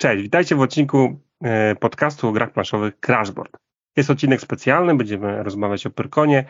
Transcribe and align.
Cześć, 0.00 0.22
witajcie 0.22 0.56
w 0.56 0.60
odcinku 0.60 1.20
e, 1.42 1.74
podcastu 1.76 2.28
o 2.28 2.32
grach 2.32 2.52
planszowych 2.52 3.00
Crashboard. 3.00 3.56
Jest 3.96 4.10
odcinek 4.10 4.40
specjalny, 4.40 4.94
będziemy 4.94 5.42
rozmawiać 5.42 5.86
o 5.86 5.90
Pyrkonie. 5.90 6.44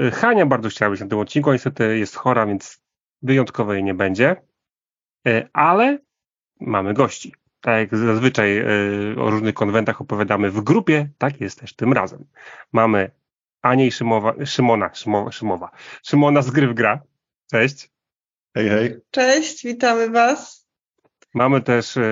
E, 0.00 0.10
Hania 0.10 0.46
bardzo 0.46 0.68
chciała 0.68 0.90
być 0.90 1.00
na 1.00 1.06
tym 1.06 1.18
odcinku, 1.18 1.50
a 1.50 1.52
niestety 1.52 1.98
jest 1.98 2.16
chora, 2.16 2.46
więc 2.46 2.82
wyjątkowo 3.22 3.74
jej 3.74 3.84
nie 3.84 3.94
będzie. 3.94 4.36
E, 5.26 5.48
ale 5.52 5.98
mamy 6.60 6.94
gości. 6.94 7.34
Tak 7.60 7.78
jak 7.78 8.00
zazwyczaj 8.00 8.64
o 9.16 9.30
różnych 9.30 9.54
konwentach 9.54 10.00
opowiadamy 10.00 10.50
w 10.50 10.60
grupie, 10.60 11.08
tak 11.18 11.40
jest 11.40 11.60
też 11.60 11.76
tym 11.76 11.92
razem. 11.92 12.26
Mamy 12.72 13.10
Anię 13.62 13.86
i 13.86 13.92
Szymowa, 13.92 14.34
Szymona, 14.46 14.94
Szymowa, 14.94 15.32
Szymowa, 15.32 15.70
Szymona 16.02 16.42
z 16.42 16.50
Gry 16.50 16.68
w 16.68 16.74
Gra. 16.74 17.02
Cześć. 17.50 17.90
Hej, 18.54 18.68
hej. 18.68 18.96
Cześć, 19.10 19.64
witamy 19.64 20.10
Was. 20.10 20.63
Mamy 21.34 21.60
też 21.60 21.96
e, 21.96 22.02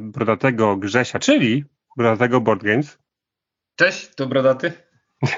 brodatego 0.00 0.76
Grzesia, 0.76 1.18
czyli 1.18 1.64
brodatego 1.96 2.40
Board 2.40 2.62
Games. 2.62 2.98
Cześć, 3.76 4.14
to 4.14 4.26
brodaty. 4.26 4.72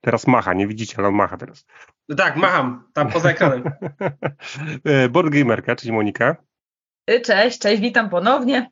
teraz 0.00 0.26
macha, 0.26 0.54
nie 0.54 0.66
widzicie, 0.66 0.94
ale 0.98 1.08
on 1.08 1.14
macha 1.14 1.36
teraz. 1.36 1.66
No 2.08 2.16
tak, 2.16 2.36
macham, 2.36 2.88
tam 2.92 3.10
poza 3.10 3.30
ekranem. 3.30 3.62
E, 4.84 5.08
Board 5.08 5.28
Gamerka, 5.28 5.76
czyli 5.76 5.92
Monika. 5.92 6.36
Y, 7.10 7.20
cześć, 7.20 7.58
cześć, 7.58 7.82
witam 7.82 8.10
ponownie. 8.10 8.70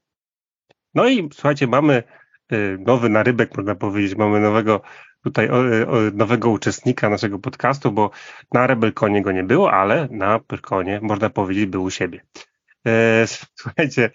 No 0.95 1.09
i 1.09 1.29
słuchajcie, 1.33 1.67
mamy 1.67 2.03
e, 2.49 2.57
nowy 2.79 3.09
narybek, 3.09 3.57
można 3.57 3.75
powiedzieć, 3.75 4.15
mamy 4.15 4.41
nowego 4.41 4.81
tutaj 5.25 5.49
nowego 6.13 6.51
uczestnika 6.51 7.09
naszego 7.09 7.39
podcastu, 7.39 7.93
bo 7.93 8.11
na 8.53 8.67
Rebelkonie 8.67 9.23
go 9.23 9.33
nie 9.33 9.45
było, 9.45 9.73
ale 9.73 10.09
na 10.11 10.39
Pyrkonie, 10.39 11.01
można 11.03 11.31
powiedzieć, 11.31 11.67
był 11.67 11.83
u 11.83 11.91
siebie. 11.91 12.21
E, 12.89 13.27
słuchajcie, 13.61 14.11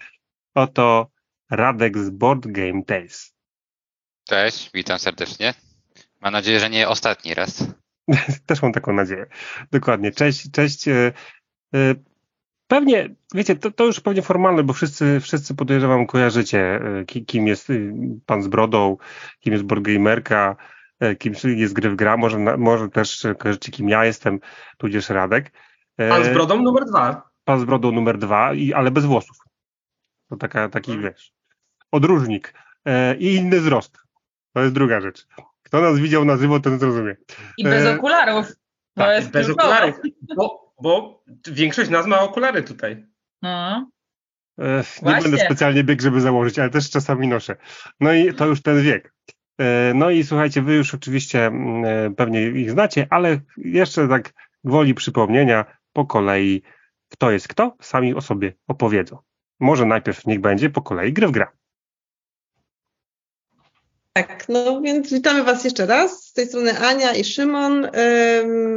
oto 0.54 1.10
Radek 1.50 1.98
z 1.98 2.10
Board 2.10 2.46
Game 2.46 2.82
Tales. 2.82 3.34
Cześć, 4.28 4.70
witam 4.74 4.98
serdecznie. 4.98 5.54
Mam 6.20 6.32
nadzieję, 6.32 6.60
że 6.60 6.70
nie 6.70 6.88
ostatni 6.88 7.34
raz. 7.34 7.64
Też 8.46 8.62
mam 8.62 8.72
taką 8.72 8.92
nadzieję. 8.92 9.26
Dokładnie. 9.72 10.12
Cześć, 10.12 10.50
cześć. 10.50 10.88
E, 10.88 11.12
e, 11.74 11.94
pewnie, 12.68 13.14
wiecie, 13.34 13.56
to, 13.56 13.70
to 13.70 13.84
już 13.84 14.00
pewnie 14.00 14.22
formalne, 14.22 14.62
bo 14.62 14.72
wszyscy, 14.72 15.20
wszyscy 15.20 15.54
podejrzewam 15.54 16.06
kojarzycie, 16.06 16.80
kim 17.26 17.46
jest 17.46 17.68
pan 18.26 18.42
z 18.42 18.48
brodą, 18.48 18.96
kim 19.40 19.52
jest 19.52 19.64
boardgamerka, 19.64 20.56
kim 21.18 21.34
jest 21.44 21.74
gry 21.74 21.90
w 21.90 21.96
gra, 21.96 22.16
może, 22.16 22.38
może 22.38 22.88
też 22.88 23.26
kojarzycie, 23.38 23.72
kim 23.72 23.88
ja 23.88 24.04
jestem, 24.04 24.40
tudzież 24.78 25.08
Radek. 25.08 25.52
Pan 25.96 26.24
z 26.24 26.28
brodą 26.28 26.62
numer 26.62 26.84
dwa 26.84 27.33
pan 27.44 27.60
z 27.60 27.64
brodą 27.64 27.92
numer 27.92 28.18
dwa, 28.18 28.54
i, 28.54 28.72
ale 28.72 28.90
bez 28.90 29.04
włosów. 29.04 29.36
To 30.30 30.36
taka, 30.36 30.68
taki, 30.68 30.92
mhm. 30.92 31.12
wiesz, 31.12 31.32
odróżnik. 31.90 32.54
E, 32.84 33.16
I 33.16 33.34
inny 33.34 33.60
wzrost. 33.60 33.98
To 34.52 34.62
jest 34.62 34.74
druga 34.74 35.00
rzecz. 35.00 35.26
Kto 35.62 35.80
nas 35.80 35.98
widział 35.98 36.24
na 36.24 36.36
żywo, 36.36 36.60
ten 36.60 36.78
zrozumie. 36.78 37.16
I 37.58 37.64
bez 37.64 37.86
e, 37.86 37.94
okularów. 37.94 38.48
To 38.48 38.54
tak, 38.94 39.16
jest 39.16 39.30
bez 39.30 39.50
okularów. 39.50 40.00
Bo, 40.36 40.74
bo 40.82 41.24
większość 41.48 41.90
nas 41.90 42.06
ma 42.06 42.20
okulary 42.20 42.62
tutaj. 42.62 43.06
No. 43.42 43.90
E, 44.58 44.84
nie 45.02 45.22
będę 45.22 45.38
specjalnie 45.38 45.84
biegł, 45.84 46.02
żeby 46.02 46.20
założyć, 46.20 46.58
ale 46.58 46.70
też 46.70 46.90
czasami 46.90 47.28
noszę. 47.28 47.56
No 48.00 48.12
i 48.12 48.34
to 48.34 48.46
już 48.46 48.62
ten 48.62 48.82
wiek. 48.82 49.14
E, 49.60 49.92
no 49.94 50.10
i 50.10 50.24
słuchajcie, 50.24 50.62
wy 50.62 50.74
już 50.74 50.94
oczywiście 50.94 51.46
mm, 51.46 51.84
e, 51.84 52.14
pewnie 52.14 52.46
ich 52.48 52.70
znacie, 52.70 53.06
ale 53.10 53.40
jeszcze 53.56 54.08
tak 54.08 54.32
woli 54.64 54.94
przypomnienia 54.94 55.64
po 55.92 56.06
kolei 56.06 56.62
kto 57.14 57.30
jest 57.30 57.48
kto, 57.48 57.76
sami 57.80 58.14
o 58.14 58.20
sobie 58.20 58.52
opowiedzą. 58.68 59.18
Może 59.60 59.86
najpierw 59.86 60.26
niech 60.26 60.40
będzie 60.40 60.70
po 60.70 60.82
kolei 60.82 61.12
gry 61.12 61.26
w 61.26 61.30
gra. 61.30 61.52
Tak, 64.12 64.48
no 64.48 64.80
więc 64.80 65.12
witamy 65.12 65.44
Was 65.44 65.64
jeszcze 65.64 65.86
raz. 65.86 66.24
Z 66.24 66.32
tej 66.32 66.46
strony 66.46 66.78
Ania 66.78 67.14
i 67.14 67.24
Szymon. 67.24 67.88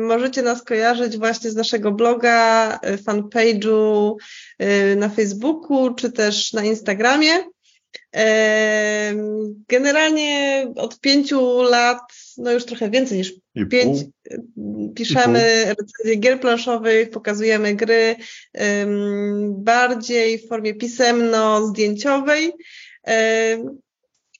możecie 0.01 0.41
nas 0.41 0.63
kojarzyć 0.63 1.17
właśnie 1.17 1.49
z 1.49 1.55
naszego 1.55 1.91
bloga, 1.91 2.73
y, 2.75 2.97
fanpage'u 2.97 4.15
y, 4.61 4.95
na 4.95 5.09
Facebooku, 5.09 5.93
czy 5.95 6.11
też 6.11 6.53
na 6.53 6.63
Instagramie. 6.63 7.31
Generalnie 9.67 10.67
od 10.75 10.99
pięciu 10.99 11.61
lat, 11.61 12.01
no 12.37 12.51
już 12.51 12.65
trochę 12.65 12.89
więcej 12.89 13.17
niż 13.17 13.33
I 13.55 13.65
pięć, 13.65 13.99
pół. 14.55 14.93
piszemy 14.93 15.65
recenzje 15.67 16.15
gier 16.15 16.39
planszowych, 16.39 17.09
pokazujemy 17.09 17.75
gry 17.75 18.15
bardziej 19.49 20.39
w 20.39 20.47
formie 20.47 20.75
pisemno-zdjęciowej. 20.75 22.51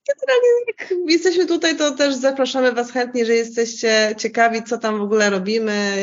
Generalnie 0.07 0.50
jak 0.68 1.12
jesteśmy 1.12 1.45
tutaj, 1.45 1.78
to 1.78 1.91
też 1.91 2.16
zapraszamy 2.16 2.72
Was 2.72 2.91
chętnie, 2.91 3.25
że 3.25 3.34
jesteście 3.34 4.16
ciekawi, 4.18 4.63
co 4.63 4.78
tam 4.78 4.97
w 4.97 5.01
ogóle 5.01 5.29
robimy, 5.29 5.97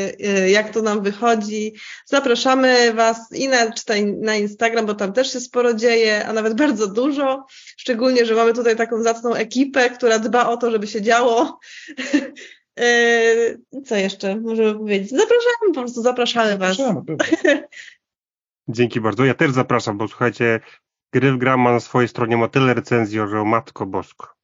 y, 0.44 0.50
jak 0.50 0.70
to 0.70 0.82
nam 0.82 1.02
wychodzi. 1.02 1.74
Zapraszamy 2.06 2.92
Was 2.94 3.32
i 3.32 3.48
na, 3.48 3.72
czytaj 3.72 4.06
na 4.06 4.36
Instagram, 4.36 4.86
bo 4.86 4.94
tam 4.94 5.12
też 5.12 5.32
się 5.32 5.40
sporo 5.40 5.74
dzieje, 5.74 6.26
a 6.26 6.32
nawet 6.32 6.54
bardzo 6.54 6.86
dużo. 6.86 7.46
Szczególnie, 7.76 8.26
że 8.26 8.34
mamy 8.34 8.52
tutaj 8.52 8.76
taką 8.76 9.02
zacną 9.02 9.34
ekipę, 9.34 9.90
która 9.90 10.18
dba 10.18 10.48
o 10.48 10.56
to, 10.56 10.70
żeby 10.70 10.86
się 10.86 11.02
działo. 11.02 11.58
Y, 12.80 13.60
co 13.84 13.96
jeszcze 13.96 14.36
możemy 14.36 14.74
powiedzieć? 14.74 15.10
Zapraszamy, 15.10 15.74
po 15.74 15.80
prostu 15.80 16.02
zapraszamy 16.02 16.58
Was. 16.58 16.76
Zapraszamy, 16.76 17.02
Dzięki 18.68 19.00
bardzo. 19.00 19.24
Ja 19.24 19.34
też 19.34 19.50
zapraszam, 19.50 19.98
bo 19.98 20.08
słuchajcie, 20.08 20.60
Gry 21.14 21.32
w 21.32 21.38
gra 21.38 21.56
ma 21.56 21.72
na 21.72 21.80
swojej 21.80 22.08
stronie 22.08 22.36
ma 22.36 22.48
tyle 22.48 22.74
recenzji, 22.74 23.18
że 23.30 23.40
o 23.40 23.44
matko 23.44 23.86
bosko. 23.86 24.34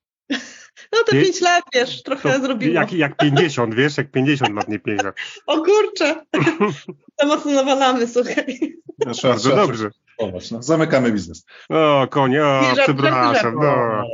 No 0.92 0.98
to 1.06 1.12
5 1.12 1.40
lat, 1.40 1.64
wiesz, 1.74 2.02
trochę 2.02 2.32
to 2.32 2.40
zrobiło. 2.40 2.74
Jak, 2.74 2.92
jak 2.92 3.16
50, 3.16 3.74
wiesz, 3.74 3.96
jak 3.96 4.10
50 4.10 4.54
lat, 4.54 4.68
nie 4.68 4.78
5 4.78 5.02
lat. 5.02 5.16
O 5.46 5.56
kurczę, 5.56 6.14
to 7.16 7.26
mocno 7.26 7.52
nawalamy, 7.52 8.06
słuchaj. 8.06 8.76
No, 9.06 9.12
Bardzo 9.22 9.56
dobrze. 9.56 9.90
O, 10.18 10.32
no, 10.50 10.62
zamykamy 10.62 11.12
biznes. 11.12 11.46
O, 11.68 12.06
konie, 12.10 12.44
o, 12.44 12.62
przepraszam. 12.82 13.54
No. 13.54 14.04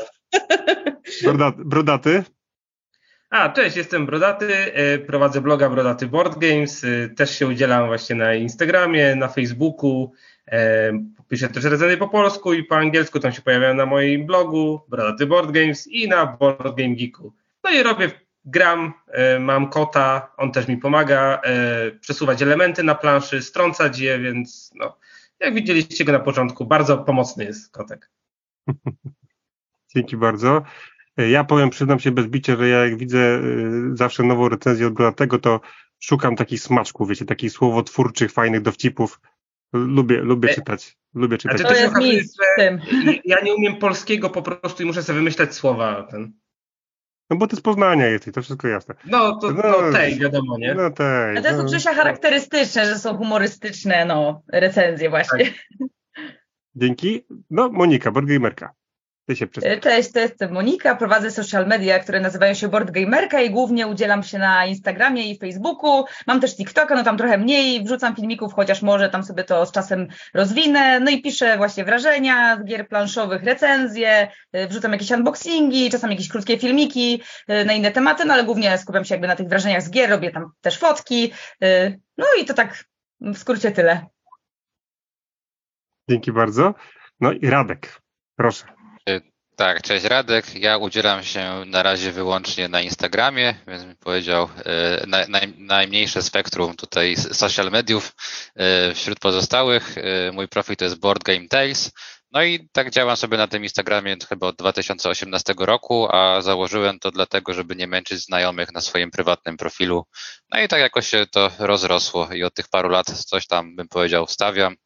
Brodaty, 1.25 1.65
brodaty? 1.65 2.25
A, 3.31 3.49
cześć, 3.49 3.77
jestem 3.77 4.07
Brodaty, 4.07 4.73
e, 4.75 4.99
prowadzę 4.99 5.41
bloga 5.41 5.71
Brodaty 5.71 6.07
Board 6.07 6.39
Games, 6.39 6.85
e, 6.85 7.09
też 7.09 7.39
się 7.39 7.47
udzielam 7.47 7.87
właśnie 7.87 8.17
na 8.17 8.35
Instagramie, 8.35 9.17
na 9.17 9.29
Facebooku, 9.29 10.13
piszę 11.29 11.49
też 11.49 11.65
recenzje 11.65 11.97
po 11.97 12.09
polsku 12.09 12.53
i 12.53 12.65
po 12.65 12.77
angielsku, 12.77 13.21
tam 13.21 13.33
się 13.33 13.43
pojawiają 13.43 13.75
na 13.75 13.87
moim 13.87 14.27
blogu 14.27 14.81
Brodaty 14.89 15.27
Board 15.27 15.51
Games 15.51 15.87
i 15.87 16.09
na 16.09 16.27
Board 16.27 16.77
Game 16.77 16.95
Geeku. 16.95 17.33
No 17.65 17.71
i 17.71 17.83
robię, 17.83 18.11
gram, 18.45 18.93
mam 19.41 19.69
kota, 19.71 20.33
on 20.37 20.53
też 20.53 20.69
mi 20.69 20.77
pomaga 20.77 21.41
przesuwać 22.01 22.43
elementy 22.43 22.83
na 22.83 22.95
planszy, 22.95 23.43
strącać 23.43 23.99
je, 23.99 24.19
więc 24.19 24.71
no, 24.75 24.99
jak 25.41 25.55
widzieliście 25.55 26.05
go 26.05 26.13
na 26.13 26.21
początku, 26.21 26.67
bardzo 26.67 26.99
pomocny 26.99 27.45
jest 27.45 27.73
kotek. 27.73 28.11
Dzięki 29.95 30.17
bardzo. 30.17 30.63
Ja 31.17 31.45
powiem, 31.45 31.71
przyznam 31.71 31.99
się 31.99 32.11
bez 32.11 32.27
bicia, 32.27 32.57
że 32.57 32.69
ja 32.69 32.85
jak 32.85 32.99
widzę 32.99 33.41
zawsze 33.95 34.23
nową 34.23 34.49
recenzję 34.49 34.87
od 34.87 35.17
tego, 35.17 35.39
to 35.39 35.61
szukam 36.01 36.37
takich 36.37 36.61
smaczków, 36.61 37.09
wiecie, 37.09 37.25
takich 37.25 37.53
słowotwórczych, 37.53 38.33
fajnych 38.33 38.63
dowcipów. 38.63 39.21
Lubię, 39.73 40.17
lubię 40.21 40.51
e, 40.51 40.55
czytać. 40.55 40.97
Lubię 41.15 41.39
czytać. 41.39 41.63
To 41.63 41.75
jest 41.75 41.97
miejsce. 41.97 42.45
Ja 43.25 43.41
nie 43.41 43.55
umiem 43.55 43.77
polskiego 43.77 44.31
po 44.31 44.43
prostu 44.43 44.83
i 44.83 44.87
muszę 44.87 45.03
sobie 45.03 45.19
wymyślać 45.19 45.55
słowa. 45.55 46.07
Ten. 46.11 46.33
No 47.31 47.37
bo 47.37 47.47
to 47.47 47.57
z 47.57 47.61
Poznania 47.61 48.07
jest 48.07 48.27
i 48.27 48.33
to 48.33 48.43
wszystko 48.43 48.69
jasne. 48.69 48.95
No 49.07 49.39
to, 49.39 49.51
no, 49.53 49.63
to 49.63 49.93
tej, 49.93 50.19
wiadomo, 50.19 50.59
nie? 50.59 50.75
No 50.75 50.91
tej. 50.91 51.31
Ale 51.31 51.43
to 51.43 51.49
jest 51.49 51.59
no. 51.59 51.65
Grzesia 51.65 51.95
charakterystyczne, 51.95 52.87
że 52.87 52.99
są 52.99 53.17
humorystyczne 53.17 54.05
no, 54.05 54.43
recenzje 54.53 55.11
właśnie. 55.11 55.45
Tak. 55.45 55.55
Dzięki. 56.75 57.27
No, 57.51 57.69
Monika, 57.69 58.11
Borgamerka. 58.11 58.73
Ty 59.27 59.37
się 59.37 59.47
e, 59.63 59.81
Cześć, 59.81 60.13
to 60.13 60.21
jest 60.21 60.35
Monika, 60.51 60.97
prowadzę 60.97 61.31
social 61.31 61.67
media, 61.67 61.99
które 61.99 62.21
nazywają 62.21 62.55
się 62.55 62.69
Board 62.69 62.91
Gamerka 62.91 63.41
i 63.41 63.51
głównie 63.51 63.87
udzielam 63.87 64.23
się 64.23 64.39
na 64.39 64.67
Instagramie 64.67 65.31
i 65.31 65.39
Facebooku. 65.39 66.05
Mam 66.27 66.41
też 66.41 66.57
TikToka, 66.57 66.95
no 66.95 67.05
tam 67.05 67.17
trochę 67.17 67.39
mniej, 67.39 67.85
wrzucam 67.85 68.17
filmików, 68.17 68.55
chociaż 68.55 68.83
może 68.83 69.11
tam 69.11 69.25
sobie 69.25 69.45
to 69.45 69.67
z 69.67 69.73
czasem 69.73 70.09
rozwinę. 70.35 71.01
No 71.01 71.11
i 71.11 71.23
piszę 71.23 71.57
właśnie 71.57 71.85
wrażenia 71.85 72.57
z 72.57 72.65
gier 72.65 72.89
planszowych, 72.89 73.43
recenzje, 73.43 74.29
e, 74.53 74.69
wrzucam 74.69 74.93
jakieś 74.93 75.11
unboxingi, 75.11 75.91
czasem 75.91 76.11
jakieś 76.11 76.29
krótkie 76.29 76.59
filmiki 76.59 77.23
e, 77.49 77.65
na 77.65 77.73
inne 77.73 77.91
tematy, 77.93 78.25
no 78.25 78.35
ale 78.35 78.45
głównie 78.45 78.79
skupiam 78.79 79.05
się 79.05 79.15
jakby 79.15 79.29
na 79.29 79.37
tych 79.37 79.49
wrażeniach 79.49 79.83
z 79.83 79.91
gier, 79.91 80.11
robię 80.11 80.31
tam 80.31 80.51
też 80.61 80.79
fotki. 80.79 81.33
No 82.19 82.27
i 82.41 82.45
to 82.45 82.55
tak 82.55 82.85
w 83.21 83.39
skrócie 83.39 83.73
tyle. 83.73 84.07
Dzięki 86.09 86.33
bardzo. 86.33 86.75
No 87.21 87.33
i 87.33 87.51
Radek, 87.51 88.01
proszę. 88.37 88.76
Tak, 89.57 89.83
cześć 89.83 90.05
Radek. 90.05 90.55
Ja 90.55 90.77
udzielam 90.77 91.25
się 91.25 91.63
na 91.67 91.83
razie 91.83 92.13
wyłącznie 92.13 92.69
na 92.69 92.81
Instagramie, 92.81 93.55
więc 93.67 93.85
bym 93.85 93.97
powiedział 93.97 94.49
e, 94.65 95.07
naj, 95.07 95.29
naj, 95.29 95.55
najmniejsze 95.59 96.23
spektrum 96.23 96.77
tutaj 96.77 97.17
social 97.17 97.71
mediów 97.71 98.13
e, 98.55 98.95
wśród 98.95 99.19
pozostałych. 99.19 99.99
E, 99.99 100.33
mój 100.33 100.49
profil 100.49 100.77
to 100.77 100.85
jest 100.85 100.99
Board 101.01 101.25
Game 101.25 101.49
Tales. 101.49 101.93
No 102.33 102.43
i 102.43 102.69
tak 102.73 102.91
działam 102.91 103.17
sobie 103.17 103.37
na 103.37 103.49
tym 103.49 103.63
Instagramie 103.63 104.17
chyba 104.29 104.47
od 104.47 104.57
2018 104.57 105.55
roku, 105.59 106.09
a 106.13 106.43
założyłem 106.43 106.99
to 106.99 107.11
dlatego, 107.11 107.55
żeby 107.55 107.77
nie 107.77 107.87
męczyć 107.87 108.25
znajomych 108.25 108.73
na 108.73 108.81
swoim 108.81 109.11
prywatnym 109.11 109.57
profilu. 109.57 110.07
No 110.53 110.61
i 110.61 110.69
tak 110.69 110.81
jakoś 110.81 111.09
się 111.09 111.27
to 111.27 111.51
rozrosło 111.59 112.29
i 112.33 112.45
od 112.45 112.55
tych 112.55 112.69
paru 112.69 112.89
lat 112.89 113.07
coś 113.07 113.47
tam 113.47 113.77
bym 113.77 113.89
powiedział 113.89 114.27
wstawiam. 114.27 114.77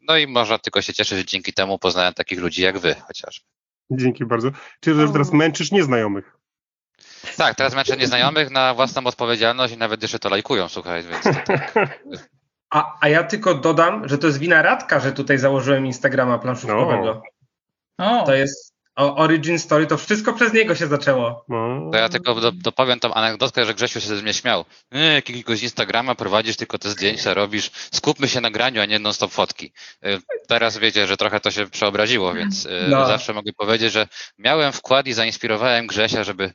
No 0.00 0.16
i 0.16 0.26
można 0.26 0.58
tylko 0.58 0.82
się 0.82 0.94
cieszyć, 0.94 1.18
że 1.18 1.24
dzięki 1.24 1.52
temu 1.52 1.78
poznałem 1.78 2.14
takich 2.14 2.38
ludzi 2.38 2.62
jak 2.62 2.78
wy 2.78 2.94
chociażby. 2.94 3.46
Dzięki 3.90 4.24
bardzo. 4.24 4.50
Czyli 4.80 5.00
że 5.00 5.12
teraz 5.12 5.32
męczysz 5.32 5.72
nieznajomych. 5.72 6.36
Tak, 7.36 7.54
teraz 7.54 7.74
męczę 7.74 7.96
nieznajomych 7.96 8.50
na 8.50 8.74
własną 8.74 9.06
odpowiedzialność 9.06 9.74
i 9.74 9.76
nawet 9.76 10.02
jeszcze 10.02 10.18
to 10.18 10.28
lajkują, 10.28 10.68
słuchaj, 10.68 11.02
więc 11.02 11.24
to 11.24 11.30
tak. 11.46 12.04
A, 12.70 12.96
a 13.00 13.08
ja 13.08 13.24
tylko 13.24 13.54
dodam, 13.54 14.08
że 14.08 14.18
to 14.18 14.26
jest 14.26 14.38
wina 14.38 14.62
Radka, 14.62 15.00
że 15.00 15.12
tutaj 15.12 15.38
założyłem 15.38 15.86
Instagrama 15.86 16.38
planszówkowego. 16.38 17.22
No. 17.98 18.26
To 18.26 18.34
jest 18.34 18.69
Origin 19.00 19.58
Story, 19.58 19.86
to 19.86 19.96
wszystko 19.96 20.32
przez 20.32 20.52
niego 20.52 20.74
się 20.74 20.86
zaczęło. 20.86 21.44
No. 21.48 21.90
To 21.92 21.98
ja 21.98 22.08
tylko 22.08 22.34
do, 22.34 22.52
dopowiem 22.52 23.00
tą 23.00 23.14
anegdotkę, 23.14 23.66
że 23.66 23.74
Grzesiu 23.74 24.00
się 24.00 24.06
ze 24.06 24.22
mnie 24.22 24.34
śmiał. 24.34 24.64
Yy, 24.92 25.12
jakiegoś 25.12 25.62
Instagrama 25.62 26.14
prowadzisz, 26.14 26.56
tylko 26.56 26.78
te 26.78 26.88
zdjęcia 26.88 27.34
robisz. 27.34 27.70
Skupmy 27.92 28.28
się 28.28 28.40
na 28.40 28.50
graniu, 28.50 28.80
a 28.80 28.84
nie 28.84 28.98
non-stop 28.98 29.32
fotki. 29.32 29.72
Yy, 30.02 30.18
teraz 30.48 30.78
wiecie, 30.78 31.06
że 31.06 31.16
trochę 31.16 31.40
to 31.40 31.50
się 31.50 31.66
przeobraziło, 31.66 32.34
więc 32.34 32.64
yy, 32.64 32.70
no. 32.88 33.06
zawsze 33.06 33.32
mogę 33.32 33.52
powiedzieć, 33.52 33.92
że 33.92 34.08
miałem 34.38 34.72
wkład 34.72 35.06
i 35.06 35.12
zainspirowałem 35.12 35.86
Grzesia, 35.86 36.24
żeby 36.24 36.52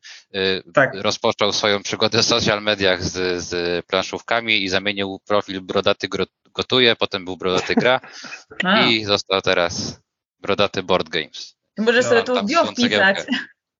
tak. 0.73 0.91
rozpoczął 0.93 1.53
swoją 1.53 1.83
przygodę 1.83 2.23
w 2.23 2.25
social 2.25 2.61
mediach 2.61 3.03
z, 3.03 3.43
z 3.43 3.85
planszówkami 3.85 4.63
i 4.63 4.69
zamienił 4.69 5.19
profil 5.27 5.61
Brodaty 5.61 6.07
Gotuje, 6.55 6.95
potem 6.95 7.25
był 7.25 7.37
Brodaty 7.37 7.75
Gra 7.75 7.99
i 8.89 9.05
został 9.05 9.41
teraz 9.41 10.01
Brodaty 10.39 10.83
Board 10.83 11.09
Games. 11.09 11.54
Możesz 11.77 12.05
no, 12.05 12.09
sobie 12.09 12.23
to 12.23 12.43
bio 12.43 12.65
wpisać. 12.65 13.17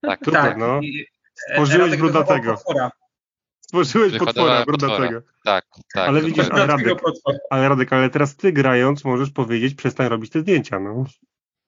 Tak, 0.02 0.20
tak. 0.32 0.58
No. 0.58 0.80
Stworzyłeś 1.36 1.98
brudatego. 1.98 2.58
Stworzyłeś 3.62 4.18
potwora 4.18 4.66
brudatego. 4.66 5.22
Tak, 5.44 5.66
tak. 5.94 6.10
Ale 6.10 6.22
widzisz, 6.22 6.50
ale 6.52 6.66
Radek, 6.66 7.00
ale 7.50 7.70
Radek, 7.70 7.94
ale 7.94 8.10
teraz 8.10 8.36
ty 8.36 8.54
grając 8.54 9.06
możesz 9.06 9.32
powiedzieć, 9.32 9.76
przestań 9.76 10.10
robić 10.10 10.32
te 10.32 10.40
zdjęcia, 10.40 10.80
no. 10.80 11.06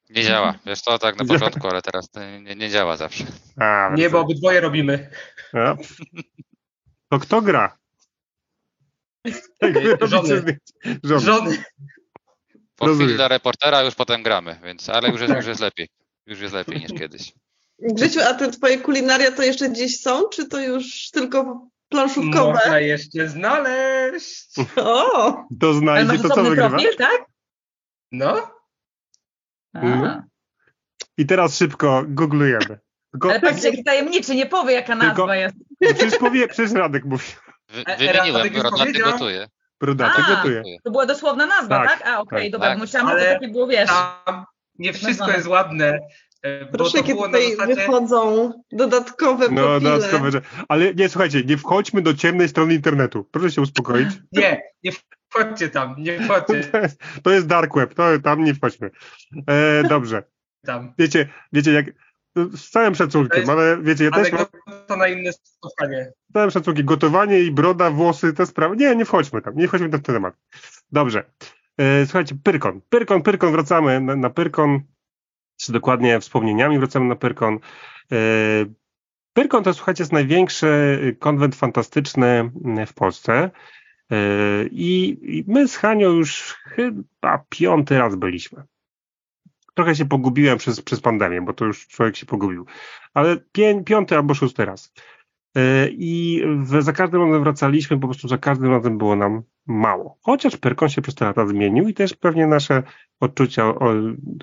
Nie 0.09 0.23
działa. 0.23 0.59
Wiesz 0.65 0.81
to 0.81 0.99
tak 0.99 1.17
na 1.17 1.25
początku, 1.33 1.67
ale 1.67 1.81
teraz 1.81 2.09
nie, 2.41 2.55
nie 2.55 2.69
działa 2.69 2.97
zawsze. 2.97 3.25
A, 3.57 3.91
nie, 3.95 4.09
bo 4.09 4.19
obydwoje 4.19 4.61
robimy. 4.61 5.09
A. 5.53 5.75
To 7.09 7.19
kto 7.19 7.41
gra? 7.41 7.77
Żony. 10.01 10.59
Żony. 11.03 11.21
Żony. 11.21 11.63
Po 12.75 12.95
chwili 12.95 13.15
dla 13.15 13.27
reportera 13.27 13.83
już 13.83 13.95
potem 13.95 14.23
gramy, 14.23 14.59
więc 14.63 14.89
ale 14.89 15.09
już 15.09 15.21
jest, 15.21 15.33
już 15.33 15.45
jest 15.45 15.61
lepiej. 15.61 15.89
Już 16.27 16.39
jest 16.39 16.53
lepiej 16.53 16.79
niż 16.79 16.93
kiedyś. 16.93 17.33
Grzesiu, 17.79 18.19
a 18.29 18.33
te 18.33 18.51
twoje 18.51 18.77
kulinaria 18.77 19.31
to 19.31 19.43
jeszcze 19.43 19.69
gdzieś 19.69 20.01
są, 20.01 20.29
czy 20.29 20.47
to 20.47 20.61
już 20.61 21.11
tylko 21.11 21.67
planszówkowe? 21.89 22.53
Można 22.53 22.79
jeszcze 22.79 23.29
znaleźć. 23.29 24.49
O! 24.75 25.43
To 25.59 25.73
znajdzie, 25.73 26.19
to 26.19 26.29
co 26.29 26.43
wygrywa? 26.43 26.69
Profil, 26.69 26.95
tak? 26.97 27.25
No. 28.11 28.49
no. 29.73 30.23
I 31.17 31.25
teraz 31.25 31.57
szybko 31.57 32.03
googlujemy. 32.07 32.79
Go... 33.13 33.29
Ale 33.29 33.39
patrzcie, 33.39 33.69
jaki 33.69 33.83
tajemniczy, 33.83 34.35
nie 34.35 34.45
powie 34.45 34.73
jaka 34.73 34.95
nazwa 34.95 35.15
Tylko... 35.15 35.33
jest. 35.33 35.55
No 35.81 35.93
przecież 35.93 36.19
powie, 36.19 36.47
przecież 36.47 36.71
Radek 36.71 37.05
mówi. 37.05 37.25
Wy, 37.69 37.83
wymieniłem, 37.97 38.49
Brodaty 38.49 38.93
gotuje. 38.93 39.47
Brodaty 39.79 40.21
gotuje. 40.27 40.63
To 40.83 40.91
była 40.91 41.05
dosłowna 41.05 41.45
nazwa, 41.45 41.85
tak? 41.85 41.99
tak? 41.99 42.07
A 42.07 42.19
okej, 42.19 42.37
okay, 42.37 42.41
tak. 42.41 42.51
dobra, 42.51 42.69
tak. 42.69 42.79
myślałam, 42.79 43.19
że 43.19 43.25
to 43.25 43.33
takie 43.33 43.47
było, 43.47 43.67
wiesz. 43.67 43.89
Tam 44.25 44.45
nie 44.79 44.93
wszystko 44.93 45.31
jest 45.31 45.47
ładne. 45.47 45.99
E, 46.41 46.65
Proszę, 46.65 46.97
jakie 46.97 47.15
tutaj 47.15 47.51
zasadzie... 47.51 47.75
wychodzą 47.75 48.51
dodatkowe 48.71 49.45
no, 49.51 49.61
profile. 49.61 49.91
Dodatkowe, 49.91 50.31
że... 50.31 50.41
Ale 50.67 50.93
nie, 50.93 51.09
słuchajcie, 51.09 51.43
nie 51.43 51.57
wchodźmy 51.57 52.01
do 52.01 52.13
ciemnej 52.13 52.49
strony 52.49 52.73
internetu. 52.73 53.23
Proszę 53.31 53.51
się 53.51 53.61
uspokoić. 53.61 54.09
Nie, 54.31 54.61
nie 54.83 54.91
wchodźcie 55.29 55.69
tam, 55.69 55.95
nie 55.97 56.19
wchodźcie. 56.19 56.63
To 56.71 56.77
jest, 56.77 57.01
to 57.23 57.31
jest 57.31 57.47
dark 57.47 57.75
web, 57.75 57.93
to, 57.93 58.19
tam 58.23 58.43
nie 58.43 58.53
wchodźmy. 58.53 58.91
E, 59.47 59.83
dobrze. 59.83 60.23
Tam. 60.65 60.93
Wiecie, 60.97 61.29
wiecie, 61.53 61.71
jak 61.71 61.85
z 62.35 62.69
całym 62.69 62.95
szacunkiem, 62.95 63.39
jest, 63.39 63.51
ale 63.51 63.77
wiecie, 63.81 64.03
ja 64.03 64.11
też... 64.11 64.31
to 64.87 64.95
na 64.95 65.07
inne 65.07 65.31
spotkanie. 65.33 66.11
Z 66.29 66.33
całym 66.33 66.51
szacunkiem, 66.51 66.85
gotowanie 66.85 67.39
i 67.39 67.51
broda, 67.51 67.91
włosy, 67.91 68.33
te 68.33 68.45
sprawy. 68.45 68.75
Nie, 68.75 68.95
nie 68.95 69.05
wchodźmy 69.05 69.41
tam, 69.41 69.57
nie 69.57 69.67
wchodźmy 69.67 69.89
tam 69.89 69.99
w 69.99 70.03
ten 70.03 70.15
temat. 70.15 70.35
Dobrze. 70.91 71.23
E, 71.77 72.05
słuchajcie, 72.05 72.35
Pyrkon. 72.43 72.81
Pyrkon, 72.89 73.21
Pyrkon, 73.21 73.51
wracamy 73.51 74.01
na, 74.01 74.15
na 74.15 74.29
Pyrkon, 74.29 74.81
czy 75.57 75.71
dokładnie 75.71 76.19
wspomnieniami 76.19 76.79
wracamy 76.79 77.05
na 77.05 77.15
Pyrkon. 77.15 77.59
E, 78.11 78.17
Pyrkon 79.33 79.63
to, 79.63 79.73
słuchajcie, 79.73 80.01
jest 80.01 80.13
największy 80.13 81.15
konwent 81.19 81.55
fantastyczny 81.55 82.51
w 82.87 82.93
Polsce. 82.93 83.51
E, 84.11 84.17
I, 84.71 85.43
my 85.47 85.67
z 85.67 85.75
Hanią 85.75 86.11
już 86.11 86.55
chyba 86.63 87.45
piąty 87.49 87.97
raz 87.97 88.15
byliśmy. 88.15 88.63
Trochę 89.73 89.95
się 89.95 90.05
pogubiłem 90.05 90.57
przez, 90.57 90.81
przez 90.81 91.01
pandemię, 91.01 91.41
bo 91.41 91.53
to 91.53 91.65
już 91.65 91.87
człowiek 91.87 92.15
się 92.15 92.25
pogubił. 92.25 92.65
Ale 93.13 93.37
piąty 93.85 94.15
albo 94.15 94.33
szósty 94.33 94.65
raz. 94.65 94.93
I 95.89 96.43
w, 96.57 96.81
za 96.81 96.93
każdym 96.93 97.21
razem 97.21 97.43
wracaliśmy, 97.43 97.99
po 97.99 98.07
prostu 98.07 98.27
za 98.27 98.37
każdym 98.37 98.71
razem 98.71 98.97
było 98.97 99.15
nam 99.15 99.43
mało. 99.67 100.17
Chociaż 100.21 100.57
Pyrkon 100.57 100.89
się 100.89 101.01
przez 101.01 101.15
te 101.15 101.25
lata 101.25 101.47
zmienił 101.47 101.87
i 101.87 101.93
też 101.93 102.13
pewnie 102.13 102.47
nasze 102.47 102.83
odczucia 103.19 103.73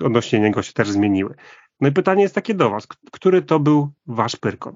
odnośnie 0.03 0.39
niego 0.39 0.63
się 0.63 0.73
też 0.73 0.89
zmieniły. 0.89 1.35
No 1.81 1.87
i 1.87 1.91
pytanie 1.91 2.23
jest 2.23 2.35
takie 2.35 2.53
do 2.53 2.69
Was. 2.69 2.87
Który 3.11 3.41
to 3.41 3.59
był 3.59 3.93
Wasz 4.07 4.35
Pyrkon? 4.35 4.75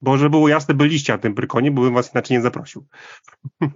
Bo 0.00 0.18
żeby 0.18 0.30
było 0.30 0.48
jasne, 0.48 0.74
byliście 0.74 1.12
na 1.12 1.18
tym 1.18 1.34
Pyrkonie, 1.34 1.70
bo 1.70 1.82
bym 1.82 1.94
Was 1.94 2.14
inaczej 2.14 2.36
nie 2.36 2.42
zaprosił. 2.42 2.86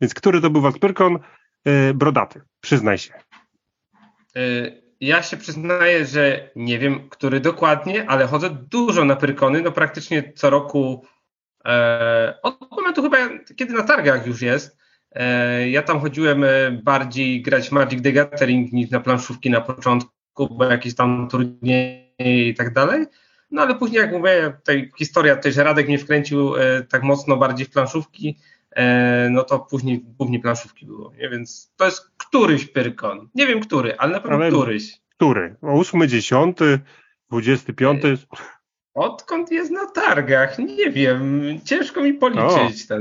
Więc 0.00 0.14
który 0.14 0.40
to 0.40 0.50
był 0.50 0.60
Wasz 0.60 0.78
Pyrkon? 0.78 1.18
E, 1.64 1.94
brodaty, 1.94 2.40
przyznaj 2.60 2.98
się. 2.98 3.14
E, 4.36 4.40
ja 5.00 5.22
się 5.22 5.36
przyznaję, 5.36 6.06
że 6.06 6.50
nie 6.56 6.78
wiem, 6.78 7.08
który 7.08 7.40
dokładnie, 7.40 8.10
ale 8.10 8.26
chodzę 8.26 8.50
dużo 8.50 9.04
na 9.04 9.16
Pyrkony, 9.16 9.62
no 9.62 9.72
praktycznie 9.72 10.32
co 10.32 10.50
roku, 10.50 11.06
od 12.42 12.70
momentu 12.70 13.02
chyba, 13.02 13.16
kiedy 13.56 13.74
na 13.74 13.82
targach 13.82 14.26
już 14.26 14.42
jest. 14.42 14.76
E, 15.14 15.68
ja 15.70 15.82
tam 15.82 16.00
chodziłem 16.00 16.44
e, 16.44 16.70
bardziej 16.70 17.42
grać 17.42 17.72
Magic 17.72 18.02
the 18.02 18.12
Gathering 18.12 18.72
niż 18.72 18.90
na 18.90 19.00
planszówki 19.00 19.50
na 19.50 19.60
początku, 19.60 20.48
bo 20.50 20.64
jakieś 20.64 20.94
tam 20.94 21.28
turnieje 21.28 22.48
i 22.48 22.54
tak 22.54 22.72
dalej. 22.72 23.06
No 23.50 23.62
ale 23.62 23.74
później, 23.74 24.00
jak 24.00 24.12
mówię, 24.12 24.52
tej 24.64 24.92
historia 24.98 25.36
też 25.36 25.56
Radek 25.56 25.88
mnie 25.88 25.98
wkręcił 25.98 26.56
e, 26.56 26.82
tak 26.82 27.02
mocno 27.02 27.36
bardziej 27.36 27.66
w 27.66 27.70
planszówki, 27.70 28.38
e, 28.70 29.28
no 29.30 29.44
to 29.44 29.58
później 29.58 30.04
głównie 30.18 30.40
planszówki 30.40 30.86
było, 30.86 31.12
nie? 31.18 31.28
więc 31.28 31.72
to 31.76 31.84
jest 31.84 32.10
któryś 32.16 32.66
Pyrkon. 32.66 33.28
Nie 33.34 33.46
wiem 33.46 33.60
który, 33.60 33.96
ale 33.98 34.12
na 34.12 34.20
pewno 34.20 34.36
ale 34.36 34.48
któryś. 34.48 35.00
Który? 35.16 35.56
8, 35.62 36.08
10, 36.08 36.58
25? 37.30 38.02
Odkąd 38.94 39.50
jest 39.50 39.70
na 39.70 39.86
targach? 39.86 40.58
Nie 40.58 40.90
wiem. 40.90 41.42
Ciężko 41.64 42.00
mi 42.00 42.14
policzyć 42.14 42.84
o. 42.84 42.88
ten. 42.88 43.00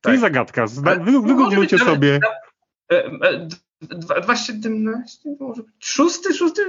To 0.00 0.10
jest 0.10 0.20
zagadka. 0.20 0.66
Wygooglujcie 1.04 1.78
sobie. 1.78 2.20
2017, 3.70 5.36
może 5.40 5.62
być. 5.62 5.74
Szósty, 5.78 6.34
szósty. 6.34 6.62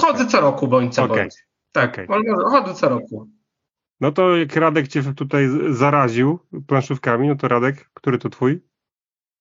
Chodzę 0.00 0.26
co 0.26 0.40
roku, 0.40 0.68
bądź 0.68 0.94
co 0.94 1.04
okay. 1.04 1.16
bądź. 1.16 1.46
Tak, 1.72 1.92
okay. 1.92 2.06
chodzę 2.50 2.74
co 2.74 2.88
roku. 2.88 3.30
No 4.00 4.12
to 4.12 4.36
jak 4.36 4.56
Radek 4.56 4.88
cię 4.88 5.14
tutaj 5.14 5.48
zaraził 5.70 6.38
planszówkami, 6.66 7.28
no 7.28 7.36
to 7.36 7.48
Radek, 7.48 7.90
który 7.94 8.18
to 8.18 8.28
twój? 8.28 8.60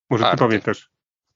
Może 0.10 0.32
ty 0.32 0.38
powiem 0.38 0.62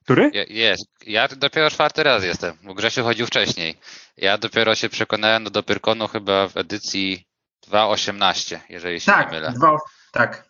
Który? 0.06 0.32
Jest. 0.48 0.86
Ja 1.06 1.28
dopiero 1.28 1.70
czwarty 1.70 2.04
raz 2.04 2.24
jestem, 2.24 2.58
bo 2.64 2.74
Grzesiu 2.74 3.04
chodził 3.04 3.28
wcześniej. 3.28 3.78
Ja 4.18 4.38
dopiero 4.38 4.76
się 4.76 4.90
przekonałem 4.90 5.44
do 5.44 5.64
Pyrkonu 5.64 6.08
chyba 6.08 6.48
w 6.48 6.58
edycji 6.58 7.26
2.18, 7.68 8.60
jeżeli 8.70 9.00
się 9.00 9.12
tak, 9.12 9.32
nie 9.32 9.38
mylę. 9.38 9.52
Dwa, 9.52 9.78
tak, 10.12 10.50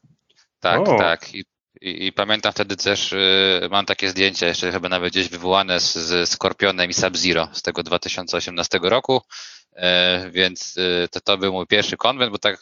tak. 0.59 0.79
O. 0.79 0.97
Tak, 0.97 1.35
I, 1.35 1.45
i, 1.81 2.07
I, 2.07 2.13
pamiętam 2.13 2.51
wtedy 2.51 2.77
też, 2.77 3.13
y, 3.13 3.67
mam 3.71 3.85
takie 3.85 4.09
zdjęcia 4.09 4.47
jeszcze 4.47 4.71
chyba 4.71 4.89
nawet 4.89 5.11
gdzieś 5.11 5.29
wywołane 5.29 5.79
z, 5.79 5.93
z 5.93 6.29
Skorpionem 6.29 6.89
i 6.89 6.93
Sub-Zero 6.93 7.49
z 7.53 7.61
tego 7.61 7.83
2018 7.83 8.79
roku, 8.81 9.21
y, 9.71 9.81
więc 10.31 10.77
y, 10.77 11.07
to, 11.11 11.21
to 11.21 11.37
był 11.37 11.53
mój 11.53 11.67
pierwszy 11.67 11.97
konwent, 11.97 12.31
bo 12.31 12.37
tak 12.37 12.57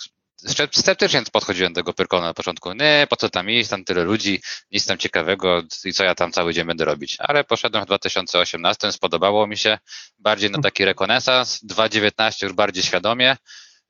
sceptycznie 0.72 1.22
podchodziłem 1.32 1.74
do 1.74 1.80
tego 1.80 1.94
Pyrkona 1.94 2.26
na 2.26 2.34
początku. 2.34 2.74
Nie, 2.74 3.08
po 3.10 3.16
co 3.16 3.30
tam 3.30 3.50
iść, 3.50 3.70
tam 3.70 3.84
tyle 3.84 4.04
ludzi, 4.04 4.42
nic 4.72 4.86
tam 4.86 4.98
ciekawego 4.98 5.62
i 5.86 5.94
co 5.94 6.04
ja 6.04 6.16
tam 6.16 6.32
cały 6.32 6.54
dzień 6.54 6.66
będę 6.66 6.86
robić. 6.86 7.18
Ale 7.20 7.44
poszedłem 7.44 7.84
w 7.84 7.88
2018, 7.88 8.92
spodobało 8.92 9.48
mi 9.48 9.58
się 9.58 9.78
bardziej 10.20 10.52
na 10.52 10.62
taki 10.62 10.86
rekonesans, 10.86 11.60
2019 11.66 12.46
już 12.46 12.56
bardziej 12.56 12.84
świadomie, 12.84 13.38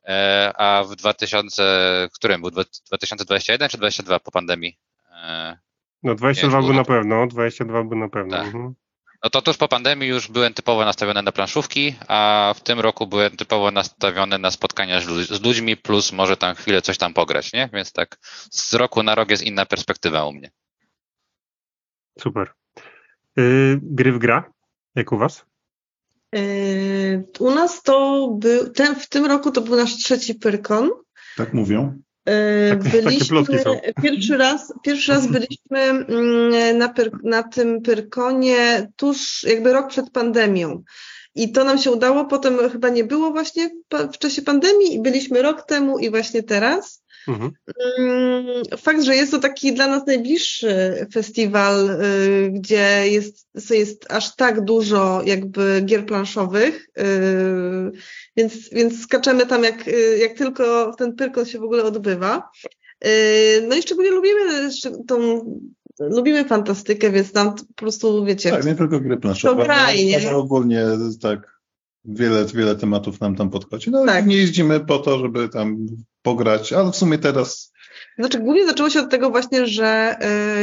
e, 0.08 0.52
a 0.56 0.84
w 0.84 0.96
2000, 0.96 2.10
którym 2.14 2.42
był, 2.42 2.50
2021 2.50 3.70
czy 3.70 3.78
2022 3.78 4.20
po 4.20 4.32
pandemii? 4.32 4.78
E, 5.12 5.58
no 6.04 6.16
22 6.16 6.62
był 6.62 6.74
na 6.74 6.84
pewno, 6.84 7.28
22 7.28 7.84
był 7.84 7.98
na 7.98 8.10
pewno. 8.10 8.38
Tak. 8.38 8.46
Mhm. 8.46 8.74
No 9.24 9.30
to 9.30 9.42
tuż 9.42 9.58
po 9.58 9.68
pandemii 9.68 10.10
już 10.10 10.28
byłem 10.28 10.54
typowo 10.54 10.86
nastawiony 10.86 11.22
na 11.22 11.32
planszówki, 11.32 11.96
a 12.08 12.54
w 12.58 12.62
tym 12.62 12.80
roku 12.80 13.08
byłem 13.08 13.38
typowo 13.38 13.72
nastawiony 13.72 14.40
na 14.40 14.52
spotkania 14.52 15.02
z 15.30 15.42
ludźmi, 15.44 15.78
plus 15.78 16.12
może 16.12 16.38
tam 16.38 16.56
chwilę 16.56 16.82
coś 16.82 16.98
tam 16.98 17.14
pograć, 17.14 17.54
nie? 17.54 17.70
Więc 17.74 17.92
tak 17.92 18.18
z 18.52 18.74
roku 18.74 19.04
na 19.04 19.16
rok 19.16 19.32
jest 19.32 19.44
inna 19.44 19.66
perspektywa 19.66 20.26
u 20.26 20.34
mnie. 20.34 20.52
Super. 22.20 22.52
Yy, 23.36 23.80
gry 23.82 24.12
w 24.12 24.20
gra? 24.20 24.52
Jak 24.96 25.12
u 25.12 25.18
was? 25.18 25.46
Yy, 26.32 27.28
u 27.40 27.52
nas 27.52 27.84
to 27.84 28.28
był, 28.40 28.70
ten, 28.70 28.96
w 28.96 29.10
tym 29.10 29.26
roku 29.26 29.52
to 29.52 29.62
był 29.62 29.76
nasz 29.76 29.96
trzeci 29.96 30.36
Pyrkon. 30.36 30.90
Tak 31.38 31.54
mówią. 31.54 32.02
Tak, 32.70 32.84
byliśmy, 32.84 33.44
pierwszy 34.04 34.38
raz, 34.38 34.74
pierwszy 34.84 35.12
raz 35.12 35.28
byliśmy 35.28 35.80
mm, 35.80 36.78
na, 36.78 36.90
pyr, 36.90 37.12
na 37.24 37.44
tym 37.44 37.82
Pyrkonie 37.82 38.92
tuż 38.96 39.44
jakby 39.44 39.74
rok 39.74 39.88
przed 39.88 40.10
pandemią. 40.10 40.84
I 41.36 41.52
to 41.52 41.64
nam 41.64 41.78
się 41.78 41.92
udało, 41.92 42.26
potem 42.26 42.70
chyba 42.70 42.90
nie 42.90 43.04
było 43.04 43.32
właśnie 43.32 43.70
w 44.14 44.18
czasie 44.18 44.42
pandemii 44.42 44.94
i 44.94 45.02
byliśmy 45.02 45.42
rok 45.42 45.66
temu 45.66 46.00
i 46.00 46.10
właśnie 46.10 46.44
teraz. 46.44 47.03
Mhm. 47.28 47.52
Mm, 48.00 48.64
fakt, 48.78 49.04
że 49.04 49.16
jest 49.16 49.32
to 49.32 49.40
taki 49.40 49.74
dla 49.74 49.88
nas 49.88 50.08
najbliższy 50.08 51.08
festiwal, 51.14 51.90
y, 51.90 52.50
gdzie 52.52 53.04
jest, 53.10 53.48
jest 53.70 54.12
aż 54.12 54.36
tak 54.36 54.62
dużo 54.62 55.22
jakby 55.26 55.82
gier 55.86 56.06
planszowych, 56.06 56.90
y, 57.00 57.04
więc, 58.38 58.70
więc 58.70 59.02
skaczemy 59.02 59.46
tam 59.46 59.64
jak, 59.64 59.88
y, 59.88 60.18
jak 60.18 60.34
tylko 60.38 60.96
ten 60.98 61.16
pyrkon 61.16 61.46
się 61.46 61.60
w 61.60 61.64
ogóle 61.64 61.84
odbywa. 61.84 62.50
No 63.68 63.76
i 63.76 63.82
szczególnie 63.82 64.12
lubimy 64.12 64.70
tą 65.08 65.40
lubimy 66.00 66.46
fantastykę, 66.46 67.12
więc 67.12 67.32
tam 67.32 67.56
po 67.56 67.64
prostu, 67.76 68.26
wiecie... 68.26 68.52
Tak, 68.52 68.66
nie 68.66 68.76
tylko 68.76 69.00
gry 69.00 69.18
planszowe, 69.18 69.68
nie? 70.06 70.36
ogólnie 70.36 70.86
tak 71.22 71.53
wiele, 72.06 72.46
wiele 72.46 72.76
tematów 72.76 73.22
nam 73.22 73.36
tam 73.36 73.50
podchodzi. 73.50 73.92
No 73.92 74.06
tak. 74.06 74.26
nie 74.26 74.38
jeździmy 74.38 74.80
po 74.80 75.00
to, 75.00 75.20
żeby 75.20 75.50
tam 75.50 75.78
pograć, 76.22 76.74
ale 76.74 76.92
w 76.92 76.96
sumie 76.96 77.18
teraz. 77.18 77.74
Znaczy, 78.20 78.40
głównie 78.40 78.66
zaczęło 78.66 78.90
się 78.90 79.00
od 79.00 79.12
tego 79.12 79.30
właśnie, 79.30 79.68
że 79.68 80.16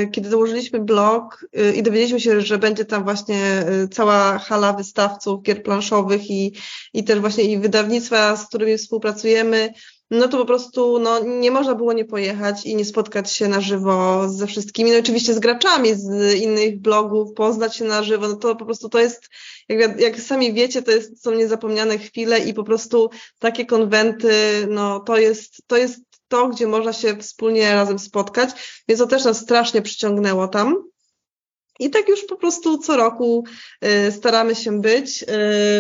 y, 0.03 0.09
kiedy 0.11 0.31
założyliśmy 0.31 0.81
blog 0.81 1.47
y, 1.59 1.73
i 1.73 1.83
dowiedzieliśmy 1.83 2.21
się, 2.21 2.41
że 2.41 2.59
będzie 2.59 2.85
tam 2.85 3.05
właśnie 3.05 3.65
y, 3.85 3.89
cała 3.89 4.39
hala 4.39 4.73
wystawców 4.73 5.43
gier 5.43 5.63
planszowych 5.63 6.31
i, 6.31 6.57
i 6.95 7.05
też 7.05 7.21
właśnie 7.21 7.45
i 7.45 7.59
wydawnictwa, 7.59 8.37
z 8.37 8.49
którymi 8.49 8.79
współpracujemy, 8.79 9.73
no 10.11 10.29
to 10.29 10.39
po 10.39 10.45
prostu 10.45 10.99
no, 10.99 11.19
nie 11.19 11.51
można 11.51 11.75
było 11.75 11.93
nie 11.93 12.05
pojechać 12.05 12.67
i 12.67 12.77
nie 12.77 12.85
spotkać 12.85 13.33
się 13.33 13.49
na 13.49 13.61
żywo 13.61 14.29
ze 14.29 14.47
wszystkimi. 14.47 14.91
No 14.91 14.99
oczywiście 14.99 15.35
z 15.35 15.39
graczami 15.39 15.95
z 15.95 16.35
innych 16.35 16.81
blogów, 16.81 17.33
poznać 17.35 17.77
się 17.77 17.85
na 17.85 18.03
żywo, 18.03 18.29
no 18.29 18.37
to 18.37 18.57
po 18.57 18.65
prostu 18.65 18.89
to 18.89 18.99
jest, 18.99 19.29
jak, 19.69 20.01
jak 20.01 20.21
sami 20.21 20.53
wiecie, 20.53 20.83
to 20.83 20.91
jest, 20.91 21.23
są 21.23 21.31
niezapomniane 21.31 21.99
chwile 21.99 22.39
i 22.39 22.55
po 22.55 22.65
prostu 22.65 23.11
takie 23.39 23.67
konwenty, 23.67 24.67
no 24.69 25.01
to 25.01 25.17
jest, 25.17 25.63
to 25.67 25.77
jest 25.77 26.01
to, 26.29 26.49
gdzie 26.49 26.67
można 26.67 26.93
się 26.93 27.17
wspólnie 27.17 27.73
razem 27.73 27.99
spotkać, 27.99 28.51
więc 28.89 29.01
to 29.01 29.07
też 29.07 29.25
nas 29.25 29.41
strasznie 29.41 29.83
przyciągnęło 29.83 30.49
tam. 30.49 30.91
I 31.79 31.91
tak 31.91 32.09
już 32.09 32.25
po 32.25 32.37
prostu 32.37 32.79
co 32.79 32.97
roku 32.97 33.45
y, 33.85 34.13
staramy 34.13 34.55
się 34.55 34.81
być. 34.81 35.23
Y, 35.23 35.27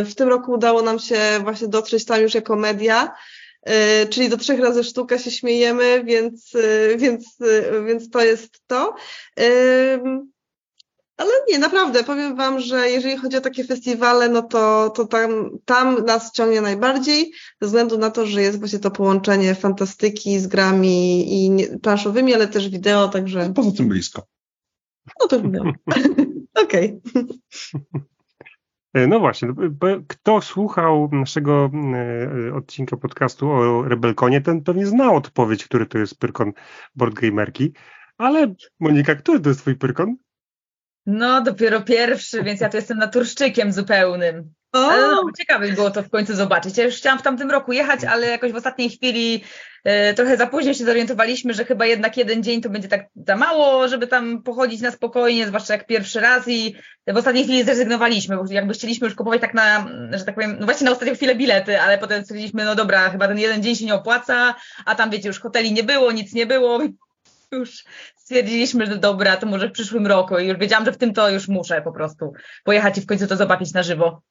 w 0.04 0.14
tym 0.14 0.28
roku 0.28 0.52
udało 0.52 0.82
nam 0.82 0.99
się 0.99 1.18
właśnie 1.42 1.68
dotrzeć 1.68 2.04
tam 2.04 2.20
już 2.20 2.34
jako 2.34 2.56
media. 2.56 3.14
E, 3.62 4.06
czyli 4.06 4.28
do 4.28 4.36
trzech 4.36 4.60
razy 4.60 4.84
sztuka 4.84 5.18
się 5.18 5.30
śmiejemy, 5.30 6.04
więc, 6.04 6.54
e, 6.54 6.96
więc, 6.96 7.36
e, 7.40 7.84
więc 7.84 8.10
to 8.10 8.20
jest 8.20 8.62
to. 8.66 8.94
Ale 11.16 11.30
nie, 11.48 11.58
naprawdę, 11.58 12.04
powiem 12.04 12.36
Wam, 12.36 12.60
że 12.60 12.90
jeżeli 12.90 13.16
chodzi 13.16 13.36
o 13.36 13.40
takie 13.40 13.64
festiwale, 13.64 14.28
no 14.28 14.42
to, 14.42 14.90
to 14.90 15.06
tam, 15.06 15.50
tam 15.64 16.04
nas 16.04 16.32
ciągnie 16.32 16.60
najbardziej, 16.60 17.32
ze 17.60 17.66
względu 17.66 17.98
na 17.98 18.10
to, 18.10 18.26
że 18.26 18.42
jest 18.42 18.58
właśnie 18.58 18.78
to 18.78 18.90
połączenie 18.90 19.54
fantastyki 19.54 20.38
z 20.38 20.46
grami 20.46 21.26
i 21.32 21.50
nie, 21.50 21.78
planszowymi, 21.78 22.34
ale 22.34 22.48
też 22.48 22.68
wideo, 22.68 23.08
także... 23.08 23.52
Poza 23.54 23.72
tym 23.72 23.88
blisko. 23.88 24.26
No 25.20 25.28
to 25.28 25.40
wideo. 25.40 25.64
Okej. 26.64 27.00
E, 28.94 29.06
no 29.06 29.20
właśnie, 29.20 29.49
kto 30.09 30.40
słuchał 30.40 31.09
naszego 31.12 31.70
e, 32.49 32.54
odcinka 32.54 32.97
podcastu 32.97 33.50
o 33.50 33.88
Rebelkonie, 33.88 34.40
ten 34.40 34.62
pewnie 34.62 34.87
znał 34.87 35.16
odpowiedź, 35.16 35.64
który 35.64 35.87
to 35.87 35.99
jest 35.99 36.18
Pyrkon 36.18 36.52
Boardgamerki. 36.94 37.73
Ale 38.18 38.54
Monika, 38.80 39.14
który 39.14 39.40
to 39.40 39.49
jest 39.49 39.61
twój 39.61 39.76
Pyrkon? 39.76 40.16
No, 41.06 41.42
dopiero 41.42 41.80
pierwszy, 41.80 42.42
więc 42.42 42.61
ja 42.61 42.68
tu 42.68 42.76
jestem 42.76 42.99
naturszczykiem 42.99 43.73
zupełnym. 43.73 44.52
No, 44.72 45.24
ciekawe 45.38 45.72
było 45.72 45.90
to 45.90 46.02
w 46.02 46.10
końcu 46.10 46.34
zobaczyć. 46.34 46.78
Ja 46.78 46.84
już 46.84 46.96
chciałam 46.96 47.18
w 47.18 47.22
tamtym 47.22 47.50
roku 47.50 47.72
jechać, 47.72 48.04
ale 48.04 48.26
jakoś 48.26 48.52
w 48.52 48.56
ostatniej 48.56 48.90
chwili 48.90 49.44
e, 49.84 50.14
trochę 50.14 50.36
za 50.36 50.46
późno 50.46 50.74
się 50.74 50.84
zorientowaliśmy, 50.84 51.54
że 51.54 51.64
chyba 51.64 51.86
jednak 51.86 52.16
jeden 52.16 52.42
dzień 52.42 52.60
to 52.60 52.70
będzie 52.70 52.88
tak 52.88 53.06
za 53.26 53.36
mało, 53.36 53.88
żeby 53.88 54.06
tam 54.06 54.42
pochodzić 54.42 54.80
na 54.80 54.90
spokojnie, 54.90 55.46
zwłaszcza 55.46 55.74
jak 55.74 55.86
pierwszy 55.86 56.20
raz 56.20 56.48
i 56.48 56.74
w 57.06 57.16
ostatniej 57.16 57.44
chwili 57.44 57.64
zrezygnowaliśmy, 57.64 58.36
bo 58.36 58.44
jakby 58.50 58.74
chcieliśmy 58.74 59.06
już 59.06 59.16
kupować 59.16 59.40
tak 59.40 59.54
na, 59.54 59.86
że 60.12 60.24
tak 60.24 60.34
powiem, 60.34 60.56
no 60.60 60.64
właśnie 60.64 60.84
na 60.84 60.90
ostatnią 60.90 61.14
chwilę 61.14 61.34
bilety, 61.34 61.80
ale 61.80 61.98
potem 61.98 62.22
stwierdziliśmy, 62.22 62.64
no 62.64 62.74
dobra, 62.74 63.10
chyba 63.10 63.28
ten 63.28 63.38
jeden 63.38 63.62
dzień 63.62 63.76
się 63.76 63.84
nie 63.84 63.94
opłaca, 63.94 64.54
a 64.84 64.94
tam 64.94 65.10
wiecie, 65.10 65.28
już 65.28 65.40
hoteli 65.40 65.72
nie 65.72 65.82
było, 65.82 66.12
nic 66.12 66.32
nie 66.32 66.46
było, 66.46 66.80
już 67.52 67.84
stwierdziliśmy, 68.16 68.86
że 68.86 68.96
dobra, 68.96 69.36
to 69.36 69.46
może 69.46 69.68
w 69.68 69.72
przyszłym 69.72 70.06
roku 70.06 70.38
i 70.38 70.46
już 70.46 70.58
wiedziałam, 70.58 70.84
że 70.84 70.92
w 70.92 70.98
tym 70.98 71.14
to 71.14 71.30
już 71.30 71.48
muszę 71.48 71.82
po 71.82 71.92
prostu 71.92 72.32
pojechać 72.64 72.98
i 72.98 73.00
w 73.00 73.06
końcu 73.06 73.26
to 73.26 73.36
zobaczyć 73.36 73.72
na 73.72 73.82
żywo. 73.82 74.22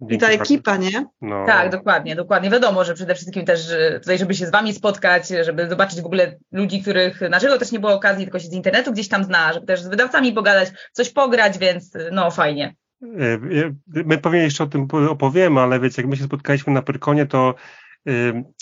I 0.00 0.18
ta 0.18 0.28
ekipa, 0.28 0.76
nie? 0.76 1.06
No. 1.20 1.46
Tak, 1.46 1.70
dokładnie, 1.70 2.16
dokładnie. 2.16 2.50
Wiadomo, 2.50 2.84
że 2.84 2.94
przede 2.94 3.14
wszystkim 3.14 3.44
też 3.44 3.60
tutaj, 4.00 4.18
żeby 4.18 4.34
się 4.34 4.46
z 4.46 4.50
wami 4.50 4.72
spotkać, 4.72 5.28
żeby 5.28 5.68
zobaczyć 5.68 6.00
w 6.00 6.06
ogóle 6.06 6.38
ludzi, 6.52 6.82
których 6.82 7.20
na 7.20 7.38
żywo 7.38 7.58
też 7.58 7.72
nie 7.72 7.80
było 7.80 7.94
okazji, 7.94 8.24
tylko 8.24 8.38
się 8.38 8.48
z 8.48 8.52
internetu 8.52 8.92
gdzieś 8.92 9.08
tam 9.08 9.24
zna, 9.24 9.52
żeby 9.52 9.66
też 9.66 9.82
z 9.82 9.88
wydawcami 9.88 10.32
pogadać, 10.32 10.68
coś 10.92 11.10
pograć, 11.10 11.58
więc 11.58 11.92
no 12.12 12.30
fajnie. 12.30 12.74
E, 13.02 13.34
e, 13.34 13.72
my 14.04 14.18
pewnie 14.18 14.38
jeszcze 14.38 14.64
o 14.64 14.66
tym 14.66 14.88
opowiemy, 15.08 15.60
ale 15.60 15.80
wiecie, 15.80 16.02
jak 16.02 16.10
my 16.10 16.16
się 16.16 16.24
spotkaliśmy 16.24 16.72
na 16.72 16.82
Pyrkonie, 16.82 17.26
to 17.26 17.54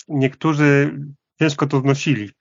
niektórzy 0.07 0.99
ciężko 1.39 1.67
to 1.67 1.79
znosili. 1.79 2.31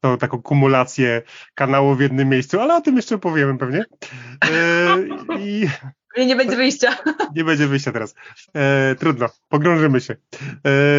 To 0.00 0.16
taką 0.16 0.42
kumulację 0.42 1.22
kanału 1.54 1.94
w 1.94 2.00
jednym 2.00 2.28
miejscu, 2.28 2.60
ale 2.60 2.76
o 2.76 2.80
tym 2.80 2.96
jeszcze 2.96 3.18
powiemy 3.18 3.58
pewnie. 3.58 3.84
I 5.38 5.68
nie 6.18 6.36
będzie 6.36 6.56
wyjścia. 6.56 6.96
Nie 7.36 7.44
będzie 7.44 7.66
wyjścia 7.66 7.92
teraz. 7.92 8.14
E, 8.54 8.94
trudno, 8.94 9.26
pogrążymy 9.48 10.00
się. 10.00 10.16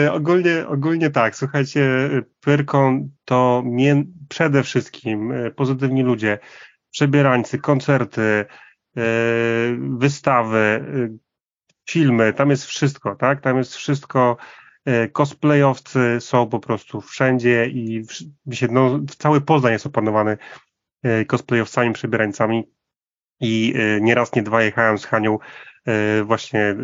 E, 0.06 0.13
ogólnie, 0.13 0.68
ogólnie 0.68 1.10
tak, 1.10 1.36
słuchajcie, 1.36 2.10
Pyrkon 2.39 3.10
to 3.25 3.63
mie- 3.65 4.06
przede 4.30 4.63
wszystkim 4.63 5.32
e, 5.32 5.51
pozytywni 5.51 6.03
ludzie, 6.03 6.39
przebierańcy, 6.91 7.60
koncerty, 7.60 8.22
e, 8.22 8.46
wystawy, 9.98 10.58
e, 10.58 11.18
filmy, 11.89 12.34
tam 12.34 12.50
jest 12.50 12.65
wszystko, 12.65 13.15
tak? 13.15 13.41
Tam 13.41 13.58
jest 13.58 13.75
wszystko. 13.75 14.38
E, 14.86 15.08
cosplayowcy 15.08 16.18
są 16.20 16.50
po 16.50 16.60
prostu 16.60 17.01
wszędzie 17.01 17.68
i 17.68 18.03
no, 18.72 19.00
cały 19.18 19.41
Poznań 19.41 19.74
jest 19.74 19.86
opanowany 19.86 20.38
cosplayowcami, 21.27 21.94
przebierańcami 21.94 22.63
i 23.42 23.74
y, 23.76 24.02
nieraz, 24.02 24.36
nie 24.36 24.44
dwa 24.44 24.64
jechałem 24.64 24.98
z 24.98 25.06
Hanią 25.06 25.40
y, 26.20 26.24
właśnie 26.24 26.76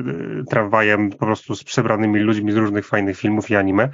y, 0.42 0.44
tramwajem 0.50 1.10
po 1.10 1.26
prostu 1.26 1.56
z 1.56 1.64
przebranymi 1.64 2.20
ludźmi 2.20 2.52
z 2.52 2.56
różnych 2.56 2.88
fajnych 2.88 3.18
filmów 3.18 3.50
i 3.50 3.56
anime 3.56 3.90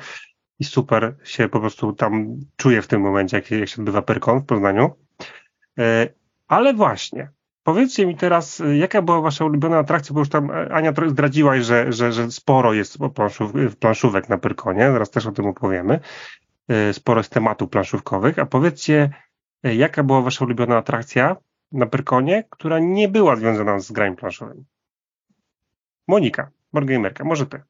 i 0.60 0.64
super 0.64 1.16
się 1.24 1.50
po 1.50 1.60
prostu 1.60 1.94
tam 1.94 2.38
czuję 2.56 2.82
w 2.82 2.88
tym 2.88 3.02
momencie, 3.02 3.38
jak, 3.38 3.52
jak 3.52 3.70
się 3.70 3.82
odbywa 3.82 4.02
Perkon 4.02 4.40
w 4.40 4.46
Poznaniu. 4.46 4.90
Ale 6.48 6.74
właśnie, 6.74 7.30
powiedzcie 7.64 8.06
mi 8.06 8.16
teraz, 8.16 8.62
jaka 8.74 9.02
była 9.02 9.22
wasza 9.22 9.46
ulubiona 9.46 9.78
atrakcja, 9.78 10.14
bo 10.14 10.20
już 10.20 10.30
tam 10.30 10.52
Ania 10.72 10.94
zdradziłaś, 11.08 11.64
że, 11.66 11.94
że, 11.94 12.12
że 12.12 12.32
sporo 12.32 12.74
jest 12.74 12.98
planszów, 13.16 13.52
planszówek 13.80 14.30
na 14.30 14.38
Pyrkonie, 14.38 14.92
zaraz 14.92 15.10
też 15.10 15.26
o 15.26 15.32
tym 15.32 15.46
opowiemy. 15.46 16.00
Sporo 16.92 17.20
jest 17.20 17.32
tematów 17.32 17.70
planszówkowych, 17.70 18.40
a 18.40 18.46
powiedzcie, 18.46 19.10
jaka 19.64 20.04
była 20.04 20.22
wasza 20.22 20.46
ulubiona 20.46 20.78
atrakcja 20.78 21.36
na 21.74 21.86
Pyrkonie, 21.86 22.44
która 22.50 22.80
nie 22.80 23.08
była 23.08 23.36
związana 23.36 23.80
z 23.80 23.92
grami 23.92 24.16
planszowymi. 24.16 24.66
Monika, 26.08 26.52
Wargamerka, 26.74 27.24
może 27.24 27.46
ty. 27.46 27.62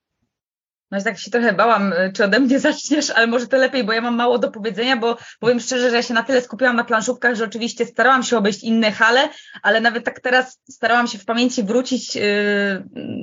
No 0.92 1.00
i 1.00 1.04
tak 1.04 1.20
się 1.20 1.32
trochę 1.32 1.54
bałam, 1.54 1.94
y, 1.94 2.12
czy 2.16 2.24
ode 2.24 2.40
mnie 2.40 2.60
zaczniesz, 2.70 3.10
ale 3.10 3.28
może 3.28 3.48
to 3.48 3.58
lepiej, 3.58 3.84
bo 3.84 3.94
ja 3.94 4.02
mam 4.02 4.16
mało 4.16 4.40
do 4.40 4.52
powiedzenia, 4.52 4.98
bo 4.98 5.18
powiem 5.40 5.60
szczerze, 5.60 5.90
że 5.90 5.96
ja 5.96 6.04
się 6.04 6.14
na 6.14 6.24
tyle 6.24 6.42
skupiłam 6.42 6.76
na 6.76 6.84
planszówkach, 6.84 7.36
że 7.36 7.44
oczywiście 7.44 7.86
starałam 7.86 8.24
się 8.24 8.38
obejść 8.38 8.64
inne 8.64 8.92
hale, 8.92 9.30
ale 9.64 9.82
nawet 9.82 10.06
tak 10.06 10.20
teraz 10.20 10.60
starałam 10.70 11.08
się 11.08 11.18
w 11.18 11.26
pamięci 11.26 11.64
wrócić 11.64 12.16
yy, 12.16 12.24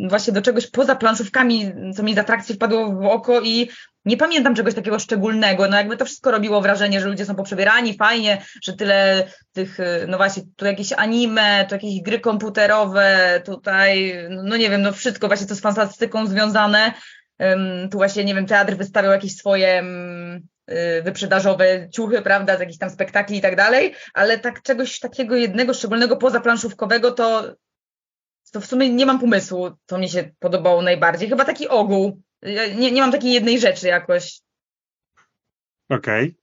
właśnie 0.09 0.33
do 0.33 0.43
czegoś 0.43 0.71
poza 0.71 0.97
planszówkami, 0.97 1.73
co 1.97 2.03
mi 2.03 2.15
z 2.15 2.19
atrakcji 2.19 2.55
wpadło 2.55 2.93
w 2.93 3.07
oko 3.07 3.41
i 3.41 3.71
nie 4.05 4.17
pamiętam 4.17 4.55
czegoś 4.55 4.75
takiego 4.75 4.99
szczególnego. 4.99 5.69
No 5.69 5.77
jakby 5.77 5.97
to 5.97 6.05
wszystko 6.05 6.31
robiło 6.31 6.61
wrażenie, 6.61 7.01
że 7.01 7.09
ludzie 7.09 7.27
są 7.27 7.35
poprzebierani, 7.35 7.97
fajnie, 7.97 8.43
że 8.63 8.73
tyle 8.73 9.29
tych, 9.53 9.81
y, 9.81 10.07
no 10.09 10.17
właśnie, 10.17 10.43
tu 10.57 10.67
jakieś 10.67 10.93
anime, 10.93 11.67
tu 11.69 11.75
jakieś 11.75 12.03
gry 12.03 12.21
komputerowe, 12.21 13.43
tutaj, 13.45 14.15
no 14.31 14.57
nie 14.57 14.71
wiem, 14.71 14.83
no 14.83 14.93
wszystko 14.93 15.27
właśnie 15.27 15.47
to 15.47 15.55
z 15.55 15.61
fantastyką 15.61 16.27
związane 16.27 16.95
tu 17.91 17.99
właśnie, 17.99 18.25
nie 18.25 18.35
wiem, 18.35 18.47
teatr 18.47 18.77
wystawiał 18.77 19.13
jakieś 19.13 19.37
swoje 19.37 19.85
y, 20.71 21.03
wyprzedażowe 21.03 21.89
ciuchy, 21.91 22.23
prawda, 22.23 22.57
z 22.57 22.61
jakichś 22.61 22.79
tam 22.79 22.91
spektakli 22.91 23.37
i 23.37 23.41
tak 23.41 23.57
dalej, 23.57 23.95
ale 24.15 24.39
tak 24.39 24.63
czegoś 24.63 24.99
takiego 24.99 25.37
jednego 25.37 25.75
szczególnego 25.75 26.17
poza 26.17 26.41
planszówkowego 26.41 27.11
to, 27.11 27.55
to 28.53 28.61
w 28.61 28.67
sumie 28.67 28.91
nie 28.91 29.07
mam 29.07 29.21
pomysłu, 29.21 29.71
co 29.87 29.99
mi 29.99 30.09
się 30.09 30.31
podobało 30.39 30.83
najbardziej. 30.83 31.29
Chyba 31.29 31.45
taki 31.45 31.69
ogół. 31.69 32.23
Nie, 32.77 32.93
nie 32.93 33.01
mam 33.01 33.13
takiej 33.13 33.33
jednej 33.33 33.61
rzeczy 33.61 33.87
jakoś. 33.87 34.41
Okej. 35.89 36.25
Okay. 36.29 36.41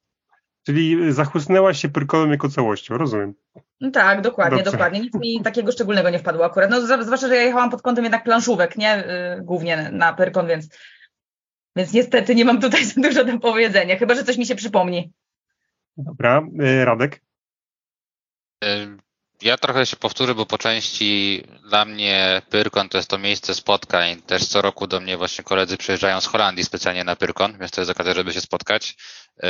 Czyli 0.63 1.13
zachłysnęłaś 1.13 1.81
się 1.81 1.89
pyrkolem 1.89 2.31
jako 2.31 2.49
całością, 2.49 2.97
rozumiem. 2.97 3.33
No 3.81 3.91
tak, 3.91 4.21
dokładnie, 4.21 4.57
Dobrze. 4.57 4.71
dokładnie. 4.71 4.99
Nic 4.99 5.13
mi 5.13 5.41
takiego 5.41 5.71
szczególnego 5.71 6.09
nie 6.09 6.19
wpadło 6.19 6.45
akurat. 6.45 6.69
No 6.69 6.81
zwłaszcza, 6.81 7.27
że 7.27 7.35
ja 7.35 7.41
jechałam 7.41 7.69
pod 7.69 7.81
kątem 7.81 8.03
jednak 8.03 8.23
planszówek, 8.23 8.77
nie? 8.77 9.03
Yy, 9.37 9.43
głównie 9.43 9.89
na 9.91 10.13
Pyrkon, 10.13 10.47
więc, 10.47 10.69
więc 11.75 11.93
niestety 11.93 12.35
nie 12.35 12.45
mam 12.45 12.61
tutaj 12.61 12.85
za 12.95 13.01
dużo 13.01 13.25
do 13.25 13.39
powiedzenia, 13.39 13.97
chyba, 13.97 14.15
że 14.15 14.23
coś 14.23 14.37
mi 14.37 14.45
się 14.45 14.55
przypomni. 14.55 15.13
Dobra, 15.97 16.43
yy, 16.53 16.85
Radek? 16.85 17.21
Ja 19.41 19.57
trochę 19.57 19.85
się 19.85 19.97
powtórzę, 19.97 20.35
bo 20.35 20.45
po 20.45 20.57
części 20.57 21.43
dla 21.69 21.85
mnie 21.85 22.41
Pyrkon 22.49 22.89
to 22.89 22.97
jest 22.97 23.09
to 23.09 23.17
miejsce 23.17 23.55
spotkań. 23.55 24.21
Też 24.21 24.45
co 24.45 24.61
roku 24.61 24.87
do 24.87 24.99
mnie 24.99 25.17
właśnie 25.17 25.43
koledzy 25.43 25.77
przyjeżdżają 25.77 26.21
z 26.21 26.25
Holandii 26.25 26.63
specjalnie 26.63 27.03
na 27.03 27.15
Pyrkon, 27.15 27.57
więc 27.57 27.71
to 27.71 27.81
jest 27.81 27.91
okazja, 27.91 28.13
żeby 28.13 28.33
się 28.33 28.41
spotkać. 28.41 28.95
E, 29.43 29.49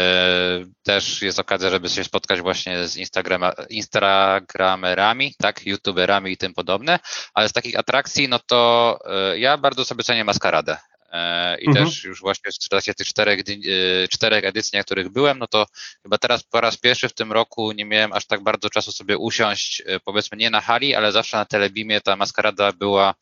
też 0.83 1.21
jest 1.21 1.39
okazja, 1.39 1.69
żeby 1.69 1.89
się 1.89 2.03
spotkać 2.03 2.41
właśnie 2.41 2.87
z 2.87 2.97
Instagrama, 2.97 3.53
Instagramerami, 3.69 5.35
tak, 5.37 5.65
YouTuberami 5.65 6.31
i 6.31 6.37
tym 6.37 6.53
podobne. 6.53 6.99
Ale 7.33 7.49
z 7.49 7.53
takich 7.53 7.79
atrakcji, 7.79 8.27
no 8.27 8.39
to 8.39 8.99
e, 9.05 9.39
ja 9.39 9.57
bardzo 9.57 9.85
sobie 9.85 10.03
cenię 10.03 10.23
maskaradę. 10.23 10.77
E, 11.17 11.57
I 11.61 11.67
mhm. 11.67 11.85
też 11.85 12.03
już 12.03 12.21
właśnie 12.21 12.51
w 12.51 12.69
trakcie 12.69 12.93
tych 12.93 13.07
czterech, 13.07 13.39
e, 13.39 14.07
czterech 14.07 14.43
edycji, 14.43 14.77
na 14.77 14.83
których 14.83 15.09
byłem, 15.09 15.39
no 15.39 15.47
to 15.47 15.65
chyba 16.03 16.17
teraz 16.17 16.43
po 16.43 16.61
raz 16.61 16.77
pierwszy 16.77 17.09
w 17.09 17.13
tym 17.13 17.31
roku 17.31 17.71
nie 17.71 17.85
miałem 17.85 18.13
aż 18.13 18.25
tak 18.25 18.43
bardzo 18.43 18.69
czasu 18.69 18.91
sobie 18.91 19.17
usiąść, 19.17 19.83
e, 19.85 19.99
powiedzmy 19.99 20.37
nie 20.37 20.49
na 20.49 20.61
hali, 20.61 20.95
ale 20.95 21.11
zawsze 21.11 21.37
na 21.37 21.45
telebimie 21.45 22.01
ta 22.01 22.15
maskarada 22.15 22.73
była 22.73 23.13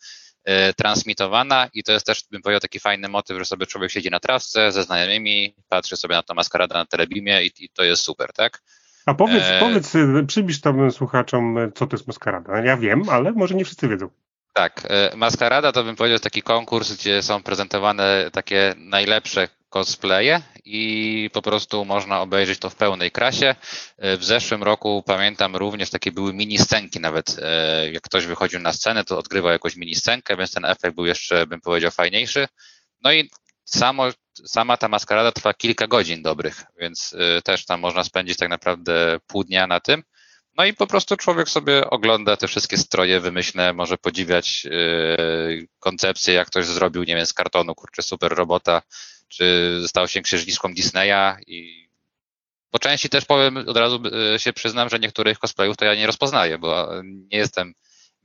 transmitowana 0.77 1.69
i 1.73 1.83
to 1.83 1.91
jest 1.91 2.05
też, 2.05 2.23
bym 2.31 2.41
powiedział, 2.41 2.59
taki 2.59 2.79
fajny 2.79 3.09
motyw, 3.09 3.37
że 3.37 3.45
sobie 3.45 3.65
człowiek 3.65 3.91
siedzi 3.91 4.09
na 4.09 4.19
trawce 4.19 4.71
ze 4.71 4.83
znajomymi, 4.83 5.55
patrzy 5.69 5.97
sobie 5.97 6.15
na 6.15 6.23
tą 6.23 6.33
maskaradę 6.33 6.73
na 6.73 6.85
telebimie 6.85 7.45
i, 7.45 7.51
i 7.59 7.69
to 7.69 7.83
jest 7.83 8.03
super, 8.03 8.33
tak? 8.33 8.61
A 9.05 9.13
powiedz, 9.13 9.43
e... 9.43 9.59
powiedz, 9.59 9.93
przybliż 10.27 10.61
tam 10.61 10.91
słuchaczom, 10.91 11.57
co 11.75 11.87
to 11.87 11.95
jest 11.95 12.07
maskarada. 12.07 12.59
Ja 12.59 12.77
wiem, 12.77 13.09
ale 13.09 13.31
może 13.31 13.55
nie 13.55 13.65
wszyscy 13.65 13.87
wiedzą. 13.87 14.09
Tak, 14.57 14.87
e, 14.89 15.15
Maskarada 15.15 15.71
to 15.71 15.83
bym 15.83 15.95
powiedział 15.95 16.19
taki 16.19 16.41
konkurs, 16.41 16.93
gdzie 16.93 17.23
są 17.23 17.43
prezentowane 17.43 18.29
takie 18.33 18.73
najlepsze 18.77 19.47
cosplaye 19.69 20.41
i 20.65 21.29
po 21.33 21.41
prostu 21.41 21.85
można 21.85 22.21
obejrzeć 22.21 22.59
to 22.59 22.69
w 22.69 22.75
pełnej 22.75 23.11
krasie. 23.11 23.55
E, 23.97 24.17
w 24.17 24.25
zeszłym 24.25 24.63
roku 24.63 25.03
pamiętam 25.05 25.55
również 25.55 25.89
takie 25.89 26.11
były 26.11 26.33
mini 26.33 26.57
scenki 26.57 26.99
nawet, 26.99 27.39
e, 27.41 27.91
jak 27.91 28.03
ktoś 28.03 28.25
wychodził 28.25 28.59
na 28.59 28.73
scenę, 28.73 29.03
to 29.03 29.17
odgrywał 29.17 29.51
jakąś 29.51 29.75
mini 29.75 29.95
scenkę, 29.95 30.37
więc 30.37 30.51
ten 30.51 30.65
efekt 30.65 30.95
był 30.95 31.05
jeszcze, 31.05 31.47
bym 31.47 31.61
powiedział, 31.61 31.91
fajniejszy. 31.91 32.47
No 33.01 33.13
i 33.13 33.29
samo, 33.65 34.03
sama 34.45 34.77
ta 34.77 34.87
maskarada 34.87 35.31
trwa 35.31 35.53
kilka 35.53 35.87
godzin 35.87 36.21
dobrych, 36.21 36.63
więc 36.79 37.15
też 37.43 37.65
tam 37.65 37.79
można 37.79 38.03
spędzić 38.03 38.37
tak 38.37 38.49
naprawdę 38.49 39.17
pół 39.27 39.43
dnia 39.43 39.67
na 39.67 39.79
tym. 39.79 40.03
No 40.57 40.65
i 40.65 40.73
po 40.73 40.87
prostu 40.87 41.17
człowiek 41.17 41.49
sobie 41.49 41.89
ogląda 41.89 42.37
te 42.37 42.47
wszystkie 42.47 42.77
stroje 42.77 43.19
wymyślne, 43.19 43.73
może 43.73 43.97
podziwiać 43.97 44.65
yy, 44.65 45.67
koncepcję, 45.79 46.33
jak 46.33 46.47
ktoś 46.47 46.65
zrobił, 46.65 47.03
nie 47.03 47.15
wiem, 47.15 47.25
z 47.25 47.33
kartonu, 47.33 47.75
kurczę, 47.75 48.01
super 48.01 48.31
robota, 48.31 48.81
czy 49.27 49.81
stał 49.87 50.07
się 50.07 50.21
księżniczką 50.21 50.73
Disneya 50.73 51.35
i 51.47 51.89
po 52.71 52.79
części 52.79 53.09
też 53.09 53.25
powiem, 53.25 53.57
od 53.57 53.77
razu 53.77 54.01
yy, 54.31 54.39
się 54.39 54.53
przyznam, 54.53 54.89
że 54.89 54.99
niektórych 54.99 55.39
cosplayów 55.39 55.77
to 55.77 55.85
ja 55.85 55.95
nie 55.95 56.07
rozpoznaję, 56.07 56.57
bo 56.57 56.89
nie 57.03 57.37
jestem 57.37 57.73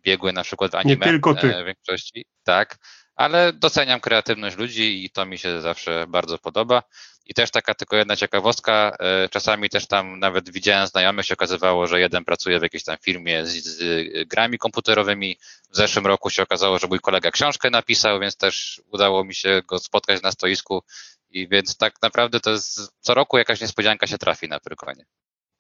biegły 0.03 0.33
na 0.33 0.43
przykład 0.43 0.73
w 0.73 0.75
anime 0.75 1.07
nie 1.07 1.13
tylko 1.13 1.35
ty. 1.35 1.55
w 1.63 1.67
większości, 1.67 2.25
tak, 2.45 2.79
ale 3.21 3.53
doceniam 3.53 4.01
kreatywność 4.01 4.57
ludzi 4.57 5.05
i 5.05 5.11
to 5.11 5.27
mi 5.27 5.39
się 5.39 5.61
zawsze 5.61 6.07
bardzo 6.09 6.39
podoba. 6.39 6.83
I 7.27 7.35
też 7.35 7.51
taka 7.51 7.75
tylko 7.75 7.97
jedna 7.97 8.17
ciekawostka, 8.17 8.97
e, 9.01 9.29
czasami 9.29 9.71
też 9.71 9.87
tam 9.87 10.19
nawet 10.19 10.51
widziałem 10.51 10.87
znajomych, 10.87 11.27
się 11.27 11.35
okazywało, 11.35 11.87
że 11.87 12.01
jeden 12.01 12.25
pracuje 12.25 12.59
w 12.59 12.63
jakiejś 12.63 12.85
tam 12.85 12.97
firmie 13.03 13.47
z, 13.47 13.65
z 13.65 14.29
grami 14.29 14.59
komputerowymi. 14.59 15.37
W 15.71 15.77
zeszłym 15.77 16.07
roku 16.07 16.31
się 16.31 16.43
okazało, 16.43 16.79
że 16.79 16.87
mój 16.87 17.01
kolega 17.01 17.31
książkę 17.31 17.71
napisał, 17.71 18.21
więc 18.21 18.37
też 18.37 18.83
udało 18.93 19.25
mi 19.25 19.35
się 19.35 19.63
go 19.67 19.79
spotkać 19.79 20.23
na 20.23 20.33
stoisku. 20.33 20.83
I 21.31 21.49
więc 21.49 21.77
tak 21.77 22.03
naprawdę 22.03 22.41
to 22.41 22.51
jest 22.51 22.81
co 23.01 23.15
roku 23.15 23.39
jakaś 23.39 23.61
niespodzianka 23.61 24.07
się 24.07 24.19
trafi 24.19 24.49
na 24.49 24.61
Prykonie. 24.61 25.05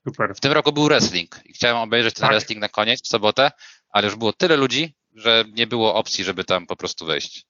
Super. 0.08 0.34
W 0.34 0.40
tym 0.40 0.52
roku 0.52 0.72
był 0.72 0.84
wrestling 0.84 1.40
i 1.44 1.52
chciałem 1.52 1.76
obejrzeć 1.76 2.14
ten 2.14 2.22
tak. 2.22 2.30
wrestling 2.30 2.60
na 2.60 2.68
koniec 2.68 3.02
w 3.02 3.08
sobotę, 3.08 3.50
ale 3.90 4.06
już 4.06 4.16
było 4.16 4.32
tyle 4.32 4.56
ludzi, 4.56 4.94
że 5.14 5.44
nie 5.52 5.66
było 5.66 5.94
opcji, 5.94 6.24
żeby 6.24 6.44
tam 6.44 6.66
po 6.66 6.76
prostu 6.76 7.06
wejść. 7.06 7.49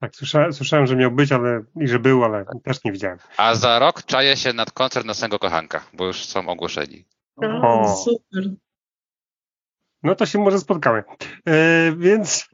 Tak, 0.00 0.16
słyszałem, 0.16 0.52
słyszałem, 0.52 0.86
że 0.86 0.96
miał 0.96 1.10
być, 1.10 1.32
ale 1.32 1.62
i 1.80 1.88
że 1.88 1.98
był, 1.98 2.24
ale 2.24 2.44
też 2.64 2.84
nie 2.84 2.92
widziałem. 2.92 3.18
A 3.36 3.54
za 3.54 3.78
rok 3.78 4.02
czaję 4.02 4.36
się 4.36 4.52
nad 4.52 4.72
koncert 4.72 5.06
nocnego 5.06 5.38
kochanka, 5.38 5.84
bo 5.92 6.06
już 6.06 6.24
są 6.24 6.48
ogłoszeni. 6.48 7.04
O, 7.62 7.96
super. 8.04 8.44
No 10.02 10.14
to 10.14 10.26
się 10.26 10.38
może 10.38 10.58
spotkamy. 10.58 11.02
E, 11.46 11.92
więc, 11.96 12.48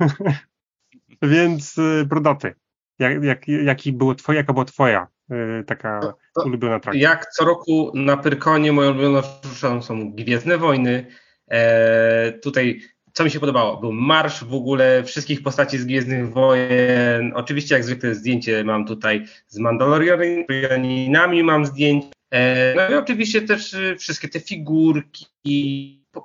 więc 1.23 1.79
e, 1.79 2.05
brodaty. 2.05 2.55
Jak, 2.99 3.25
jak, 3.25 3.49
jaki 3.49 3.93
było 3.93 4.15
twoja, 4.15 4.39
jaka 4.39 4.53
była 4.53 4.65
twoja 4.65 5.09
e, 5.31 5.65
taka 5.65 6.01
to, 6.01 6.17
to 6.35 6.43
ulubiona 6.47 6.75
atrakcja? 6.75 7.11
Jak 7.11 7.27
co 7.27 7.45
roku 7.45 7.93
na 7.95 8.17
Pyrkonie 8.17 8.73
moją 8.73 8.91
ulubioną 8.91 9.21
rzeczą 9.55 9.83
są 9.83 10.13
Gwiezdne 10.13 10.59
Wojny. 10.59 11.07
E, 11.51 12.33
tutaj 12.33 12.81
co 13.15 13.25
mi 13.25 13.31
się 13.31 13.41
podobało? 13.41 13.77
Był 13.77 13.93
marsz 13.93 14.45
w 14.45 14.55
ogóle 14.55 15.05
wszystkich 15.05 15.43
postaci 15.43 15.79
z 15.79 15.85
Gwiezdnych 15.85 16.33
Wojen. 16.33 17.33
Oczywiście 17.35 17.75
jak 17.75 17.85
zwykle 17.85 18.15
zdjęcie 18.15 18.65
mam 18.65 18.87
tutaj 18.87 19.27
z 19.47 19.59
Mandalorianinami, 19.59 21.43
mam 21.43 21.67
zdjęcie. 21.67 22.09
E, 22.31 22.75
no 22.75 22.91
i 22.91 22.99
oczywiście 22.99 23.43
też 23.43 23.75
y, 23.75 23.97
wszystkie 23.99 24.29
te 24.29 24.41
figurki, 24.41 25.27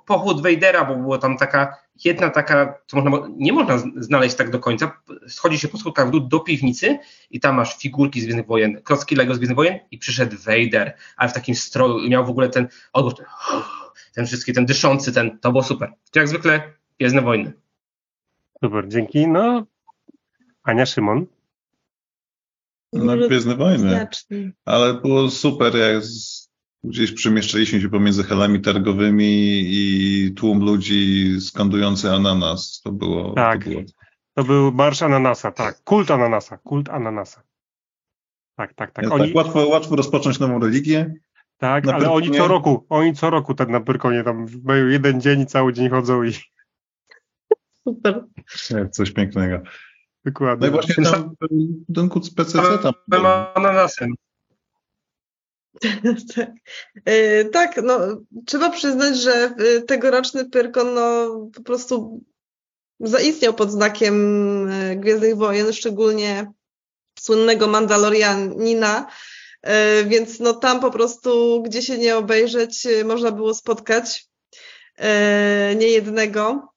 pochód 0.06 0.44
Vadera, 0.44 0.86
bo 0.86 0.96
było 0.96 1.18
tam 1.18 1.38
taka 1.38 1.78
jedna 2.06 2.30
taka, 2.30 2.80
co 2.88 3.02
można, 3.02 3.28
nie 3.38 3.54
można 3.54 3.78
znaleźć 3.96 4.36
tak 4.36 4.50
do 4.50 4.60
końca. 4.60 5.02
Schodzi 5.28 5.60
się 5.60 5.68
po 5.68 5.78
schodkach 5.78 6.08
w 6.08 6.12
dół 6.12 6.22
do 6.22 6.40
piwnicy 6.40 7.00
i 7.30 7.40
tam 7.40 7.56
masz 7.56 7.78
figurki 7.78 8.22
z 8.22 8.24
Gwiezdnych 8.24 8.48
Wojen, 8.48 8.82
klocki 8.84 9.16
Lego 9.16 9.36
z 9.36 9.38
Gwiezdnych 9.38 9.56
Wojen 9.56 9.80
i 9.92 9.98
przyszedł 9.98 10.38
Vader, 10.38 10.94
ale 11.18 11.30
w 11.30 11.34
takim 11.34 11.56
stroju 11.56 12.10
miał 12.10 12.26
w 12.26 12.30
ogóle 12.30 12.50
ten 12.50 12.68
odgłos, 12.94 13.16
ten, 13.16 13.28
ten 14.14 14.26
wszystki, 14.26 14.54
ten 14.54 14.66
dyszący, 14.66 15.14
ten, 15.14 15.40
to 15.40 15.52
było 15.52 15.64
super. 15.64 15.94
To 16.12 16.20
jak 16.20 16.28
zwykle 16.28 16.79
Gwiezdne 17.00 17.22
Wojny. 17.22 17.54
Super, 18.64 18.88
dzięki. 18.88 19.28
No, 19.28 19.66
Ania 20.64 20.86
Szymon. 20.86 21.26
No, 22.94 23.18
Gwiezdne 23.18 23.56
Wojny. 23.56 24.08
Ale 24.66 24.94
było 24.94 25.30
super, 25.30 25.76
jak 25.76 26.04
z, 26.04 26.50
gdzieś 26.84 27.12
przemieszczaliśmy 27.12 27.82
się 27.82 27.90
pomiędzy 27.90 28.24
halami 28.24 28.62
targowymi 28.62 29.62
i 29.66 30.34
tłum 30.36 30.60
ludzi 30.60 31.28
skandujący 31.42 32.12
ananas. 32.12 32.82
To 32.84 32.92
było. 32.92 33.34
Tak. 33.34 33.64
To, 33.64 33.70
było... 33.70 33.82
to 34.34 34.44
był 34.44 34.72
marsz 34.72 35.02
ananasa, 35.02 35.52
tak. 35.52 35.84
Kult 35.84 36.12
ananasa. 36.12 36.58
Kult 36.58 36.90
ananasa. 36.90 37.44
Tak, 38.56 38.74
tak, 38.74 38.92
tak. 38.92 39.06
Ja, 39.06 39.12
Oni... 39.12 39.26
tak 39.26 39.36
łatwo, 39.36 39.68
łatwo 39.68 39.96
rozpocząć 39.96 40.40
nową 40.40 40.60
religię. 40.60 41.14
Tak, 41.58 41.86
na 41.86 41.94
ale 41.94 42.02
Pyrkonie... 42.02 42.28
oni 42.28 42.38
co 42.38 42.48
roku, 42.48 42.86
oni 42.90 43.14
co 43.14 43.30
roku 43.30 43.54
tak 43.54 43.70
na 43.70 43.80
Pyrkonie 43.80 44.24
tam 44.24 44.48
mają 44.64 44.88
jeden 44.88 45.22
dzień 45.22 45.42
i 45.42 45.46
cały 45.46 45.74
dzień 45.74 45.90
chodzą 45.90 46.24
i 46.24 46.32
Super. 47.88 48.24
Coś 48.92 49.12
pięknego. 49.12 49.62
Dokładnie. 50.26 50.68
No 50.68 50.68
i 50.68 50.72
właśnie 50.72 51.04
tam 51.04 51.36
ten 51.96 52.10
kuc 52.10 52.34
PCC 52.34 52.78
tam. 52.84 52.94
Ananasem. 53.56 54.14
tak. 56.36 56.50
E, 57.06 57.46
tak, 57.46 57.80
no 57.84 58.00
trzeba 58.46 58.70
przyznać, 58.70 59.18
że 59.18 59.32
e, 59.32 59.82
tegoroczny 59.82 60.50
Pyrkon 60.50 60.94
no, 60.94 61.30
po 61.56 61.64
prostu 61.64 62.24
zaistniał 63.00 63.54
pod 63.54 63.72
znakiem 63.72 64.68
e, 64.68 64.96
Gwiezdnych 64.96 65.36
Wojen, 65.36 65.74
szczególnie 65.74 66.52
słynnego 67.20 67.68
Mandalorianina, 67.68 69.08
e, 69.62 70.04
więc 70.04 70.40
no 70.40 70.54
tam 70.54 70.80
po 70.80 70.92
prostu, 70.92 71.62
gdzie 71.64 71.82
się 71.82 71.98
nie 71.98 72.18
obejrzeć, 72.18 72.88
można 73.06 73.32
było 73.32 73.54
spotkać 73.54 74.30
nie 75.76 75.88
jednego, 75.88 76.68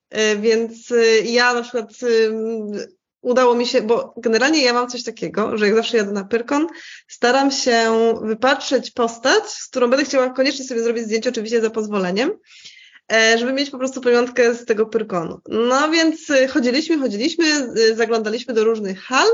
więc 0.40 0.92
ja 1.24 1.54
na 1.54 1.62
przykład 1.62 1.90
udało 3.22 3.54
mi 3.54 3.66
się, 3.66 3.82
bo 3.82 4.14
generalnie 4.16 4.62
ja 4.62 4.72
mam 4.72 4.88
coś 4.88 5.02
takiego, 5.02 5.58
że 5.58 5.66
jak 5.66 5.74
zawsze 5.74 5.96
jadę 5.96 6.12
na 6.12 6.24
Pyrkon, 6.24 6.66
staram 7.08 7.50
się 7.50 7.92
wypatrzeć 8.22 8.90
postać, 8.90 9.44
z 9.44 9.68
którą 9.68 9.90
będę 9.90 10.04
chciała 10.04 10.30
koniecznie 10.30 10.64
sobie 10.64 10.82
zrobić 10.82 11.04
zdjęcie, 11.04 11.30
oczywiście 11.30 11.60
za 11.60 11.70
pozwoleniem, 11.70 12.30
e, 13.12 13.38
żeby 13.38 13.52
mieć 13.52 13.70
po 13.70 13.78
prostu 13.78 14.00
pamiątkę 14.00 14.54
z 14.54 14.64
tego 14.64 14.86
Pyrkonu. 14.86 15.40
No 15.48 15.90
więc 15.90 16.30
e, 16.30 16.48
chodziliśmy, 16.48 16.98
chodziliśmy, 16.98 17.44
e, 17.46 17.94
zaglądaliśmy 17.94 18.54
do 18.54 18.64
różnych 18.64 19.00
hal, 19.00 19.26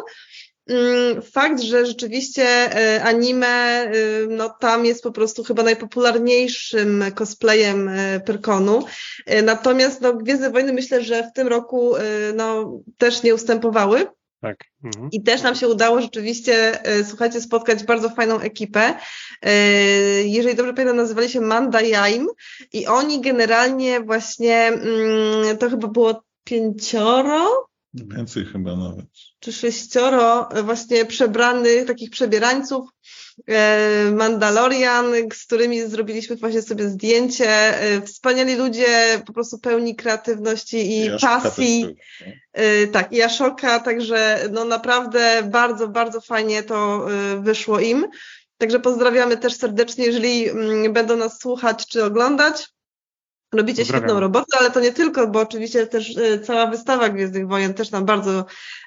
fakt, 1.32 1.60
że 1.60 1.86
rzeczywiście 1.86 2.44
e, 2.44 3.02
anime, 3.04 3.86
y, 3.94 4.26
no 4.30 4.48
tam 4.60 4.84
jest 4.84 5.02
po 5.02 5.12
prostu 5.12 5.44
chyba 5.44 5.62
najpopularniejszym 5.62 7.04
cosplayem 7.14 7.88
e, 7.88 8.20
Pyrkonu. 8.20 8.84
E, 9.26 9.42
natomiast 9.42 10.00
no, 10.00 10.14
Gwiezdne 10.14 10.50
Wojny 10.50 10.72
myślę, 10.72 11.04
że 11.04 11.22
w 11.22 11.32
tym 11.32 11.48
roku 11.48 11.94
no, 12.34 12.72
też 12.98 13.22
nie 13.22 13.34
ustępowały. 13.34 14.06
Tak. 14.40 14.56
Mhm. 14.84 15.08
I 15.12 15.22
też 15.22 15.42
nam 15.42 15.54
się 15.54 15.68
udało 15.68 16.00
rzeczywiście, 16.00 16.78
słuchajcie, 17.08 17.40
spotkać 17.40 17.84
bardzo 17.84 18.08
fajną 18.08 18.40
ekipę. 18.40 18.94
Jeżeli 20.24 20.54
dobrze 20.54 20.74
pamiętam, 20.74 20.96
nazywali 20.96 21.28
się 21.28 21.40
Manda 21.40 21.80
Jaim 21.80 22.26
i 22.72 22.86
oni 22.86 23.20
generalnie 23.20 24.00
właśnie, 24.00 24.66
mm, 24.66 25.58
to 25.58 25.70
chyba 25.70 25.88
było 25.88 26.22
pięcioro, 26.44 27.68
Więcej 28.06 28.44
chyba 28.44 28.76
nawet. 28.76 29.06
Czy 29.40 29.52
sześcioro 29.52 30.48
właśnie 30.64 31.04
przebranych, 31.04 31.86
takich 31.86 32.10
przebierańców 32.10 32.88
e, 33.46 34.10
Mandalorian, 34.10 35.06
z 35.34 35.46
którymi 35.46 35.82
zrobiliśmy 35.82 36.36
właśnie 36.36 36.62
sobie 36.62 36.88
zdjęcie. 36.88 37.48
E, 37.80 38.02
wspaniali 38.02 38.54
ludzie, 38.54 39.22
po 39.26 39.32
prostu 39.32 39.58
pełni 39.58 39.96
kreatywności 39.96 40.76
i, 40.76 41.06
I 41.06 41.10
pasji. 41.20 41.96
E, 42.52 42.86
tak, 42.86 43.12
i 43.12 43.22
Ashoka, 43.22 43.80
także 43.80 44.48
no 44.52 44.64
naprawdę 44.64 45.42
bardzo, 45.50 45.88
bardzo 45.88 46.20
fajnie 46.20 46.62
to 46.62 47.06
wyszło 47.40 47.80
im. 47.80 48.06
Także 48.58 48.80
pozdrawiamy 48.80 49.36
też 49.36 49.54
serdecznie, 49.54 50.04
jeżeli 50.04 50.48
mm, 50.48 50.92
będą 50.92 51.16
nas 51.16 51.38
słuchać 51.40 51.86
czy 51.86 52.04
oglądać. 52.04 52.68
Robicie 53.52 53.84
świetną 53.84 54.20
robotę, 54.20 54.58
ale 54.60 54.70
to 54.70 54.80
nie 54.80 54.92
tylko, 54.92 55.28
bo 55.28 55.40
oczywiście 55.40 55.86
też 55.86 56.16
e, 56.16 56.38
cała 56.38 56.66
wystawa 56.66 57.08
Gwiezdnych 57.08 57.48
Wojen 57.48 57.74
też 57.74 57.90
nam 57.90 58.04
bardzo 58.04 58.44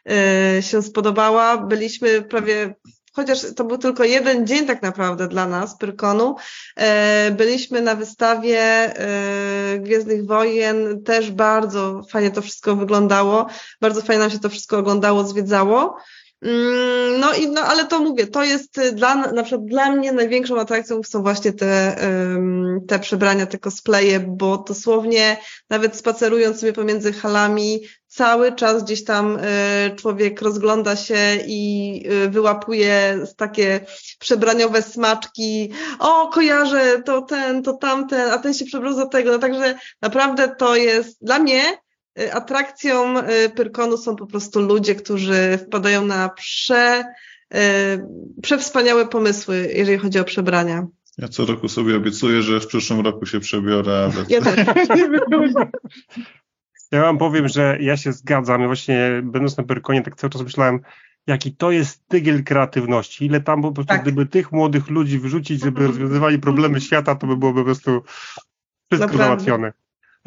e, 0.10 0.62
się 0.62 0.82
spodobała. 0.82 1.58
Byliśmy 1.58 2.22
prawie, 2.22 2.76
chociaż 3.14 3.40
to 3.56 3.64
był 3.64 3.78
tylko 3.78 4.04
jeden 4.04 4.48
dzień 4.48 4.68
tak 4.68 4.82
naprawdę 4.82 5.28
dla 5.28 5.48
nas, 5.48 5.78
Pyrkonu, 5.78 6.36
e, 6.76 7.32
byliśmy 7.32 7.82
na 7.82 7.96
wystawie 7.96 8.94
Gwiezdnych 9.80 10.26
Wojen, 10.26 11.04
też 11.04 11.32
bardzo 11.32 12.02
fajnie 12.10 12.32
to 12.32 12.42
wszystko 12.42 12.76
wyglądało, 12.76 13.48
bardzo 13.82 14.02
fajnie 14.02 14.20
nam 14.20 14.32
się 14.32 14.40
to 14.40 14.50
wszystko 14.50 14.78
oglądało, 14.78 15.24
zwiedzało. 15.24 15.98
Mm, 16.42 17.20
no 17.20 17.34
i 17.34 17.48
no, 17.48 17.62
ale 17.62 17.86
to 17.86 18.00
mówię, 18.00 18.28
to 18.28 18.44
jest 18.44 18.78
y, 18.78 18.92
dla, 18.92 19.16
na 19.16 19.44
przykład 19.44 19.66
dla 19.66 19.92
mnie 19.92 20.12
największą 20.12 20.60
atrakcją 20.60 21.04
są 21.04 21.22
właśnie 21.22 21.54
te, 21.54 21.96
te 22.88 23.00
przebrania, 23.00 23.46
te 23.46 23.58
cosplaye, 23.58 24.20
bo 24.20 24.58
dosłownie 24.58 25.38
nawet 25.70 25.96
spacerując 25.96 26.60
sobie 26.60 26.74
pomiędzy 26.74 27.14
halami, 27.14 27.82
cały 28.12 28.56
czas 28.56 28.84
gdzieś 28.84 29.04
tam 29.04 29.38
y, 29.38 29.96
człowiek 29.96 30.42
rozgląda 30.42 30.96
się 30.96 31.38
i 31.48 32.04
y, 32.26 32.30
wyłapuje 32.30 33.20
takie 33.38 33.86
przebraniowe 34.20 34.82
smaczki. 34.82 35.74
O, 36.00 36.28
kojarzę 36.28 37.02
to 37.06 37.22
ten, 37.22 37.64
to 37.64 37.74
tamten, 37.74 38.32
a 38.32 38.38
ten 38.38 38.54
się 38.54 38.66
przebrał 38.66 38.94
za 38.94 39.06
tego. 39.06 39.32
No 39.32 39.40
także 39.40 39.76
naprawdę 40.02 40.56
to 40.56 40.76
jest 40.76 41.18
dla 41.26 41.40
mnie 41.40 41.78
atrakcją 42.32 43.20
y, 43.20 43.50
Pyrkonu 43.50 43.98
są 43.98 44.16
po 44.16 44.28
prostu 44.28 44.62
ludzie, 44.62 44.96
którzy 44.96 45.60
wpadają 45.68 46.06
na 46.06 46.30
prze, 46.30 47.04
y, 47.54 47.58
przewspaniałe 48.42 49.08
pomysły, 49.08 49.72
jeżeli 49.76 49.98
chodzi 49.98 50.20
o 50.20 50.24
przebrania. 50.24 50.88
Ja 51.18 51.28
co 51.28 51.46
roku 51.46 51.70
sobie 51.70 51.98
obiecuję, 51.98 52.42
że 52.42 52.60
w 52.60 52.68
przyszłym 52.68 53.00
roku 53.00 53.26
się 53.26 53.40
przebiorę. 53.40 54.10
Ale... 54.14 54.26
Ja 54.30 54.42
też. 54.42 54.68
Ja 56.92 57.02
wam 57.02 57.18
powiem, 57.18 57.48
że 57.48 57.78
ja 57.80 57.98
się 57.98 58.14
zgadzam. 58.14 58.66
Właśnie 58.66 59.22
będąc 59.24 59.58
na 59.58 59.64
Pyrkonie 59.64 60.02
tak 60.02 60.16
cały 60.16 60.32
czas 60.32 60.42
myślałem, 60.42 60.80
jaki 61.28 61.56
to 61.56 61.72
jest 61.72 62.08
tygiel 62.08 62.44
kreatywności. 62.44 63.26
Ile 63.26 63.42
tam 63.42 63.62
po 63.62 63.72
prostu, 63.72 63.88
tak. 63.88 64.02
gdyby 64.02 64.26
tych 64.26 64.52
młodych 64.52 64.90
ludzi 64.90 65.20
wrzucić, 65.20 65.64
żeby 65.64 65.88
rozwiązywali 65.88 66.40
problemy 66.40 66.82
świata, 66.82 67.16
to 67.16 67.28
by 67.28 67.38
było 67.38 67.54
po 67.54 67.64
prostu 67.64 68.04
wszystko 68.92 69.18
załatwione. 69.18 69.74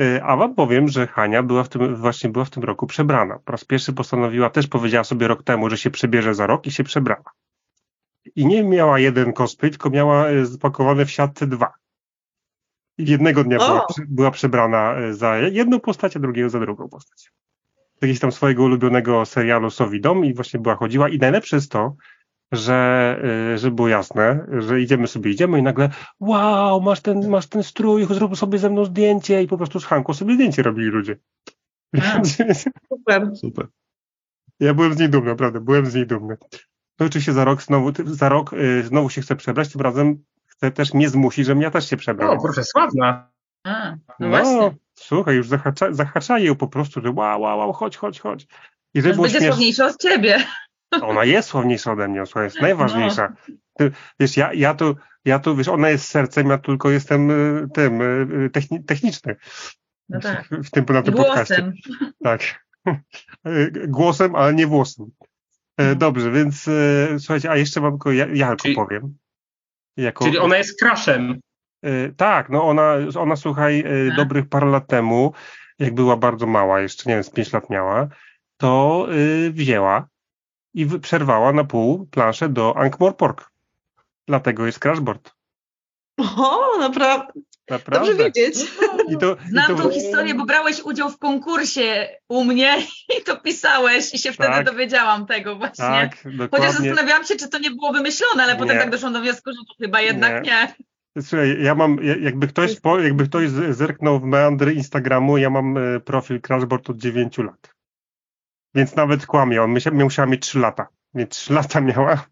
E, 0.00 0.24
a 0.24 0.36
wam 0.36 0.54
powiem, 0.54 0.88
że 0.88 1.06
Hania 1.06 1.42
była 1.42 1.64
w 1.64 1.68
tym, 1.68 1.96
właśnie 1.96 2.30
była 2.30 2.44
w 2.44 2.50
tym 2.50 2.62
roku 2.62 2.86
przebrana. 2.86 3.38
Po 3.44 3.52
raz 3.52 3.64
pierwszy 3.64 3.92
postanowiła, 3.92 4.50
też 4.50 4.66
powiedziała 4.66 5.04
sobie 5.04 5.28
rok 5.28 5.42
temu, 5.42 5.70
że 5.70 5.78
się 5.78 5.90
przebierze 5.90 6.34
za 6.34 6.46
rok 6.46 6.66
i 6.66 6.70
się 6.70 6.84
przebrała. 6.84 7.32
I 8.36 8.46
nie 8.46 8.64
miała 8.64 8.98
jeden 8.98 9.32
cosplay, 9.32 9.70
tylko 9.70 9.90
miała 9.90 10.26
spakowane 10.54 11.06
w 11.06 11.10
siatce 11.10 11.46
dwa. 11.46 11.72
I 12.98 13.10
jednego 13.10 13.44
dnia 13.44 13.58
była, 13.58 13.86
była, 14.08 14.30
przebrana 14.30 14.94
e, 14.94 15.14
za 15.14 15.38
jedną 15.38 15.80
postać, 15.80 16.16
a 16.16 16.20
drugiego 16.20 16.50
za 16.50 16.60
drugą 16.60 16.88
postać. 16.88 17.32
Jakiegoś 17.94 18.20
tam 18.20 18.32
swojego 18.32 18.62
ulubionego 18.62 19.24
serialu 19.24 19.70
Sowi 19.70 20.00
Dom 20.00 20.24
i 20.24 20.34
właśnie 20.34 20.60
była 20.60 20.74
chodziła. 20.76 21.08
I 21.08 21.18
najlepsze 21.18 21.56
jest 21.56 21.72
to, 21.72 21.96
że, 22.52 23.20
y, 23.54 23.58
że 23.58 23.70
było 23.70 23.88
jasne, 23.88 24.46
że 24.58 24.80
idziemy 24.80 25.06
sobie, 25.06 25.30
idziemy 25.30 25.58
i 25.58 25.62
nagle 25.62 25.90
wow, 26.20 26.80
masz 26.80 27.00
ten, 27.00 27.28
masz 27.28 27.46
ten 27.46 27.62
strój, 27.62 28.06
zrób 28.10 28.36
sobie 28.36 28.58
ze 28.58 28.70
mną 28.70 28.84
zdjęcie 28.84 29.42
i 29.42 29.48
po 29.48 29.56
prostu 29.56 29.80
z 29.80 29.84
Hanką 29.84 30.14
sobie 30.14 30.34
zdjęcie 30.34 30.62
robili 30.62 30.88
ludzie. 30.88 31.16
Super. 32.88 33.30
Super. 33.36 33.66
Ja 34.60 34.74
byłem 34.74 34.94
z 34.94 34.98
niej 34.98 35.08
dumny, 35.08 35.30
naprawdę, 35.30 35.60
byłem 35.60 35.86
z 35.86 35.94
niej 35.94 36.06
dumny. 36.06 36.36
No 37.00 37.06
oczywiście 37.06 37.32
za 37.32 37.44
rok 37.44 37.62
znowu, 37.62 37.92
za 38.04 38.28
rok 38.28 38.52
y, 38.52 38.82
znowu 38.82 39.10
się 39.10 39.20
chcę 39.20 39.36
przebrać, 39.36 39.72
tym 39.72 39.80
razem 39.80 40.24
chcę 40.46 40.70
też 40.70 40.94
mnie 40.94 41.08
zmusić, 41.08 41.46
żebym 41.46 41.62
ja 41.62 41.70
też 41.70 41.90
się 41.90 41.96
przebrał. 41.96 42.32
O, 42.32 42.42
proszę, 42.42 42.64
sławna. 42.64 43.30
A, 43.64 43.90
no, 43.90 43.96
no 44.20 44.28
właśnie. 44.28 44.74
Słuchaj, 44.94 45.36
już 45.36 45.48
zahacza, 45.48 45.92
zahaczają 45.92 46.44
ją 46.44 46.54
po 46.54 46.68
prostu, 46.68 47.00
że 47.00 47.10
wow, 47.10 47.40
wow, 47.40 47.58
wow, 47.58 47.72
chodź, 47.72 47.96
chodź, 47.96 48.20
chodź. 48.20 48.46
I 48.94 49.02
będzie 49.02 49.52
śmiesz... 49.52 49.80
od 49.80 50.02
ciebie. 50.02 50.38
Ona 51.02 51.24
jest 51.24 51.48
słowniejsza 51.48 51.92
ode 51.92 52.08
mnie, 52.08 52.26
słuchaj, 52.26 52.44
jest 52.44 52.60
najważniejsza. 52.60 53.32
Ty, 53.74 53.92
wiesz, 54.20 54.36
ja, 54.36 54.52
ja 54.52 54.74
tu, 54.74 54.96
ja 55.24 55.38
tu, 55.38 55.56
wiesz, 55.56 55.68
ona 55.68 55.88
jest 55.88 56.08
sercem, 56.08 56.50
ja 56.50 56.58
tylko 56.58 56.90
jestem 56.90 57.30
y, 57.30 57.68
tym, 57.74 58.02
y, 58.02 58.50
techni 58.50 58.84
techniczny. 58.84 59.36
No 60.08 60.20
tak. 60.20 60.48
W, 60.48 60.70
tym, 60.70 60.84
na 60.88 61.02
tym 61.02 61.14
podcaście. 61.14 61.72
Tak. 62.22 62.64
Głosem, 63.88 64.34
ale 64.34 64.54
nie 64.54 64.66
włosem. 64.66 65.06
E, 65.76 65.88
no. 65.88 65.94
Dobrze, 65.94 66.30
więc 66.30 66.68
e, 66.68 67.18
słuchajcie, 67.18 67.50
a 67.50 67.56
jeszcze 67.56 67.80
wam 67.80 67.92
tylko 67.92 68.12
ja, 68.12 68.26
ja 68.32 68.56
czyli, 68.56 68.74
powiem. 68.74 69.16
Jako, 69.96 70.24
czyli 70.24 70.38
ona 70.38 70.56
jest 70.56 70.80
kraszem. 70.80 71.40
E, 71.82 72.08
tak, 72.12 72.50
no 72.50 72.64
ona, 72.64 72.94
ona 73.18 73.36
słuchaj, 73.36 73.82
tak. 73.82 74.16
dobrych 74.16 74.48
parę 74.48 74.66
lat 74.66 74.86
temu, 74.86 75.32
jak 75.78 75.94
była 75.94 76.16
bardzo 76.16 76.46
mała, 76.46 76.80
jeszcze 76.80 77.10
nie 77.10 77.14
wiem, 77.14 77.24
z 77.24 77.30
pięć 77.30 77.52
lat 77.52 77.70
miała, 77.70 78.08
to 78.56 79.06
wzięła 79.50 80.08
i 80.74 80.86
przerwała 80.86 81.52
na 81.52 81.64
pół 81.64 82.06
planszę 82.06 82.48
do 82.48 82.74
Ankh-Morpork. 82.76 83.44
Dlatego 84.26 84.66
jest 84.66 84.78
crashboard. 84.78 85.34
O, 86.36 86.78
naprawdę. 86.78 87.32
Naprawdę. 87.70 88.08
Dobrze 88.08 88.24
wiedzieć. 88.24 88.54
I 89.08 89.18
to, 89.18 89.36
Znam 89.48 89.72
i 89.72 89.76
to... 89.76 89.82
tą 89.82 89.90
historię, 89.90 90.34
bo 90.34 90.44
brałeś 90.44 90.82
udział 90.82 91.10
w 91.10 91.18
konkursie 91.18 92.08
u 92.28 92.44
mnie 92.44 92.76
i 93.20 93.22
to 93.24 93.36
pisałeś 93.36 94.14
i 94.14 94.18
się 94.18 94.32
wtedy 94.32 94.52
tak, 94.52 94.66
dowiedziałam 94.66 95.26
tego 95.26 95.56
właśnie. 95.56 95.84
Tak, 95.84 96.16
dokładnie. 96.24 96.48
Chociaż 96.50 96.72
zastanawiałam 96.72 97.24
się, 97.24 97.36
czy 97.36 97.48
to 97.48 97.58
nie 97.58 97.70
było 97.70 97.92
wymyślone, 97.92 98.42
ale 98.42 98.52
nie. 98.52 98.58
potem 98.58 98.78
tak 98.78 98.90
doszłam 98.90 99.12
do 99.12 99.20
wniosku, 99.20 99.50
że 99.50 99.58
to 99.68 99.84
chyba 99.84 100.00
jednak 100.00 100.44
nie. 100.44 100.50
nie. 100.50 100.74
Słuchaj, 101.22 101.62
ja 101.62 101.74
mam, 101.74 101.98
jakby 102.20 102.46
ktoś, 102.46 102.76
jakby 103.02 103.24
ktoś 103.24 103.48
zerknął 103.70 104.20
w 104.20 104.24
meandry 104.24 104.72
Instagramu, 104.72 105.38
ja 105.38 105.50
mam 105.50 105.78
e, 105.78 106.00
profil 106.00 106.40
Crashboard 106.40 106.90
od 106.90 106.96
9 106.96 107.38
lat. 107.38 107.73
Więc 108.74 108.96
nawet 108.96 109.26
kłamie. 109.26 109.62
On 109.62 109.78
musiała 109.92 110.26
mieć 110.28 110.42
3 110.42 110.58
lata. 110.58 110.88
Więc 111.14 111.30
3 111.30 111.52
lata 111.58 111.80
miała. 111.80 112.26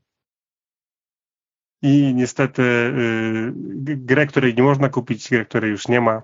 I 1.82 2.14
niestety 2.14 2.62
y, 2.62 3.52
grę, 3.96 4.26
której 4.26 4.54
nie 4.54 4.62
można 4.62 4.88
kupić, 4.88 5.30
grę, 5.30 5.44
której 5.44 5.70
już 5.70 5.88
nie 5.88 6.00
ma, 6.00 6.22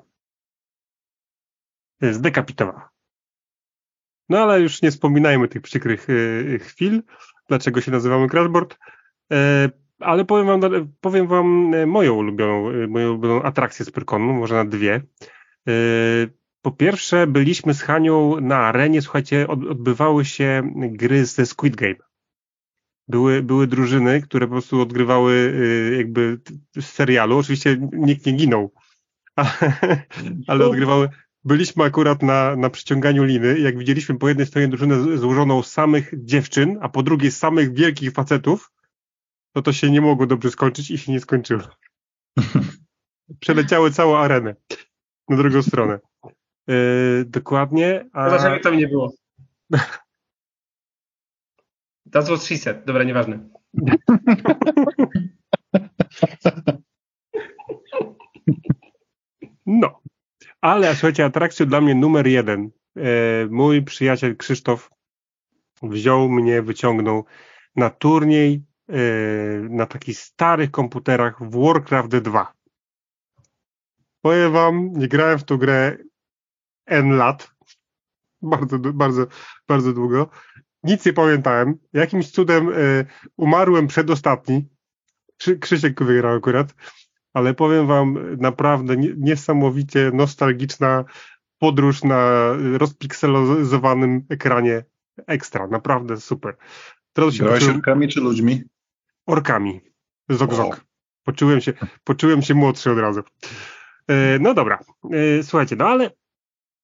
zdekapitowała. 2.01 2.91
No 4.29 4.39
ale 4.39 4.61
już 4.61 4.83
nie 4.83 4.91
wspominajmy 4.91 5.49
tych 5.49 5.63
przykrych 5.63 6.11
y, 6.11 6.59
chwil, 6.63 7.03
dlaczego 7.49 7.81
się 7.81 7.91
nazywamy 7.91 8.29
Crashboard. 8.29 8.79
Y, 9.33 9.37
ale 10.01 10.25
powiem 10.25 10.47
wam, 10.47 10.61
powiem 11.01 11.27
wam 11.27 11.47
moją 11.87 12.15
ulubioną, 12.15 12.71
y, 12.71 12.89
moją 12.89 13.09
ulubioną 13.09 13.43
atrakcję 13.43 13.85
z 13.85 13.91
Pyrkonu, 13.91 14.33
może 14.33 14.55
na 14.55 14.65
dwie. 14.65 15.03
Po 16.63 16.71
pierwsze, 16.71 17.27
byliśmy 17.27 17.75
z 17.75 17.83
Hanią 17.83 18.41
na 18.41 18.57
arenie, 18.57 19.03
słuchajcie, 19.03 19.49
odbywały 19.49 20.25
się 20.25 20.73
gry 20.77 21.27
ze 21.27 21.47
Squid 21.47 21.77
Game. 21.77 21.95
były, 23.09 23.43
były 23.43 23.67
drużyny, 23.67 24.23
które 24.23 24.47
po 24.47 24.53
prostu 24.53 24.81
odgrywały 24.81 25.33
y, 25.33 25.97
jakby 25.97 26.41
z 26.81 26.87
serialu. 26.87 27.39
Oczywiście 27.39 27.77
nikt 27.93 28.27
nie 28.27 28.33
ginął, 28.33 28.73
ale 30.47 30.67
odgrywały. 30.67 31.09
Byliśmy 31.45 31.85
akurat 31.85 32.23
na, 32.23 32.57
na 32.57 32.71
przyciąganiu 32.71 33.25
liny. 33.25 33.59
Jak 33.59 33.79
widzieliśmy 33.79 34.19
po 34.19 34.29
jednej 34.29 34.47
stronie 34.47 34.69
drużynę 34.69 35.19
złożoną 35.19 35.63
z 35.63 35.73
samych 35.73 36.25
dziewczyn, 36.25 36.79
a 36.81 36.89
po 36.89 37.03
drugiej 37.03 37.31
z 37.31 37.39
samych 37.39 37.75
wielkich 37.75 38.13
facetów, 38.13 38.73
to 39.55 39.63
to 39.63 39.73
się 39.73 39.91
nie 39.91 40.01
mogło 40.01 40.27
dobrze 40.27 40.51
skończyć 40.51 40.91
i 40.91 40.99
się 40.99 41.13
nie 41.13 41.21
skończyło. 41.21 41.63
Przeleciały 43.41 43.91
całą 43.91 44.17
arenę 44.17 44.57
na 45.29 45.37
drugą 45.37 45.63
stronę. 45.63 45.99
Yy, 46.69 47.25
dokładnie. 47.25 48.07
A... 48.13 48.39
Zobacz, 48.39 48.63
tam 48.63 48.77
nie 48.77 48.89
było. 48.89 49.13
That's 52.11 52.27
what 52.27 52.43
she 52.43 52.57
said. 52.57 52.85
Dobra, 52.85 53.05
nieważne. 53.05 53.49
No, 59.71 60.01
ale 60.61 60.95
słuchajcie, 60.95 61.25
atrakcją 61.25 61.67
dla 61.67 61.81
mnie 61.81 61.95
numer 61.95 62.27
jeden. 62.27 62.71
E, 62.97 63.01
mój 63.51 63.83
przyjaciel 63.83 64.37
Krzysztof 64.37 64.91
wziął 65.83 66.29
mnie, 66.29 66.63
wyciągnął 66.63 67.25
na 67.77 67.91
turniej 67.91 68.65
e, 68.89 68.95
na 69.71 69.87
takich 69.87 70.19
starych 70.19 70.71
komputerach 70.71 71.43
w 71.43 71.65
Warcraft 71.65 72.09
2. 72.09 72.53
Powiem 74.21 74.53
wam, 74.53 74.93
nie 74.93 75.09
grałem 75.09 75.39
w 75.39 75.45
tą 75.45 75.57
grę 75.57 75.97
N 76.89 77.17
lat. 77.17 77.51
Bardzo, 78.43 78.79
bardzo, 78.79 79.27
bardzo 79.69 79.93
długo. 79.93 80.29
Nic 80.83 81.07
nie 81.07 81.13
pamiętałem. 81.13 81.79
Jakimś 81.93 82.31
cudem 82.31 82.69
y, 82.69 83.07
umarłem 83.37 83.87
przedostatni. 83.87 84.69
Krzy, 85.39 85.59
Krzysiek 85.59 86.03
wygrał 86.03 86.37
akurat. 86.37 86.75
Ale 87.33 87.55
powiem 87.55 87.87
wam, 87.87 88.37
naprawdę 88.37 88.97
niesamowicie 89.17 90.11
nostalgiczna 90.15 91.05
podróż 91.59 92.05
na 92.05 92.53
rozpikselozowanym 92.79 94.27
ekranie 94.29 94.85
ekstra. 95.27 95.67
Naprawdę 95.67 96.17
super. 96.17 96.57
Teraz 97.13 97.35
się 97.35 97.45
Grałeś 97.45 97.61
poczułem... 97.61 97.77
orkami 97.77 98.09
czy 98.09 98.21
ludźmi? 98.21 98.63
Orkami. 99.27 99.81
Zok, 100.29 100.55
zok. 100.55 100.85
Poczułem 101.25 101.61
się, 101.61 101.73
poczułem 102.05 102.43
się 102.43 102.55
młodszy 102.55 102.91
od 102.91 102.99
razu. 102.99 103.21
E, 104.09 104.39
no 104.39 104.55
dobra, 104.55 104.79
e, 105.13 105.43
słuchajcie, 105.43 105.77
no 105.77 105.87
ale 105.87 106.11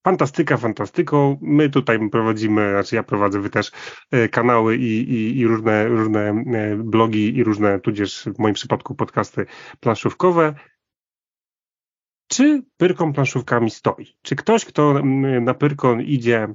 fantastyka 0.04 0.56
fantastyką. 0.56 1.38
My 1.42 1.70
tutaj 1.70 2.10
prowadzimy, 2.10 2.70
znaczy 2.70 2.96
ja 2.96 3.02
prowadzę, 3.02 3.40
wy 3.40 3.50
też 3.50 3.72
e, 4.10 4.28
kanały 4.28 4.76
i, 4.76 5.12
i, 5.12 5.38
i, 5.38 5.46
różne, 5.46 5.88
różne 5.88 6.34
blogi 6.76 7.36
i 7.36 7.44
różne, 7.44 7.80
tudzież 7.80 8.28
w 8.34 8.38
moim 8.38 8.54
przypadku 8.54 8.94
podcasty 8.94 9.46
planszówkowe. 9.80 10.54
Czy 12.28 12.62
Pyrkon 12.76 13.12
planszówkami 13.12 13.70
stoi? 13.70 14.06
Czy 14.22 14.36
ktoś, 14.36 14.64
kto 14.64 15.02
na 15.40 15.54
Pyrkon 15.54 16.02
idzie, 16.02 16.54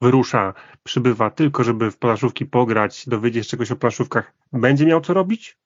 wyrusza, 0.00 0.54
przybywa 0.82 1.30
tylko, 1.30 1.64
żeby 1.64 1.90
w 1.90 1.98
planszówki 1.98 2.46
pograć, 2.46 3.08
dowiedzieć 3.08 3.44
się 3.44 3.50
czegoś 3.50 3.70
o 3.70 3.76
planszówkach, 3.76 4.32
będzie 4.52 4.86
miał 4.86 5.00
co 5.00 5.14
robić? 5.14 5.58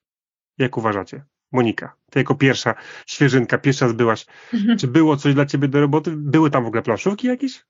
Jak 0.59 0.77
uważacie? 0.77 1.25
Monika, 1.53 1.95
ty 2.11 2.19
jako 2.19 2.35
pierwsza 2.35 2.75
świeżynka, 3.07 3.59
pierwsza 3.59 3.87
raz 3.87 3.95
byłaś. 3.95 4.27
Mhm. 4.55 4.79
Czy 4.79 4.87
było 4.87 5.17
coś 5.17 5.35
dla 5.35 5.47
ciebie 5.47 5.69
do 5.69 5.81
roboty? 5.81 6.11
Były 6.17 6.51
tam 6.51 6.65
w 6.65 6.67
ogóle 6.67 6.83
planszówki 6.83 7.27
jakieś? 7.27 7.65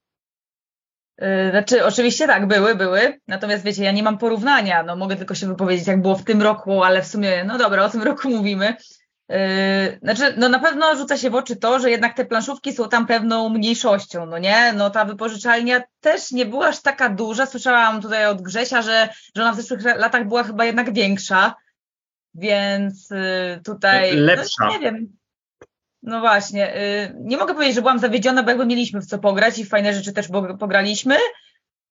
Yy, 1.20 1.50
znaczy, 1.50 1.84
oczywiście 1.84 2.26
tak, 2.26 2.46
były, 2.46 2.74
były. 2.74 3.20
Natomiast 3.28 3.64
wiecie, 3.64 3.84
ja 3.84 3.92
nie 3.92 4.02
mam 4.02 4.18
porównania. 4.18 4.82
No, 4.82 4.96
mogę 4.96 5.16
tylko 5.16 5.34
się 5.34 5.46
wypowiedzieć, 5.46 5.86
jak 5.86 6.02
było 6.02 6.16
w 6.16 6.24
tym 6.24 6.42
roku, 6.42 6.82
ale 6.82 7.02
w 7.02 7.06
sumie, 7.06 7.44
no 7.44 7.58
dobra, 7.58 7.84
o 7.84 7.90
tym 7.90 8.02
roku 8.10 8.30
mówimy. 8.30 8.76
Yy, 9.28 9.36
znaczy, 10.02 10.34
no 10.36 10.48
na 10.48 10.58
pewno 10.58 10.96
rzuca 10.96 11.16
się 11.16 11.30
w 11.30 11.34
oczy 11.34 11.56
to, 11.56 11.78
że 11.78 11.90
jednak 11.90 12.14
te 12.14 12.24
planszówki 12.24 12.72
są 12.72 12.88
tam 12.88 13.06
pewną 13.06 13.48
mniejszością, 13.48 14.26
no 14.26 14.38
nie? 14.38 14.72
No 14.72 14.90
ta 14.90 15.04
wypożyczalnia 15.04 15.82
też 16.00 16.30
nie 16.30 16.46
była 16.46 16.66
aż 16.66 16.82
taka 16.82 17.08
duża. 17.08 17.46
Słyszałam 17.46 18.02
tutaj 18.02 18.26
od 18.26 18.42
Grzesia, 18.42 18.82
że, 18.82 19.08
że 19.36 19.42
ona 19.42 19.52
w 19.52 19.56
zeszłych 19.56 19.84
latach 19.84 20.28
była 20.28 20.44
chyba 20.44 20.64
jednak 20.64 20.92
większa. 20.92 21.54
Więc 22.34 23.10
y, 23.10 23.60
tutaj. 23.64 24.16
No, 24.16 24.22
Lepsza. 24.22 24.64
No, 24.64 24.72
nie 24.72 24.78
wiem. 24.78 25.16
No 26.02 26.20
właśnie. 26.20 26.76
Y, 26.76 27.14
nie 27.20 27.36
mogę 27.36 27.54
powiedzieć, 27.54 27.74
że 27.74 27.82
byłam 27.82 27.98
zawiedziona, 27.98 28.42
bo 28.42 28.48
jakby 28.48 28.66
mieliśmy 28.66 29.00
w 29.00 29.06
co 29.06 29.18
pograć 29.18 29.58
i 29.58 29.64
fajne 29.64 29.94
rzeczy 29.94 30.12
też 30.12 30.28
pograliśmy. 30.58 31.16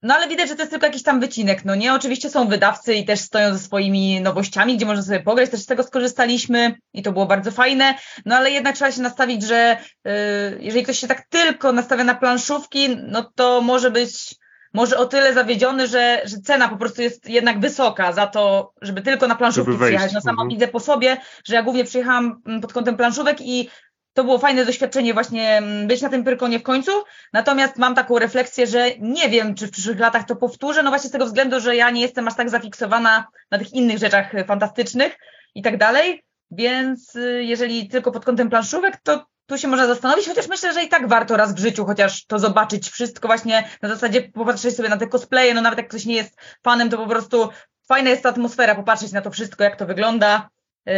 No 0.02 0.16
ale 0.16 0.28
widać, 0.28 0.50
że 0.50 0.56
to 0.56 0.62
jest 0.62 0.72
tylko 0.72 0.86
jakiś 0.86 1.04
tam 1.04 1.20
wycinek, 1.20 1.66
no 1.66 1.76
nie? 1.76 1.94
Oczywiście 1.94 2.30
są 2.30 2.48
wydawcy 2.48 2.96
i 2.96 3.06
też 3.06 3.20
stoją 3.20 3.54
ze 3.54 3.60
swoimi 3.60 4.22
nowościami, 4.22 4.78
gdzie 4.78 4.86
można 4.86 5.04
sobie 5.04 5.20
pograć, 5.20 5.50
też 5.50 5.60
z 5.60 5.66
tego 5.66 5.84
skorzystaliśmy 5.84 6.76
i 6.94 7.02
to 7.02 7.12
było 7.12 7.26
bardzo 7.26 7.52
fajne, 7.52 7.96
no 8.26 8.36
ale 8.36 8.52
jednak 8.52 8.76
trzeba 8.76 8.92
się 8.92 9.02
nastawić, 9.02 9.44
że 9.44 9.78
yy, 10.06 10.12
jeżeli 10.60 10.84
ktoś 10.84 11.00
się 11.00 11.08
tak 11.08 11.28
tylko 11.30 11.72
nastawia 11.72 12.04
na 12.04 12.16
planszówki, 12.16 12.98
no 12.98 13.32
to 13.36 13.62
może 13.62 13.92
być 13.92 14.36
może 14.74 14.98
o 14.98 15.06
tyle 15.06 15.34
zawiedziony, 15.34 15.88
że, 15.88 16.22
że 16.26 16.38
cena 16.38 16.70
po 16.70 16.78
prostu 16.78 17.02
jest 17.02 17.30
jednak 17.30 17.60
wysoka 17.60 18.12
za 18.12 18.28
to, 18.28 18.74
żeby 18.82 19.02
tylko 19.02 19.28
na 19.28 19.36
planszówki 19.36 19.78
przyjechać. 19.78 20.14
No 20.14 20.22
sama 20.22 20.42
mhm. 20.42 20.50
widzę 20.50 20.68
po 20.68 20.80
sobie, 20.80 21.18
że 21.46 21.56
ja 21.56 21.64
głównie 21.64 21.84
przyjechałam 21.84 22.42
mm, 22.46 22.62
pod 22.62 22.74
kątem 22.74 22.98
planszówek 22.98 23.42
i 23.42 23.70
to 24.14 24.24
było 24.24 24.38
fajne 24.38 24.66
doświadczenie 24.66 25.14
właśnie 25.14 25.58
mm, 25.58 25.88
być 25.88 26.02
na 26.02 26.10
tym 26.10 26.24
Pyrkonie 26.24 26.60
w 26.60 26.64
końcu. 26.64 26.92
Natomiast 27.34 27.78
mam 27.78 27.96
taką 27.96 28.20
refleksję, 28.20 28.68
że 28.68 28.90
nie 29.00 29.30
wiem, 29.30 29.56
czy 29.56 29.68
w 29.68 29.72
przyszłych 29.72 30.00
latach 30.00 30.26
to 30.26 30.36
powtórzę, 30.36 30.84
no 30.84 30.90
właśnie 30.90 31.10
z 31.10 31.12
tego 31.12 31.26
względu, 31.26 31.60
że 31.60 31.76
ja 31.76 31.90
nie 31.90 32.02
jestem 32.02 32.28
aż 32.28 32.36
tak 32.36 32.50
zafiksowana 32.50 33.26
na 33.52 33.58
tych 33.58 33.74
innych 33.74 33.98
rzeczach 33.98 34.32
fantastycznych 34.48 35.18
i 35.56 35.62
tak 35.62 35.78
dalej. 35.78 36.24
Więc 36.52 37.16
y, 37.16 37.44
jeżeli 37.44 37.88
tylko 37.88 38.12
pod 38.12 38.26
kątem 38.26 38.50
planszówek, 38.50 38.98
to 39.04 39.26
tu 39.50 39.58
się 39.58 39.68
można 39.68 39.88
zastanowić, 39.88 40.28
chociaż 40.28 40.48
myślę, 40.48 40.74
że 40.74 40.84
i 40.84 40.90
tak 40.90 41.08
warto 41.08 41.38
raz 41.38 41.56
w 41.56 41.60
życiu 41.60 41.86
chociaż 41.86 42.26
to 42.26 42.40
zobaczyć 42.40 42.90
wszystko 42.90 43.28
właśnie 43.28 43.70
na 43.82 43.90
zasadzie 43.90 44.22
popatrzeć 44.22 44.76
sobie 44.76 44.90
na 44.90 44.98
te 44.98 45.08
cosplaye, 45.08 45.54
no 45.54 45.62
nawet 45.62 45.78
jak 45.78 45.88
ktoś 45.88 46.06
nie 46.06 46.16
jest 46.16 46.42
fanem, 46.64 46.90
to 46.90 46.98
po 46.98 47.08
prostu 47.08 47.50
fajna 47.88 48.10
jest 48.10 48.24
ta 48.24 48.30
atmosfera, 48.30 48.76
popatrzeć 48.76 49.12
na 49.12 49.22
to 49.22 49.32
wszystko, 49.32 49.64
jak 49.64 49.76
to 49.76 49.86
wygląda. 49.86 50.50
Yy, 50.86 50.94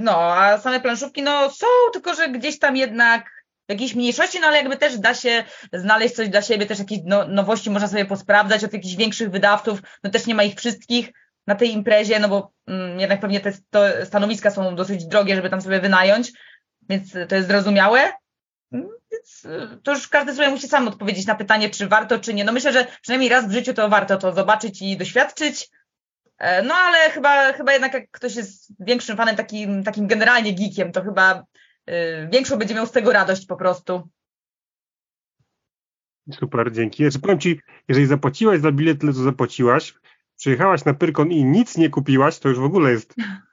no, 0.00 0.16
a 0.16 0.58
same 0.58 0.80
planszówki, 0.80 1.22
no 1.22 1.50
są, 1.50 1.66
tylko 1.92 2.14
że 2.14 2.28
gdzieś 2.28 2.58
tam 2.58 2.76
jednak 2.76 3.30
w 3.68 3.72
jakiejś 3.72 3.94
mniejszości, 3.94 4.40
no 4.40 4.46
ale 4.46 4.56
jakby 4.56 4.76
też 4.76 4.98
da 4.98 5.14
się 5.14 5.44
znaleźć 5.72 6.14
coś 6.14 6.28
dla 6.28 6.42
siebie, 6.42 6.66
też 6.66 6.78
jakieś 6.78 6.98
no, 7.04 7.28
nowości 7.28 7.70
można 7.70 7.88
sobie 7.88 8.04
posprawdzać 8.04 8.64
od 8.64 8.72
jakichś 8.72 8.94
większych 8.94 9.30
wydawców, 9.30 9.82
no 10.04 10.10
też 10.10 10.26
nie 10.26 10.34
ma 10.34 10.42
ich 10.42 10.54
wszystkich 10.54 11.12
na 11.46 11.54
tej 11.54 11.72
imprezie, 11.72 12.20
no 12.20 12.28
bo 12.28 12.52
mm, 12.66 13.00
jednak 13.00 13.20
pewnie 13.20 13.40
te 13.40 13.52
stanowiska 14.04 14.50
są 14.50 14.76
dosyć 14.76 15.06
drogie, 15.06 15.36
żeby 15.36 15.50
tam 15.50 15.60
sobie 15.60 15.80
wynająć, 15.80 16.32
więc 16.88 17.12
to 17.28 17.34
jest 17.34 17.48
zrozumiałe. 17.48 18.12
Mm, 18.72 18.88
więc 19.12 19.44
y, 19.44 19.78
to 19.82 19.92
już 19.92 20.08
każdy 20.08 20.34
sobie 20.34 20.50
musi 20.50 20.68
sam 20.68 20.88
odpowiedzieć 20.88 21.26
na 21.26 21.34
pytanie, 21.34 21.70
czy 21.70 21.88
warto, 21.88 22.18
czy 22.18 22.34
nie. 22.34 22.44
No 22.44 22.52
myślę, 22.52 22.72
że 22.72 22.86
przynajmniej 23.02 23.30
raz 23.30 23.48
w 23.48 23.52
życiu 23.52 23.74
to 23.74 23.88
warto 23.88 24.16
to 24.16 24.32
zobaczyć 24.32 24.82
i 24.82 24.96
doświadczyć. 24.96 25.70
E, 26.38 26.62
no 26.62 26.74
ale 26.74 27.10
chyba, 27.10 27.52
chyba 27.52 27.72
jednak 27.72 27.94
jak 27.94 28.10
ktoś 28.10 28.36
jest 28.36 28.72
większym 28.80 29.16
fanem, 29.16 29.36
takim, 29.36 29.84
takim 29.84 30.06
generalnie 30.06 30.54
geekiem, 30.54 30.92
to 30.92 31.02
chyba 31.02 31.44
y, 31.90 32.28
większą 32.32 32.56
będzie 32.56 32.74
miał 32.74 32.86
z 32.86 32.92
tego 32.92 33.12
radość 33.12 33.46
po 33.46 33.56
prostu. 33.56 34.08
Super, 36.32 36.72
dzięki. 36.72 37.02
Znaczy, 37.02 37.18
powiem 37.18 37.40
Ci, 37.40 37.60
jeżeli 37.88 38.06
zapłaciłaś 38.06 38.60
za 38.60 38.72
bilet 38.72 39.00
tyle, 39.00 39.12
co 39.12 39.22
zapłaciłaś, 39.22 39.94
przyjechałaś 40.36 40.84
na 40.84 40.94
Pyrkon 40.94 41.30
i 41.30 41.44
nic 41.44 41.76
nie 41.76 41.90
kupiłaś, 41.90 42.38
to 42.38 42.48
już 42.48 42.58
w 42.58 42.64
ogóle 42.64 42.90
jest 42.90 43.14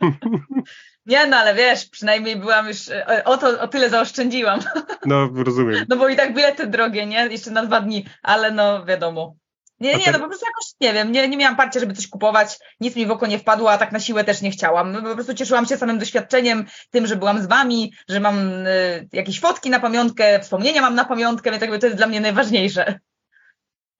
Nie, 1.06 1.26
no 1.26 1.36
ale 1.36 1.54
wiesz, 1.54 1.88
przynajmniej 1.88 2.36
byłam 2.36 2.68
już, 2.68 2.88
e, 2.88 3.24
o, 3.24 3.36
to, 3.36 3.60
o 3.60 3.68
tyle 3.68 3.90
zaoszczędziłam. 3.90 4.60
No, 5.06 5.30
rozumiem. 5.34 5.84
No 5.88 5.96
bo 5.96 6.08
i 6.08 6.16
tak 6.16 6.34
bilety 6.34 6.66
drogie, 6.66 7.06
nie? 7.06 7.26
Jeszcze 7.26 7.50
na 7.50 7.66
dwa 7.66 7.80
dni, 7.80 8.04
ale 8.22 8.50
no 8.50 8.84
wiadomo. 8.84 9.36
Nie, 9.80 9.94
nie, 9.94 10.12
no 10.12 10.18
po 10.18 10.26
prostu 10.26 10.46
jakoś, 10.46 10.64
nie 10.80 10.92
wiem, 10.92 11.12
nie, 11.12 11.28
nie 11.28 11.36
miałam 11.36 11.56
parcia, 11.56 11.80
żeby 11.80 11.94
coś 11.94 12.08
kupować, 12.08 12.58
nic 12.80 12.96
mi 12.96 13.06
w 13.06 13.10
oko 13.10 13.26
nie 13.26 13.38
wpadło, 13.38 13.72
a 13.72 13.78
tak 13.78 13.92
na 13.92 14.00
siłę 14.00 14.24
też 14.24 14.42
nie 14.42 14.50
chciałam. 14.50 14.92
No, 14.92 15.02
po 15.02 15.14
prostu 15.14 15.34
cieszyłam 15.34 15.66
się 15.66 15.76
samym 15.76 15.98
doświadczeniem, 15.98 16.64
tym, 16.90 17.06
że 17.06 17.16
byłam 17.16 17.42
z 17.42 17.46
wami, 17.46 17.92
że 18.08 18.20
mam 18.20 18.66
y, 18.66 19.08
jakieś 19.12 19.40
fotki 19.40 19.70
na 19.70 19.80
pamiątkę, 19.80 20.40
wspomnienia 20.40 20.80
mam 20.80 20.94
na 20.94 21.04
pamiątkę, 21.04 21.50
więc 21.50 21.62
jakby 21.62 21.78
to 21.78 21.86
jest 21.86 21.98
dla 21.98 22.06
mnie 22.06 22.20
najważniejsze. 22.20 22.98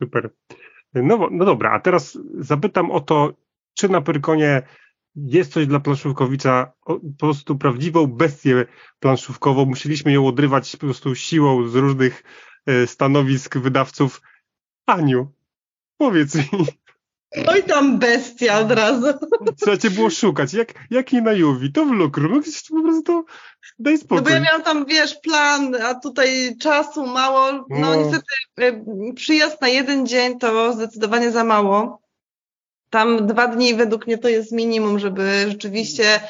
Super. 0.03 0.31
No, 0.95 1.29
no 1.31 1.45
dobra, 1.45 1.71
a 1.71 1.81
teraz 1.81 2.19
zapytam 2.39 2.91
o 2.91 3.01
to, 3.01 3.33
czy 3.75 3.89
na 3.89 4.01
Pyrkonie 4.01 4.63
jest 5.27 5.53
coś 5.53 5.67
dla 5.67 5.81
planszówkowicza, 5.81 6.73
po 6.85 7.01
prostu 7.19 7.59
prawdziwą 7.59 8.07
bestię 8.07 8.67
planszówkową. 9.01 9.65
Musieliśmy 9.65 10.13
ją 10.13 10.27
odrywać 10.27 10.73
po 10.73 10.87
prostu 10.87 11.15
siłą 11.15 11.69
z 11.69 11.75
różnych 11.75 12.25
e, 12.67 12.87
stanowisk 12.87 13.59
wydawców. 13.59 14.23
Aniu, 14.87 15.33
powiedz 15.99 16.35
mi. 16.35 16.67
Oj 17.47 17.63
tam 17.63 17.99
bestia 17.99 18.59
od 18.59 18.73
razu. 18.73 19.07
Trzeba 19.61 19.77
cię 19.77 19.91
było 19.91 20.11
szukać. 20.11 20.55
Jak, 20.55 20.75
jak 20.91 21.13
nie 21.13 21.23
na 21.23 21.33
Juwi, 21.33 21.73
to 21.73 21.85
w 21.85 21.91
Lukru. 21.91 22.29
No 22.29 22.41
gdzieś 22.41 22.63
po 22.69 22.83
prostu 22.83 23.25
daj 23.79 23.99
spokój. 23.99 24.17
No 24.17 24.23
bo 24.23 24.31
ja 24.31 24.41
miałam 24.41 24.63
tam, 24.63 24.87
wiesz, 24.87 25.15
plan, 25.15 25.75
a 25.83 25.95
tutaj 25.95 26.57
czasu 26.61 27.07
mało. 27.07 27.53
No, 27.53 27.67
no. 27.69 27.95
niestety 27.95 28.27
e, 28.59 28.85
przyjazd 29.15 29.61
na 29.61 29.69
jeden 29.69 30.07
dzień 30.07 30.39
to 30.39 30.73
zdecydowanie 30.73 31.31
za 31.31 31.45
mało. 31.45 32.08
Tam 32.91 33.27
dwa 33.27 33.49
dni 33.49 33.75
według 33.75 34.07
mnie 34.07 34.19
to 34.19 34.29
jest 34.29 34.53
minimum, 34.53 34.99
żeby 34.99 35.47
rzeczywiście 35.49 36.21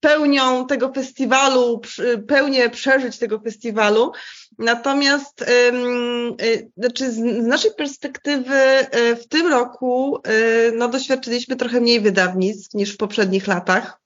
pełnią 0.00 0.66
tego 0.66 0.92
festiwalu, 0.92 1.80
pełnię 2.28 2.70
przeżyć 2.70 3.18
tego 3.18 3.38
festiwalu. 3.38 4.12
Natomiast 4.58 5.42
y, 5.42 6.70
znaczy 6.76 7.12
z 7.12 7.18
naszej 7.46 7.70
perspektywy 7.74 8.56
y, 8.94 9.16
w 9.16 9.28
tym 9.28 9.46
roku 9.46 10.16
y, 10.16 10.72
no, 10.76 10.88
doświadczyliśmy 10.88 11.56
trochę 11.56 11.80
mniej 11.80 12.00
wydawnictw 12.00 12.74
niż 12.74 12.94
w 12.94 12.96
poprzednich 12.96 13.46
latach. 13.46 14.00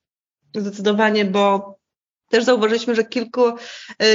Zdecydowanie, 0.56 1.24
bo 1.24 1.74
też 2.34 2.44
zauważyliśmy, 2.44 2.94
że 2.94 3.04
kilku, 3.04 3.42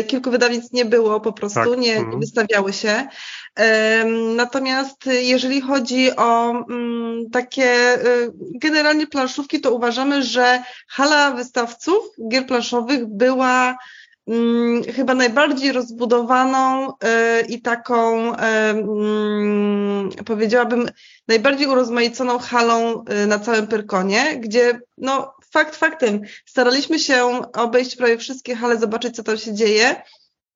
kilku 0.07 0.31
wydawnictw 0.31 0.73
nie 0.73 0.85
było 0.85 1.21
po 1.21 1.33
prostu, 1.33 1.59
tak. 1.59 1.79
nie, 1.79 1.87
nie 1.87 1.97
mhm. 1.97 2.19
wystawiały 2.19 2.73
się. 2.73 3.07
Natomiast 4.35 5.05
jeżeli 5.05 5.61
chodzi 5.61 6.15
o 6.15 6.51
mm, 6.51 7.29
takie 7.29 7.97
generalnie 8.55 9.07
planszówki, 9.07 9.61
to 9.61 9.73
uważamy, 9.73 10.23
że 10.23 10.63
hala 10.87 11.31
wystawców 11.31 11.99
gier 12.29 12.45
planszowych 12.45 13.07
była 13.07 13.77
Mm, 14.29 14.83
chyba 14.83 15.13
najbardziej 15.13 15.71
rozbudowaną 15.71 16.89
y, 16.89 16.93
i 17.47 17.61
taką, 17.61 18.33
mm, 18.35 20.09
powiedziałabym, 20.25 20.89
najbardziej 21.27 21.67
urozmaiconą 21.67 22.39
halą 22.39 23.03
na 23.27 23.39
całym 23.39 23.67
Pyrkonie, 23.67 24.39
gdzie 24.39 24.79
no, 24.97 25.33
fakt 25.51 25.75
faktem 25.75 26.21
staraliśmy 26.45 26.99
się 26.99 27.41
obejść 27.53 27.95
prawie 27.95 28.17
wszystkie 28.17 28.55
hale, 28.55 28.79
zobaczyć 28.79 29.15
co 29.15 29.23
tam 29.23 29.37
się 29.37 29.53
dzieje, 29.53 30.01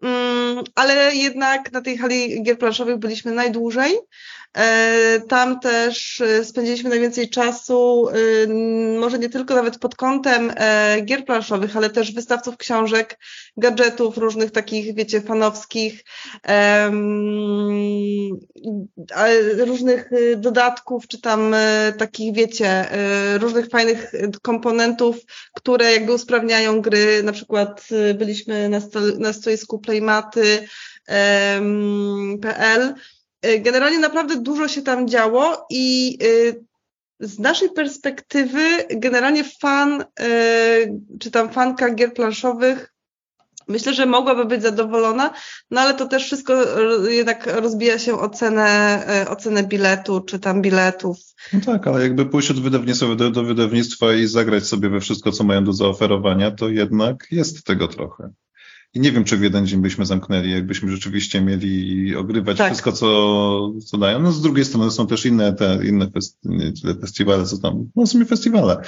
mm, 0.04 0.64
ale 0.76 1.16
jednak 1.16 1.72
na 1.72 1.82
tej 1.82 1.98
hali 1.98 2.44
gier 2.44 2.58
planszowych 2.58 2.98
byliśmy 2.98 3.32
najdłużej. 3.32 4.00
E, 4.58 5.20
tam 5.28 5.60
też 5.60 6.22
e, 6.22 6.46
spędziliśmy 6.46 6.90
najwięcej 6.90 7.30
czasu, 7.30 8.10
e, 8.10 8.14
może 9.00 9.20
nie 9.20 9.30
tylko 9.30 9.56
nawet 9.56 9.80
pod 9.80 9.96
kątem 9.96 10.54
gier 11.06 11.26
planszowych, 11.26 11.78
ale 11.78 11.90
też 11.90 12.14
wystawców 12.14 12.58
książek, 12.58 13.20
gadżetów 13.58 14.18
różnych 14.18 14.52
takich, 14.52 14.96
wiecie, 14.96 15.22
fanowskich, 15.22 16.04
różnych 19.58 20.10
dodatków, 20.38 21.08
czy 21.08 21.22
tam 21.22 21.56
takich, 21.98 22.36
wiecie, 22.36 22.86
różnych 23.40 23.68
fajnych 23.68 24.12
komponentów, 24.42 25.18
które 25.54 25.94
jakby 25.94 26.14
usprawniają 26.14 26.82
gry. 26.82 27.24
Na 27.24 27.32
przykład 27.32 27.88
byliśmy 28.16 28.70
na, 29.20 29.34
stoisku 29.34 29.80
Playmaty.pl 29.80 30.64
generalnie 33.60 34.00
naprawdę 34.00 34.36
dużo 34.42 34.68
się 34.68 34.82
tam 34.82 35.08
działo 35.08 35.66
i 35.70 36.18
y, 36.24 36.66
z 37.20 37.40
naszej 37.40 37.70
perspektywy 37.70 38.60
generalnie 38.90 39.44
fan, 39.44 40.02
y, 40.02 40.06
czy 41.20 41.32
tam 41.32 41.50
fanka 41.50 41.90
gier 41.90 42.14
planszowych 42.14 42.94
myślę, 43.68 43.94
że 43.94 44.06
mogłaby 44.06 44.46
być 44.46 44.62
zadowolona, 44.62 45.34
no 45.72 45.82
ale 45.82 45.94
to 45.94 46.08
też 46.08 46.26
wszystko 46.26 46.54
jednak 47.10 47.48
rozbija 47.62 48.00
się 48.00 48.20
o 48.20 48.30
cenę, 48.30 49.06
o 49.30 49.36
cenę 49.36 49.64
biletu, 49.64 50.22
czy 50.22 50.40
tam 50.40 50.62
biletów. 50.62 51.18
No 51.54 51.60
tak, 51.66 51.88
ale 51.88 52.02
jakby 52.02 52.26
pójść 52.26 52.52
od 52.52 52.60
wydawnictwa 52.60 53.16
do, 53.16 53.32
do 53.32 53.44
wydawnictwa 53.44 54.14
i 54.14 54.28
zagrać 54.28 54.68
sobie 54.68 54.90
we 54.90 55.00
wszystko, 55.00 55.32
co 55.32 55.44
mają 55.44 55.64
do 55.64 55.74
zaoferowania, 55.74 56.52
to 56.52 56.70
jednak 56.70 57.28
jest 57.32 57.64
tego 57.64 57.88
trochę. 57.88 58.30
I 58.94 59.00
nie 59.00 59.12
wiem, 59.12 59.24
czy 59.24 59.38
w 59.38 59.44
jeden 59.44 59.68
dzień 59.68 59.82
byśmy 59.82 60.06
zamknęli, 60.06 60.52
jakbyśmy 60.52 60.92
rzeczywiście 60.92 61.42
mieli 61.42 62.16
ogrywać 62.16 62.58
tak. 62.58 62.68
wszystko, 62.68 62.92
co, 62.92 63.80
co 63.86 63.98
dają. 63.98 64.20
No 64.20 64.32
z 64.32 64.42
drugiej 64.42 64.66
strony 64.66 64.92
są 64.92 65.08
też 65.08 65.26
inne 65.26 65.54
te, 65.54 65.80
inne 65.86 66.06
festi- 66.06 67.02
festiwale, 67.02 67.46
co 67.46 67.58
tam, 67.58 67.90
no 67.96 68.06
w 68.06 68.10
sumie 68.10 68.26
festiwale 68.26 68.82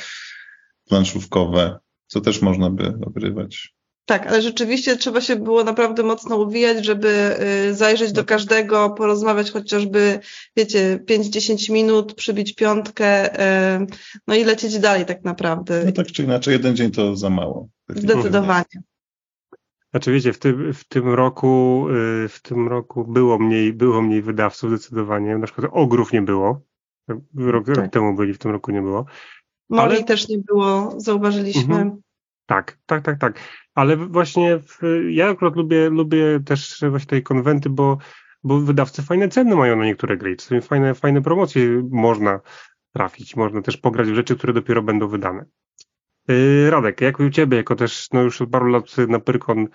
planszówkowe, 0.90 1.80
co 2.08 2.22
też 2.22 2.42
można 2.42 2.70
by 2.70 2.94
ogrywać. 3.06 3.76
Tak, 4.06 4.28
ale 4.28 4.42
rzeczywiście 4.42 4.98
trzeba 4.98 5.22
się 5.22 5.36
było 5.36 5.64
naprawdę 5.64 6.04
mocno 6.04 6.38
uwijać, 6.38 6.86
żeby 6.86 7.36
y, 7.70 7.74
zajrzeć 7.74 8.12
do 8.12 8.22
no. 8.22 8.26
każdego, 8.26 8.90
porozmawiać 8.90 9.52
chociażby, 9.52 10.20
wiecie, 10.58 11.00
5-10 11.10 11.72
minut, 11.72 12.14
przybić 12.14 12.56
piątkę, 12.56 13.36
y, 13.82 13.88
no 14.28 14.36
i 14.36 14.44
lecieć 14.44 14.80
dalej 14.80 15.06
tak 15.06 15.24
naprawdę. 15.24 15.84
No 15.86 15.92
tak 15.92 16.08
czy 16.08 16.24
inaczej, 16.24 16.52
jeden 16.52 16.76
dzień 16.76 16.92
to 16.92 17.16
za 17.16 17.30
mało. 17.30 17.70
Zdecydowanie. 17.90 18.66
Znaczy 19.96 20.12
wiecie, 20.12 20.34
w 20.34 20.40
tym, 20.40 20.74
w 20.74 20.84
tym 20.84 21.10
roku 21.10 21.86
y, 21.90 22.30
w 22.30 22.42
tym 22.42 22.68
roku 22.68 23.06
było 23.06 23.40
mniej, 23.40 23.74
było 23.74 24.02
mniej 24.02 24.22
wydawców 24.22 24.70
zdecydowanie. 24.70 25.38
Na 25.38 25.46
przykład 25.46 25.72
ogrów 25.72 26.14
nie 26.14 26.22
było. 26.22 26.62
Rok, 27.36 27.66
tak. 27.66 27.78
rok 27.78 27.92
temu 27.92 28.16
byli, 28.16 28.34
w 28.34 28.38
tym 28.38 28.52
roku 28.52 28.72
nie 28.72 28.82
było. 28.82 29.06
Moli 29.70 29.96
Ale... 29.96 30.04
też 30.04 30.30
nie 30.30 30.38
było, 30.38 30.94
zauważyliśmy. 30.98 31.76
Mhm. 31.76 32.02
Tak, 32.46 32.78
tak, 32.86 33.04
tak, 33.04 33.20
tak. 33.20 33.40
Ale 33.76 33.98
właśnie 33.98 34.60
w, 34.60 34.80
ja 35.10 35.30
akurat 35.30 35.56
lubię, 35.56 35.90
lubię 35.90 36.40
też 36.46 36.84
właśnie 36.90 37.08
tej 37.08 37.24
konwenty, 37.24 37.70
bo, 37.70 37.98
bo 38.44 38.60
wydawcy 38.60 39.04
fajne 39.04 39.30
ceny 39.30 39.56
mają 39.56 39.76
na 39.76 39.86
niektóre 39.86 40.18
gry. 40.18 40.36
Czasami 40.36 40.62
fajne, 40.62 40.94
fajne 40.94 41.22
promocje 41.22 41.84
można 41.92 42.40
trafić. 42.94 43.36
Można 43.36 43.62
też 43.62 43.78
pograć 43.78 44.08
w 44.08 44.16
rzeczy, 44.16 44.36
które 44.36 44.54
dopiero 44.54 44.84
będą 44.84 45.08
wydane. 45.08 45.46
Y, 46.30 46.70
Radek, 46.70 47.02
jak 47.02 47.20
u 47.20 47.30
Ciebie, 47.30 47.58
jako 47.58 47.76
też 47.76 48.08
no 48.14 48.22
już 48.22 48.42
od 48.42 48.50
paru 48.50 48.68
lat 48.68 48.98
na 48.98 49.20
Pyrkon, 49.20 49.68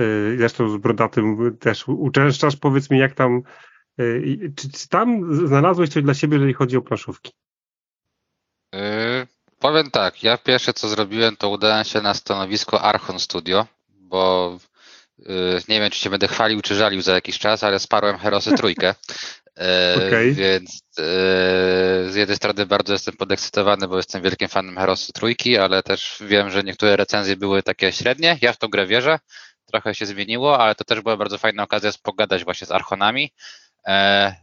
y, 0.00 0.36
zresztą 0.38 0.68
z 0.68 0.76
Brodatym 0.76 1.56
też 1.60 1.88
uczęszczasz, 1.88 2.56
powiedz 2.56 2.90
mi 2.90 2.98
jak 2.98 3.14
tam, 3.14 3.42
y, 4.00 4.52
czy 4.56 4.88
tam 4.88 5.34
znalazłeś 5.46 5.90
coś 5.90 6.02
dla 6.02 6.14
siebie, 6.14 6.34
jeżeli 6.34 6.54
chodzi 6.54 6.76
o 6.76 6.82
planszówki? 6.82 7.32
Yy, 8.72 9.26
powiem 9.58 9.90
tak, 9.90 10.22
ja 10.22 10.38
pierwsze 10.38 10.72
co 10.72 10.88
zrobiłem, 10.88 11.36
to 11.36 11.48
udałem 11.48 11.84
się 11.84 12.00
na 12.00 12.14
stanowisko 12.14 12.82
Archon 12.82 13.18
Studio, 13.18 13.66
bo 13.88 14.58
yy, 15.18 15.60
nie 15.68 15.80
wiem, 15.80 15.90
czy 15.90 15.98
się 15.98 16.10
będę 16.10 16.28
chwalił, 16.28 16.62
czy 16.62 16.74
żalił 16.74 17.02
za 17.02 17.14
jakiś 17.14 17.38
czas, 17.38 17.64
ale 17.64 17.78
sparłem 17.78 18.18
Herosy 18.18 18.52
trójkę. 18.52 18.94
E, 19.58 19.94
okay. 19.96 20.32
Więc 20.32 20.82
e, 20.98 21.02
z 22.10 22.14
jednej 22.14 22.36
strony 22.36 22.66
bardzo 22.66 22.92
jestem 22.92 23.16
podekscytowany, 23.16 23.88
bo 23.88 23.96
jestem 23.96 24.22
wielkim 24.22 24.48
fanem 24.48 24.76
Herosy 24.76 25.12
Trójki, 25.12 25.58
ale 25.58 25.82
też 25.82 26.22
wiem, 26.26 26.50
że 26.50 26.62
niektóre 26.62 26.96
recenzje 26.96 27.36
były 27.36 27.62
takie 27.62 27.92
średnie. 27.92 28.38
Ja 28.42 28.52
w 28.52 28.58
tą 28.58 28.68
grę 28.68 28.86
wierzę, 28.86 29.18
trochę 29.66 29.94
się 29.94 30.06
zmieniło, 30.06 30.58
ale 30.58 30.74
to 30.74 30.84
też 30.84 31.00
była 31.00 31.16
bardzo 31.16 31.38
fajna 31.38 31.62
okazja 31.62 31.90
pogadać 32.02 32.44
właśnie 32.44 32.66
z 32.66 32.70
Archonami. 32.70 33.32
E, 33.86 34.34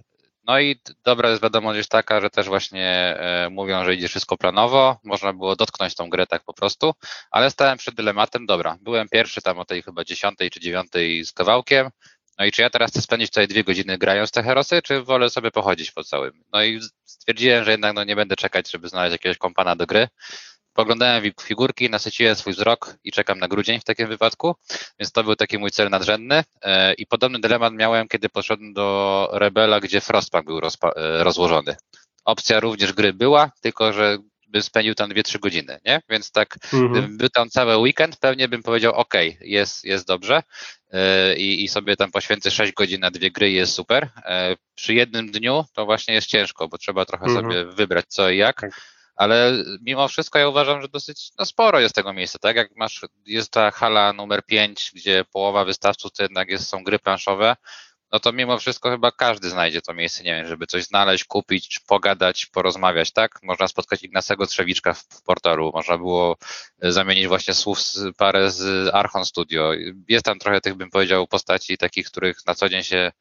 no 0.47 0.60
i 0.60 0.82
dobra 1.04 1.30
jest 1.30 1.43
wiadomość 1.43 1.78
jest 1.78 1.89
taka, 1.89 2.21
że 2.21 2.30
też 2.30 2.47
właśnie 2.47 3.17
mówią, 3.52 3.86
że 3.86 3.95
idzie 3.95 4.08
wszystko 4.08 4.38
planowo, 4.38 5.00
można 5.04 5.34
było 5.34 5.56
dotknąć 5.56 5.95
tą 5.95 6.10
grę 6.10 6.28
tak 6.28 6.43
po 6.43 6.54
prostu, 6.54 6.93
ale 7.32 7.52
stałem 7.52 7.78
przed 7.78 7.95
dylematem, 7.95 8.45
dobra, 8.45 8.78
byłem 8.82 9.10
pierwszy 9.10 9.41
tam 9.41 9.60
o 9.60 9.65
tej 9.65 9.82
chyba 9.82 10.04
dziesiątej 10.04 10.50
czy 10.50 10.60
dziewiątej 10.60 11.26
z 11.26 11.32
kawałkiem, 11.32 11.89
no 12.39 12.46
i 12.46 12.52
czy 12.52 12.62
ja 12.62 12.70
teraz 12.70 12.91
chcę 12.91 13.02
spędzić 13.02 13.30
tutaj 13.30 13.48
dwie 13.48 13.63
godziny 13.63 13.98
grając 13.98 14.32
te 14.32 14.44
herosy, 14.44 14.82
czy 14.82 15.04
wolę 15.04 15.30
sobie 15.30 15.52
pochodzić 15.52 15.91
po 15.91 16.04
całym? 16.04 16.44
No 16.54 16.63
i 16.63 16.80
stwierdziłem, 17.06 17.63
że 17.63 17.72
jednak 17.72 17.96
no, 17.96 18.04
nie 18.04 18.15
będę 18.15 18.36
czekać, 18.36 18.72
żeby 18.72 18.89
znaleźć 18.89 19.12
jakiegoś 19.12 19.38
kompana 19.38 19.76
do 19.76 19.86
gry. 19.86 20.08
Poglądałem 20.74 21.24
figurki, 21.41 21.89
nasyciłem 21.89 22.36
swój 22.36 22.54
wzrok 22.54 22.96
i 23.04 23.12
czekam 23.12 23.39
na 23.39 23.48
grudzień 23.48 23.80
w 23.80 23.84
takim 23.84 24.08
wypadku, 24.08 24.56
więc 25.00 25.12
to 25.12 25.24
był 25.24 25.36
taki 25.36 25.58
mój 25.58 25.72
cel 25.72 25.89
nadrzędny. 25.89 26.44
E, 26.62 26.94
I 26.94 27.06
podobny 27.06 27.39
dylemat 27.39 27.74
miałem, 27.74 28.08
kiedy 28.08 28.30
poszedłem 28.30 28.74
do 28.74 29.30
Rebela, 29.32 29.80
gdzie 29.80 30.02
Frostpunk 30.02 30.46
był 30.46 30.60
e, 30.60 31.24
rozłożony. 31.24 31.76
Opcja 32.26 32.60
również 32.60 32.94
gry 32.94 33.13
była, 33.13 33.52
tylko 33.62 33.94
że 33.94 34.17
bym 34.51 34.61
spędził 34.61 34.95
tam 34.95 35.09
2-3 35.09 35.39
godziny, 35.39 35.79
nie? 35.85 36.01
Więc 36.09 36.31
tak, 36.31 36.57
mhm. 36.63 36.91
gdybym 36.91 37.17
był 37.17 37.29
tam 37.29 37.49
cały 37.49 37.77
weekend, 37.77 38.17
pewnie 38.17 38.47
bym 38.47 38.63
powiedział, 38.63 38.93
ok, 38.93 39.13
jest, 39.41 39.83
jest 39.83 40.07
dobrze 40.07 40.43
yy, 40.93 41.35
i 41.35 41.67
sobie 41.67 41.95
tam 41.95 42.11
poświęcę 42.11 42.51
6 42.51 42.73
godzin 42.73 43.01
na 43.01 43.11
dwie 43.11 43.31
gry 43.31 43.51
jest 43.51 43.73
super. 43.73 44.09
Yy, 44.15 44.57
przy 44.75 44.93
jednym 44.93 45.31
dniu 45.31 45.65
to 45.73 45.85
właśnie 45.85 46.13
jest 46.13 46.27
ciężko, 46.27 46.67
bo 46.67 46.77
trzeba 46.77 47.05
trochę 47.05 47.25
mhm. 47.25 47.45
sobie 47.45 47.65
wybrać 47.65 48.05
co 48.07 48.29
i 48.29 48.37
jak. 48.37 48.61
Tak. 48.61 48.71
Ale 49.15 49.63
mimo 49.81 50.07
wszystko 50.07 50.39
ja 50.39 50.47
uważam, 50.47 50.81
że 50.81 50.87
dosyć 50.87 51.31
no 51.39 51.45
sporo 51.45 51.79
jest 51.79 51.95
tego 51.95 52.13
miejsca, 52.13 52.39
tak? 52.39 52.55
Jak 52.55 52.75
masz, 52.75 53.01
jest 53.25 53.51
ta 53.51 53.71
hala 53.71 54.13
numer 54.13 54.45
5, 54.45 54.91
gdzie 54.95 55.25
połowa 55.33 55.65
wystawców 55.65 56.11
to 56.11 56.23
jednak 56.23 56.49
jest, 56.49 56.67
są 56.67 56.83
gry 56.83 56.99
planszowe, 56.99 57.55
no 58.12 58.19
to 58.19 58.34
mimo 58.34 58.58
wszystko 58.58 58.89
chyba 58.89 59.12
każdy 59.12 59.50
znajdzie 59.50 59.82
to 59.82 59.93
miejsce, 59.93 60.24
nie 60.24 60.36
wiem, 60.36 60.47
żeby 60.47 60.67
coś 60.67 60.84
znaleźć, 60.84 61.24
kupić, 61.26 61.80
pogadać, 61.80 62.45
porozmawiać, 62.45 63.12
tak? 63.12 63.39
Można 63.43 63.67
spotkać 63.67 64.04
Ignacego 64.04 64.47
Trzewiczka 64.47 64.93
w, 64.93 65.00
w 65.00 65.24
portalu, 65.24 65.71
można 65.74 65.97
było 65.97 66.38
e, 66.82 66.91
zamienić 66.91 67.28
właśnie 67.28 67.54
słów 67.54 67.82
z, 67.82 68.15
parę 68.17 68.52
z 68.52 68.90
Archon 68.96 69.25
Studio. 69.25 69.71
Jest 70.08 70.25
tam 70.25 70.40
trochę 70.40 70.62
tych, 70.62 70.75
bym 70.75 70.90
powiedział, 70.90 71.27
postaci 71.27 71.77
takich, 71.77 72.08
których 72.08 72.38
na 72.46 72.56
co 72.56 72.69
dzień 72.69 72.83
się 72.83 73.12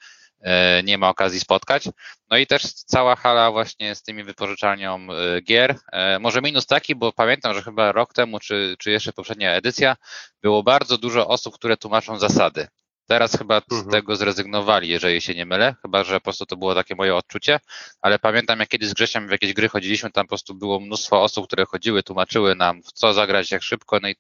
e, 0.41 0.83
nie 0.83 0.99
ma 0.99 1.09
okazji 1.09 1.41
spotkać. 1.41 1.85
No 2.31 2.37
i 2.37 2.47
też 2.47 2.63
cała 2.73 3.17
hala 3.17 3.51
właśnie 3.51 3.95
z 3.95 4.03
tymi 4.03 4.25
wypożyczalnią 4.25 5.07
e, 5.13 5.41
gier. 5.43 5.77
Może 6.21 6.43
minus 6.43 6.67
taki, 6.67 6.95
bo 6.95 7.13
pamiętam, 7.13 7.55
że 7.55 7.63
chyba 7.63 7.93
rok 7.93 8.13
temu, 8.13 8.41
czy, 8.41 8.77
czy 8.79 8.91
jeszcze 8.91 9.13
poprzednia 9.13 9.53
edycja, 9.53 9.97
było 10.43 10.63
bardzo 10.63 10.99
dużo 10.99 11.29
osób, 11.29 11.55
które 11.55 11.77
tłumaczą 11.77 12.19
zasady 12.19 12.69
Teraz 13.11 13.39
chyba 13.39 13.61
z 13.61 13.73
mhm. 13.73 13.91
tego 13.91 14.17
zrezygnowali, 14.17 14.89
jeżeli 14.89 15.21
się 15.21 15.35
nie 15.35 15.47
mylę, 15.47 15.75
chyba 15.83 16.05
że 16.05 16.15
po 16.15 16.21
prostu 16.21 16.47
to 16.47 16.57
było 16.57 16.75
takie 16.75 16.95
moje 16.95 17.15
odczucie, 17.15 17.61
ale 18.01 18.19
pamiętam 18.19 18.61
jak 18.61 18.69
kiedyś 18.69 18.89
z 18.89 18.95
Grzesiem 18.95 19.29
w 19.29 19.31
jakieś 19.31 19.53
gry 19.53 19.69
chodziliśmy, 19.69 20.11
tam 20.11 20.27
po 20.27 20.29
prostu 20.29 20.55
było 20.55 20.81
mnóstwo 20.81 21.23
osób, 21.23 21.47
które 21.47 21.65
chodziły, 21.65 22.03
tłumaczyły 22.03 22.55
nam 22.55 22.83
w 22.83 22.93
co 22.93 23.13
zagrać, 23.13 23.51
jak 23.51 23.63
szybko, 23.63 23.99
no 24.03 24.09
i 24.09 24.15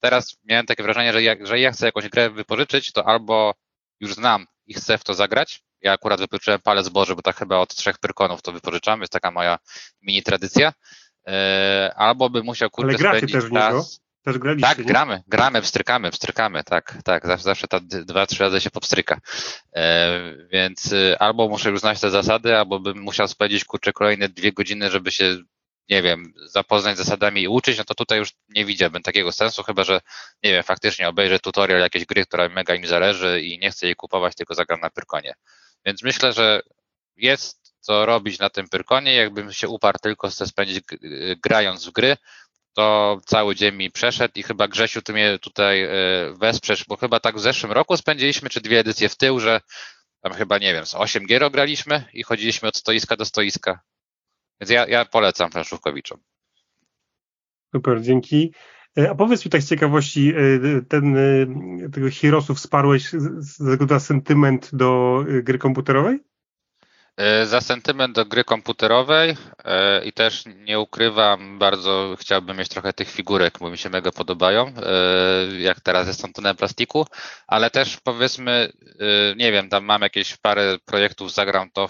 teraz 0.00 0.36
miałem 0.44 0.66
takie 0.66 0.82
wrażenie, 0.82 1.12
że 1.12 1.22
jak, 1.22 1.46
że 1.46 1.60
ja 1.60 1.72
chcę 1.72 1.86
jakąś 1.86 2.08
grę 2.08 2.30
wypożyczyć, 2.30 2.92
to 2.92 3.06
albo 3.06 3.54
już 4.00 4.14
znam 4.14 4.46
i 4.66 4.74
chcę 4.74 4.98
w 4.98 5.04
to 5.04 5.14
zagrać, 5.14 5.62
ja 5.82 5.92
akurat 5.92 6.20
wypożyczyłem 6.20 6.60
palec 6.60 6.88
Boży, 6.88 7.16
bo 7.16 7.22
tak 7.22 7.36
chyba 7.36 7.58
od 7.58 7.74
trzech 7.74 7.98
pyrkonów 7.98 8.42
to 8.42 8.52
wypożyczam, 8.52 9.00
jest 9.00 9.12
taka 9.12 9.30
moja 9.30 9.58
mini 10.02 10.22
tradycja, 10.22 10.72
e, 11.28 11.92
albo 11.96 12.30
by 12.30 12.42
musiał 12.42 12.70
kurczę 12.70 12.98
spędzić 12.98 13.32
też 13.32 13.44
czas... 13.50 14.00
Też 14.22 14.38
graliście, 14.38 14.68
tak, 14.68 14.78
nie? 14.78 14.84
gramy, 14.84 15.22
gramy, 15.28 15.62
wstrykamy, 15.62 16.10
wstrykamy, 16.10 16.64
tak, 16.64 16.98
tak, 17.04 17.26
zawsze, 17.26 17.44
zawsze 17.44 17.68
ta 17.68 17.80
dwa, 17.80 18.26
trzy 18.26 18.42
razy 18.42 18.60
się 18.60 18.70
popstryka. 18.70 19.20
E, 19.76 20.20
więc 20.52 20.92
y, 20.92 21.18
albo 21.18 21.48
muszę 21.48 21.70
już 21.70 21.80
znać 21.80 22.00
te 22.00 22.10
zasady, 22.10 22.56
albo 22.56 22.80
bym 22.80 22.98
musiał 22.98 23.28
spędzić 23.28 23.64
kurczę 23.64 23.92
kolejne 23.92 24.28
dwie 24.28 24.52
godziny, 24.52 24.90
żeby 24.90 25.12
się, 25.12 25.36
nie 25.88 26.02
wiem, 26.02 26.32
zapoznać 26.46 26.96
z 26.96 26.98
zasadami 26.98 27.42
i 27.42 27.48
uczyć, 27.48 27.78
no 27.78 27.84
to 27.84 27.94
tutaj 27.94 28.18
już 28.18 28.32
nie 28.48 28.64
widziałbym 28.64 29.02
takiego 29.02 29.32
sensu, 29.32 29.62
chyba 29.62 29.84
że, 29.84 30.00
nie 30.42 30.52
wiem, 30.52 30.62
faktycznie 30.62 31.08
obejrzę 31.08 31.38
tutorial 31.38 31.80
jakiejś 31.80 32.04
gry, 32.04 32.26
która 32.26 32.48
mega 32.48 32.78
mi 32.78 32.86
zależy 32.86 33.42
i 33.42 33.58
nie 33.58 33.70
chcę 33.70 33.86
jej 33.86 33.96
kupować, 33.96 34.34
tylko 34.34 34.54
zagram 34.54 34.80
na 34.80 34.90
Pyrkonie. 34.90 35.34
Więc 35.86 36.02
myślę, 36.02 36.32
że 36.32 36.60
jest 37.16 37.74
co 37.80 38.06
robić 38.06 38.38
na 38.38 38.50
tym 38.50 38.68
Pyrkonie, 38.68 39.14
jakbym 39.14 39.52
się 39.52 39.68
uparł 39.68 39.98
tylko 40.02 40.28
chcę 40.28 40.46
spędzić 40.46 40.80
grając 41.42 41.86
w 41.86 41.92
gry, 41.92 42.16
to 42.74 43.20
cały 43.26 43.54
dzień 43.54 43.74
mi 43.74 43.90
przeszedł 43.90 44.32
i 44.36 44.42
chyba 44.42 44.68
Grzesiu, 44.68 45.02
ty 45.02 45.12
mnie 45.12 45.38
tutaj 45.38 45.82
e, 45.82 45.90
wesprzesz, 46.40 46.84
bo 46.88 46.96
chyba 46.96 47.20
tak 47.20 47.36
w 47.36 47.40
zeszłym 47.40 47.72
roku 47.72 47.96
spędziliśmy, 47.96 48.48
czy 48.48 48.60
dwie 48.60 48.78
edycje 48.78 49.08
w 49.08 49.16
tył, 49.16 49.40
że 49.40 49.60
tam 50.20 50.32
chyba, 50.32 50.58
nie 50.58 50.72
wiem, 50.72 50.86
z 50.86 50.94
8 50.94 51.26
gier 51.26 51.50
graliśmy 51.50 52.04
i 52.12 52.22
chodziliśmy 52.22 52.68
od 52.68 52.76
stoiska 52.76 53.16
do 53.16 53.24
stoiska. 53.24 53.80
Więc 54.60 54.70
ja, 54.70 54.86
ja 54.86 55.04
polecam 55.04 55.50
planszówkowiczom. 55.50 56.18
Super, 57.74 58.02
dzięki. 58.02 58.54
E, 58.98 59.10
a 59.10 59.14
powiedz 59.14 59.44
mi 59.44 59.50
tak 59.50 59.62
z 59.62 59.68
ciekawości, 59.68 60.32
e, 60.36 60.82
ten, 60.82 61.16
tego 61.92 62.06
Heroesów 62.20 62.56
wsparłeś 62.56 63.10
za 63.88 64.00
sentyment 64.00 64.70
do 64.72 65.24
gry 65.42 65.58
komputerowej? 65.58 66.31
E, 67.16 67.46
za 67.46 67.60
sentyment 67.60 68.14
do 68.14 68.24
gry 68.24 68.44
komputerowej 68.44 69.36
e, 69.64 70.04
i 70.04 70.12
też 70.12 70.44
nie 70.56 70.80
ukrywam, 70.80 71.58
bardzo 71.58 72.16
chciałbym 72.20 72.56
mieć 72.56 72.68
trochę 72.68 72.92
tych 72.92 73.10
figurek, 73.10 73.58
bo 73.58 73.70
mi 73.70 73.78
się 73.78 73.90
mega 73.90 74.12
podobają, 74.12 74.66
e, 74.66 75.60
jak 75.60 75.80
teraz 75.80 76.06
jest 76.06 76.22
tam 76.22 76.32
tunel 76.32 76.56
plastiku, 76.56 77.06
ale 77.46 77.70
też 77.70 77.96
powiedzmy, 78.04 78.72
nie 79.36 79.52
wiem, 79.52 79.68
tam 79.68 79.84
mam 79.84 80.02
jakieś 80.02 80.36
parę 80.36 80.76
projektów, 80.84 81.32
zagram 81.32 81.70
to 81.70 81.88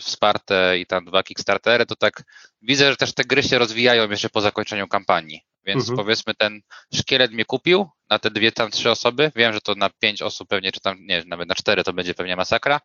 wsparte 0.00 0.78
i 0.78 0.86
tam 0.86 1.04
dwa 1.04 1.22
Kickstartery, 1.22 1.86
to 1.86 1.96
tak 1.96 2.22
widzę, 2.62 2.90
że 2.90 2.96
też 2.96 3.14
te 3.14 3.24
gry 3.24 3.42
się 3.42 3.58
rozwijają 3.58 4.10
jeszcze 4.10 4.28
po 4.28 4.40
zakończeniu 4.40 4.88
kampanii. 4.88 5.40
Więc 5.66 5.80
mhm. 5.80 5.96
powiedzmy 5.96 6.34
ten 6.34 6.60
szkielet 6.94 7.32
mnie 7.32 7.44
kupił 7.44 7.88
na 8.10 8.18
te 8.18 8.30
dwie 8.30 8.52
tam 8.52 8.70
trzy 8.70 8.90
osoby. 8.90 9.32
Wiem, 9.36 9.52
że 9.52 9.60
to 9.60 9.74
na 9.74 9.90
pięć 9.90 10.22
osób 10.22 10.48
pewnie, 10.48 10.72
czy 10.72 10.80
tam 10.80 10.98
nie, 11.00 11.22
nawet 11.26 11.48
na 11.48 11.54
cztery 11.54 11.84
to 11.84 11.92
będzie 11.92 12.14
pewnie 12.14 12.36
masakra, 12.36 12.80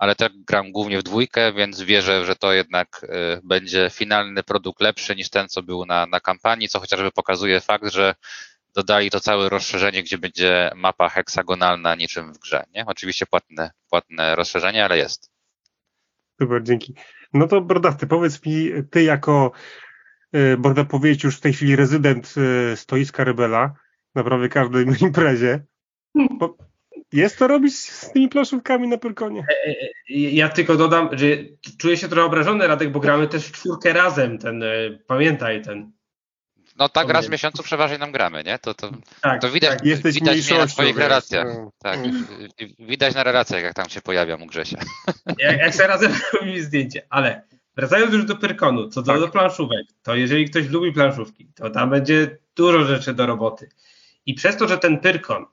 ale 0.00 0.14
tak 0.14 0.32
gram 0.46 0.72
głównie 0.72 0.98
w 0.98 1.02
dwójkę, 1.02 1.52
więc 1.52 1.82
wierzę, 1.82 2.24
że 2.24 2.36
to 2.36 2.52
jednak 2.52 3.00
y, 3.04 3.40
będzie 3.44 3.90
finalny 3.92 4.42
produkt 4.42 4.80
lepszy 4.80 5.16
niż 5.16 5.30
ten, 5.30 5.48
co 5.48 5.62
był 5.62 5.86
na, 5.86 6.06
na 6.06 6.20
kampanii, 6.20 6.68
co 6.68 6.80
chociażby 6.80 7.10
pokazuje 7.10 7.60
fakt, 7.60 7.92
że 7.92 8.14
dodali 8.74 9.10
to 9.10 9.20
całe 9.20 9.48
rozszerzenie, 9.48 10.02
gdzie 10.02 10.18
będzie 10.18 10.70
mapa 10.74 11.08
heksagonalna 11.08 11.94
niczym 11.94 12.32
w 12.32 12.38
grze. 12.38 12.64
Nie? 12.74 12.86
Oczywiście 12.86 13.26
płatne, 13.26 13.70
płatne 13.90 14.36
rozszerzenie, 14.36 14.84
ale 14.84 14.98
jest. 14.98 15.30
Super, 16.42 16.62
dzięki. 16.62 16.94
No 17.32 17.48
to 17.48 17.60
Brodawty, 17.60 18.06
powiedz 18.06 18.46
mi, 18.46 18.70
ty 18.90 19.02
jako 19.02 19.52
można 20.58 20.84
powiedzieć 20.84 21.24
już 21.24 21.36
w 21.36 21.40
tej 21.40 21.52
chwili 21.52 21.76
rezydent 21.76 22.34
e, 22.36 22.76
stoiska 22.76 23.24
Rebela 23.24 23.74
na 24.14 24.24
prawie 24.24 24.48
każdej 24.48 24.86
imprezie. 25.00 25.64
Bo 26.38 26.69
jest 27.12 27.38
to 27.38 27.46
robić 27.46 27.78
z 27.78 28.12
tymi 28.12 28.28
planszówkami 28.28 28.88
na 28.88 28.98
Pyrkonie. 28.98 29.46
E, 29.66 29.74
ja 30.12 30.48
tylko 30.48 30.76
dodam, 30.76 31.08
że 31.12 31.26
czuję 31.78 31.96
się 31.96 32.08
trochę 32.08 32.26
obrażony, 32.26 32.66
Radek, 32.66 32.92
bo 32.92 33.00
gramy 33.00 33.28
też 33.28 33.46
w 33.46 33.52
czwórkę 33.52 33.92
razem, 33.92 34.38
ten, 34.38 34.64
pamiętaj, 35.06 35.62
ten 35.62 35.92
no 36.76 36.88
tak 36.88 37.08
raz 37.08 37.26
w 37.26 37.30
miesiącu 37.30 37.62
przeważnie 37.62 37.98
nam 37.98 38.12
gramy, 38.12 38.44
nie? 38.44 38.58
To, 38.58 38.74
to, 38.74 38.90
tak, 39.20 39.40
to 39.40 39.50
widać, 39.50 39.70
tak. 39.70 39.86
Jesteś 39.86 40.14
widać 40.14 40.50
na 40.50 40.66
twoich 40.66 40.98
relacjach. 40.98 41.46
No. 41.46 41.72
Tak, 41.78 41.98
widać 42.78 43.14
na 43.14 43.24
relacjach, 43.24 43.62
jak 43.62 43.74
tam 43.74 43.88
się 43.88 44.00
pojawiam 44.00 44.42
u 44.42 44.46
Grzesia. 44.46 44.78
Jak, 45.38 45.58
jak 45.58 45.74
sobie 45.74 45.88
razem 45.88 46.12
robimy 46.40 46.62
zdjęcie, 46.62 47.06
ale 47.10 47.42
Wracając 47.76 48.12
już 48.12 48.24
do 48.24 48.36
Pyrkonu, 48.36 48.88
co 48.88 49.02
do, 49.02 49.12
tak. 49.12 49.20
do 49.20 49.28
planszówek, 49.28 49.86
to 50.02 50.14
jeżeli 50.14 50.50
ktoś 50.50 50.68
lubi 50.68 50.92
planszówki, 50.92 51.52
to 51.54 51.70
tam 51.70 51.90
będzie 51.90 52.38
dużo 52.56 52.84
rzeczy 52.84 53.14
do 53.14 53.26
roboty. 53.26 53.68
I 54.26 54.34
przez 54.34 54.56
to, 54.56 54.68
że 54.68 54.78
ten 54.78 54.98
Pyrkon, 54.98 55.46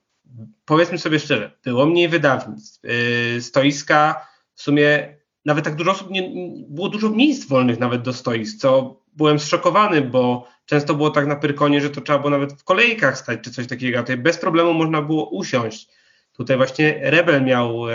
powiedzmy 0.65 0.97
sobie 0.97 1.19
szczerze, 1.19 1.51
było 1.63 1.85
mniej 1.85 2.09
wydawnictw, 2.09 2.83
yy, 2.83 3.41
stoiska, 3.41 4.27
w 4.53 4.61
sumie 4.61 5.17
nawet 5.45 5.65
tak 5.65 5.75
dużo 5.75 5.91
osób, 5.91 6.09
nie, 6.09 6.29
było 6.69 6.89
dużo 6.89 7.09
miejsc 7.09 7.47
wolnych 7.47 7.79
nawet 7.79 8.01
do 8.01 8.13
stoisk, 8.13 8.57
co 8.57 8.99
byłem 9.13 9.39
zszokowany, 9.39 10.01
bo 10.01 10.47
często 10.65 10.95
było 10.95 11.09
tak 11.09 11.27
na 11.27 11.35
Pyrkonie, 11.35 11.81
że 11.81 11.89
to 11.89 12.01
trzeba 12.01 12.19
było 12.19 12.29
nawet 12.29 12.53
w 12.53 12.63
kolejkach 12.63 13.17
stać 13.17 13.39
czy 13.41 13.51
coś 13.51 13.67
takiego, 13.67 13.99
a 13.99 14.01
tutaj 14.01 14.17
bez 14.17 14.37
problemu 14.37 14.73
można 14.73 15.01
było 15.01 15.29
usiąść. 15.29 15.89
Tutaj 16.33 16.57
właśnie 16.57 16.99
Rebel 17.01 17.43
miał 17.43 17.89
e, 17.89 17.93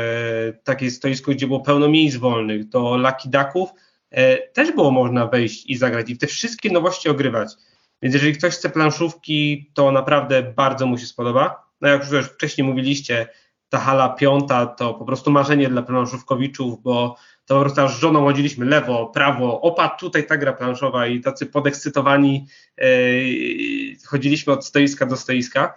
takie 0.65 0.91
stoisko, 0.91 1.33
gdzie 1.33 1.47
było 1.47 1.61
pełno 1.61 1.89
miejsc 1.89 2.17
wolnych. 2.17 2.69
Do 2.69 2.97
Lucky 2.97 3.29
Ducków 3.29 3.73
E, 4.13 4.39
też 4.49 4.73
było 4.73 4.91
można 4.91 5.27
wejść 5.27 5.67
i 5.67 5.77
zagrać 5.77 6.11
i 6.11 6.19
te 6.19 6.27
wszystkie 6.27 6.71
nowości 6.71 7.09
ogrywać. 7.09 7.53
Więc 8.03 8.15
jeżeli 8.15 8.33
ktoś 8.33 8.55
chce 8.55 8.71
planszówki, 8.71 9.71
to 9.75 9.93
naprawdę 9.93 10.43
bardzo 10.43 10.87
mu 10.87 10.99
się 10.99 11.07
spodoba. 11.07 11.72
No 11.83 11.89
jak 11.89 12.13
już 12.13 12.27
wcześniej 12.27 12.67
mówiliście, 12.67 13.29
ta 13.69 13.79
hala 13.79 14.09
piąta 14.09 14.67
to 14.67 14.95
po 14.95 15.05
prostu 15.05 15.31
marzenie 15.31 15.69
dla 15.69 15.83
planszówkowiczów, 15.83 16.83
bo 16.83 17.17
to 17.47 17.55
po 17.55 17.61
prostu 17.61 17.89
z 17.89 18.01
żoną 18.01 18.25
chodziliśmy 18.25 18.67
lewo, 18.67 19.07
prawo, 19.07 19.61
opa, 19.61 19.89
tutaj 19.89 20.27
ta 20.27 20.37
gra 20.37 20.53
planszowa 20.53 21.07
i 21.07 21.21
tacy 21.21 21.47
podekscytowani 21.47 22.47
e, 22.79 22.87
chodziliśmy 24.07 24.53
od 24.53 24.67
stoiska 24.67 25.07
do 25.07 25.17
stoiska. 25.17 25.75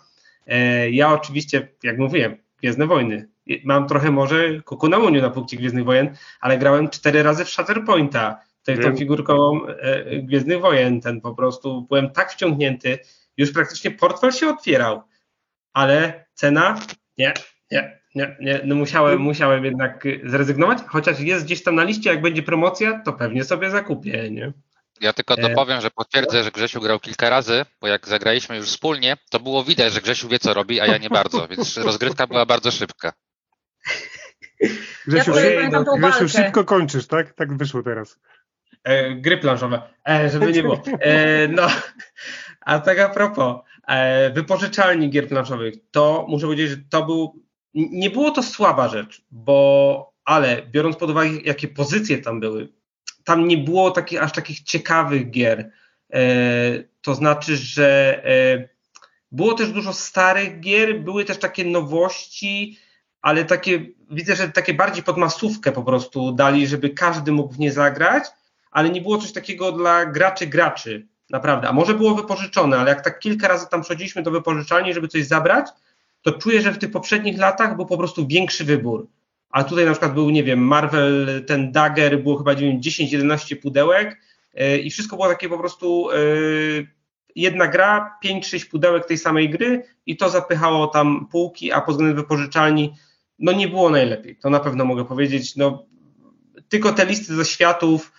E, 0.48 0.90
ja 0.90 1.14
oczywiście, 1.14 1.68
jak 1.84 1.98
mówiłem, 1.98 2.38
Gwiezdne 2.60 2.88
Wojny. 2.88 3.30
Mam 3.64 3.88
trochę 3.88 4.12
może 4.12 4.62
kuku 4.62 4.90
na 4.90 5.00
muniu 5.00 5.22
na 5.22 5.30
punkcie 5.30 5.58
Gwiezdnych 5.58 5.86
Wojen, 5.86 6.16
ale 6.42 6.58
grałem 6.58 6.90
cztery 6.90 7.24
razy 7.24 7.46
w 7.46 7.50
Shatterpointa, 7.50 8.40
tą 8.84 8.96
figurką 8.96 9.66
e, 9.68 10.20
Gwiezdnych 10.22 10.62
Wojen, 10.62 11.02
ten 11.02 11.22
po 11.22 11.36
prostu 11.36 11.82
byłem 11.82 12.10
tak 12.10 12.32
wciągnięty, 12.32 13.00
już 13.38 13.52
praktycznie 13.52 13.92
portfel 13.92 14.32
się 14.32 14.50
otwierał, 14.50 15.02
ale 15.76 16.26
cena 16.34 16.80
nie, 17.18 17.34
nie, 17.72 18.00
nie, 18.16 18.38
nie 18.40 18.62
no 18.64 18.76
musiałem, 18.76 19.20
musiałem 19.20 19.66
jednak 19.66 20.04
zrezygnować, 20.24 20.80
chociaż 20.88 21.20
jest 21.20 21.46
gdzieś 21.46 21.64
tam 21.64 21.76
na 21.76 21.84
liście, 21.84 22.10
jak 22.10 22.22
będzie 22.22 22.44
promocja, 22.44 23.02
to 23.06 23.14
pewnie 23.14 23.44
sobie 23.44 23.70
zakupię, 23.70 24.32
nie? 24.32 24.54
Ja 25.02 25.14
tylko 25.14 25.36
dopowiem, 25.36 25.82
że 25.82 25.92
potwierdzę, 25.92 26.44
że 26.44 26.52
Grzesiu 26.52 26.82
grał 26.82 27.00
kilka 27.00 27.30
razy, 27.30 27.66
bo 27.82 27.88
jak 27.88 28.08
zagraliśmy 28.08 28.58
już 28.58 28.66
wspólnie, 28.66 29.18
to 29.30 29.40
było 29.40 29.64
widać, 29.64 29.94
że 29.94 30.02
Grzesiu 30.02 30.28
wie 30.28 30.40
co 30.40 30.54
robi, 30.54 30.82
a 30.82 30.86
ja 30.86 30.98
nie 30.98 31.10
bardzo, 31.10 31.48
więc 31.52 31.78
rozgrywka 31.78 32.28
była 32.28 32.46
bardzo 32.46 32.72
szybka. 32.72 33.14
Grzesiu, 35.08 35.36
ja 35.36 35.70
Grzesiu 35.98 36.30
szybko 36.30 36.66
kończysz, 36.66 37.08
tak? 37.08 37.34
Tak 37.34 37.58
wyszło 37.58 37.84
teraz. 37.84 38.20
E, 38.84 39.16
gry 39.16 39.38
planszowe, 39.38 39.82
e, 40.10 40.30
żeby 40.30 40.52
nie 40.52 40.62
było. 40.62 40.84
E, 41.00 41.48
no, 41.48 41.68
a 42.62 42.80
tak 42.80 43.00
a 43.00 43.10
propos, 43.10 43.56
e, 43.56 43.65
wypożyczalni 44.34 45.10
gier 45.10 45.28
planszowych, 45.28 45.76
to 45.92 46.26
muszę 46.30 46.46
powiedzieć, 46.46 46.70
że 46.70 46.78
to 46.90 47.06
był, 47.06 47.44
nie 47.74 48.10
było 48.10 48.32
to 48.32 48.44
słaba 48.44 48.88
rzecz, 48.88 49.22
bo, 49.32 50.14
ale 50.26 50.62
biorąc 50.72 50.96
pod 50.96 51.10
uwagę, 51.10 51.30
jakie 51.44 51.68
pozycje 51.68 52.18
tam 52.18 52.40
były, 52.40 52.70
tam 53.24 53.48
nie 53.48 53.58
było 53.58 53.92
takich, 53.92 54.24
aż 54.24 54.32
takich 54.32 54.62
ciekawych 54.62 55.32
gier. 55.32 55.72
E, 56.14 56.22
to 57.02 57.16
znaczy, 57.16 57.58
że 57.58 58.22
e, 58.26 58.70
było 59.32 59.54
też 59.54 59.72
dużo 59.72 59.94
starych 59.94 60.60
gier, 60.60 61.02
były 61.02 61.26
też 61.26 61.38
takie 61.38 61.66
nowości, 61.66 62.80
ale 63.22 63.46
takie, 63.46 63.86
widzę, 64.12 64.36
że 64.36 64.50
takie 64.50 64.74
bardziej 64.74 65.04
pod 65.04 65.18
masówkę 65.18 65.72
po 65.72 65.84
prostu 65.84 66.32
dali, 66.32 66.68
żeby 66.68 66.90
każdy 66.90 67.32
mógł 67.32 67.54
w 67.54 67.60
nie 67.60 67.72
zagrać, 67.72 68.24
ale 68.72 68.90
nie 68.90 69.02
było 69.02 69.18
coś 69.18 69.32
takiego 69.32 69.72
dla 69.72 70.06
graczy 70.06 70.48
graczy, 70.48 71.08
naprawdę. 71.30 71.68
A 71.68 71.74
może 71.74 71.94
było 71.94 72.16
wypożyczone, 72.16 72.78
ale 72.78 72.90
jak 72.90 73.04
tak 73.04 73.20
kilka 73.20 73.48
razy 73.48 73.66
tam 73.72 73.84
chodziliśmy 73.84 74.24
do 74.24 74.32
wypożyczalni, 74.32 74.94
żeby 74.94 75.08
coś 75.08 75.26
zabrać, 75.26 75.68
to 76.22 76.32
czuję, 76.32 76.62
że 76.62 76.72
w 76.72 76.78
tych 76.78 76.92
poprzednich 76.92 77.38
latach 77.38 77.76
był 77.76 77.86
po 77.86 77.98
prostu 77.98 78.28
większy 78.28 78.66
wybór. 78.66 79.08
A 79.50 79.64
tutaj 79.64 79.86
na 79.86 79.92
przykład 79.92 80.14
był, 80.14 80.30
nie 80.30 80.44
wiem, 80.44 80.60
Marvel, 80.60 81.44
ten 81.48 81.72
Dagger, 81.72 82.24
było 82.24 82.38
chyba 82.38 82.54
10-11 82.54 83.56
pudełek 83.56 84.22
yy, 84.54 84.78
i 84.78 84.92
wszystko 84.92 85.16
było 85.16 85.28
takie 85.28 85.50
po 85.50 85.58
prostu 85.58 86.08
yy, 86.12 86.88
jedna 87.36 87.68
gra, 87.68 88.18
5-6 88.26 88.70
pudełek 88.70 89.06
tej 89.06 89.18
samej 89.18 89.50
gry 89.50 89.84
i 90.06 90.18
to 90.18 90.30
zapychało 90.30 90.88
tam 90.88 91.28
półki, 91.32 91.72
a 91.72 91.82
pod 91.82 91.96
względem 91.96 92.18
wypożyczalni 92.18 92.94
no 93.40 93.52
nie 93.52 93.68
było 93.68 93.90
najlepiej. 93.90 94.36
To 94.36 94.50
na 94.50 94.60
pewno 94.60 94.86
mogę 94.86 95.06
powiedzieć. 95.06 95.56
No, 95.56 95.86
tylko 96.70 96.94
te 96.94 97.06
listy 97.06 97.36
ze 97.36 97.46
światów 97.46 98.12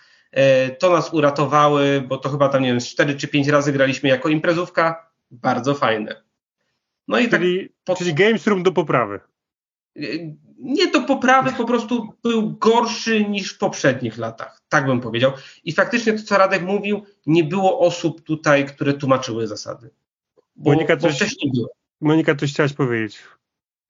to 0.79 0.89
nas 0.89 1.13
uratowały, 1.13 2.03
bo 2.07 2.17
to 2.17 2.29
chyba 2.29 2.49
tam, 2.49 2.63
nie 2.63 2.69
wiem, 2.69 2.79
4 2.79 3.15
czy 3.15 3.27
5 3.27 3.47
razy 3.47 3.71
graliśmy 3.71 4.09
jako 4.09 4.29
imprezówka. 4.29 5.09
Bardzo 5.31 5.73
fajne. 5.73 6.23
No 7.07 7.19
i 7.19 7.29
tak 7.29 7.41
czyli, 7.41 7.69
tak. 7.83 7.97
Czyli 7.97 8.13
Games 8.13 8.47
Room 8.47 8.63
do 8.63 8.71
poprawy. 8.71 9.19
E, 9.95 10.01
nie 10.59 10.87
do 10.87 11.01
poprawy, 11.01 11.51
po 11.57 11.65
prostu 11.65 12.13
był 12.23 12.57
gorszy 12.57 13.25
niż 13.25 13.53
w 13.53 13.57
poprzednich 13.57 14.17
latach. 14.17 14.61
Tak 14.69 14.85
bym 14.85 15.01
powiedział. 15.01 15.31
I 15.63 15.73
faktycznie 15.73 16.13
to, 16.13 16.23
co 16.23 16.37
Radek 16.37 16.61
mówił, 16.61 17.05
nie 17.25 17.43
było 17.43 17.79
osób 17.79 18.21
tutaj, 18.21 18.65
które 18.65 18.93
tłumaczyły 18.93 19.47
zasady. 19.47 19.89
Bo, 20.55 20.71
Monika, 20.71 20.97
coś, 20.97 21.15
wcześniej 21.15 21.51
było. 21.53 21.69
Monika, 22.01 22.35
coś 22.35 22.53
chciałaś 22.53 22.73
powiedzieć. 22.73 23.19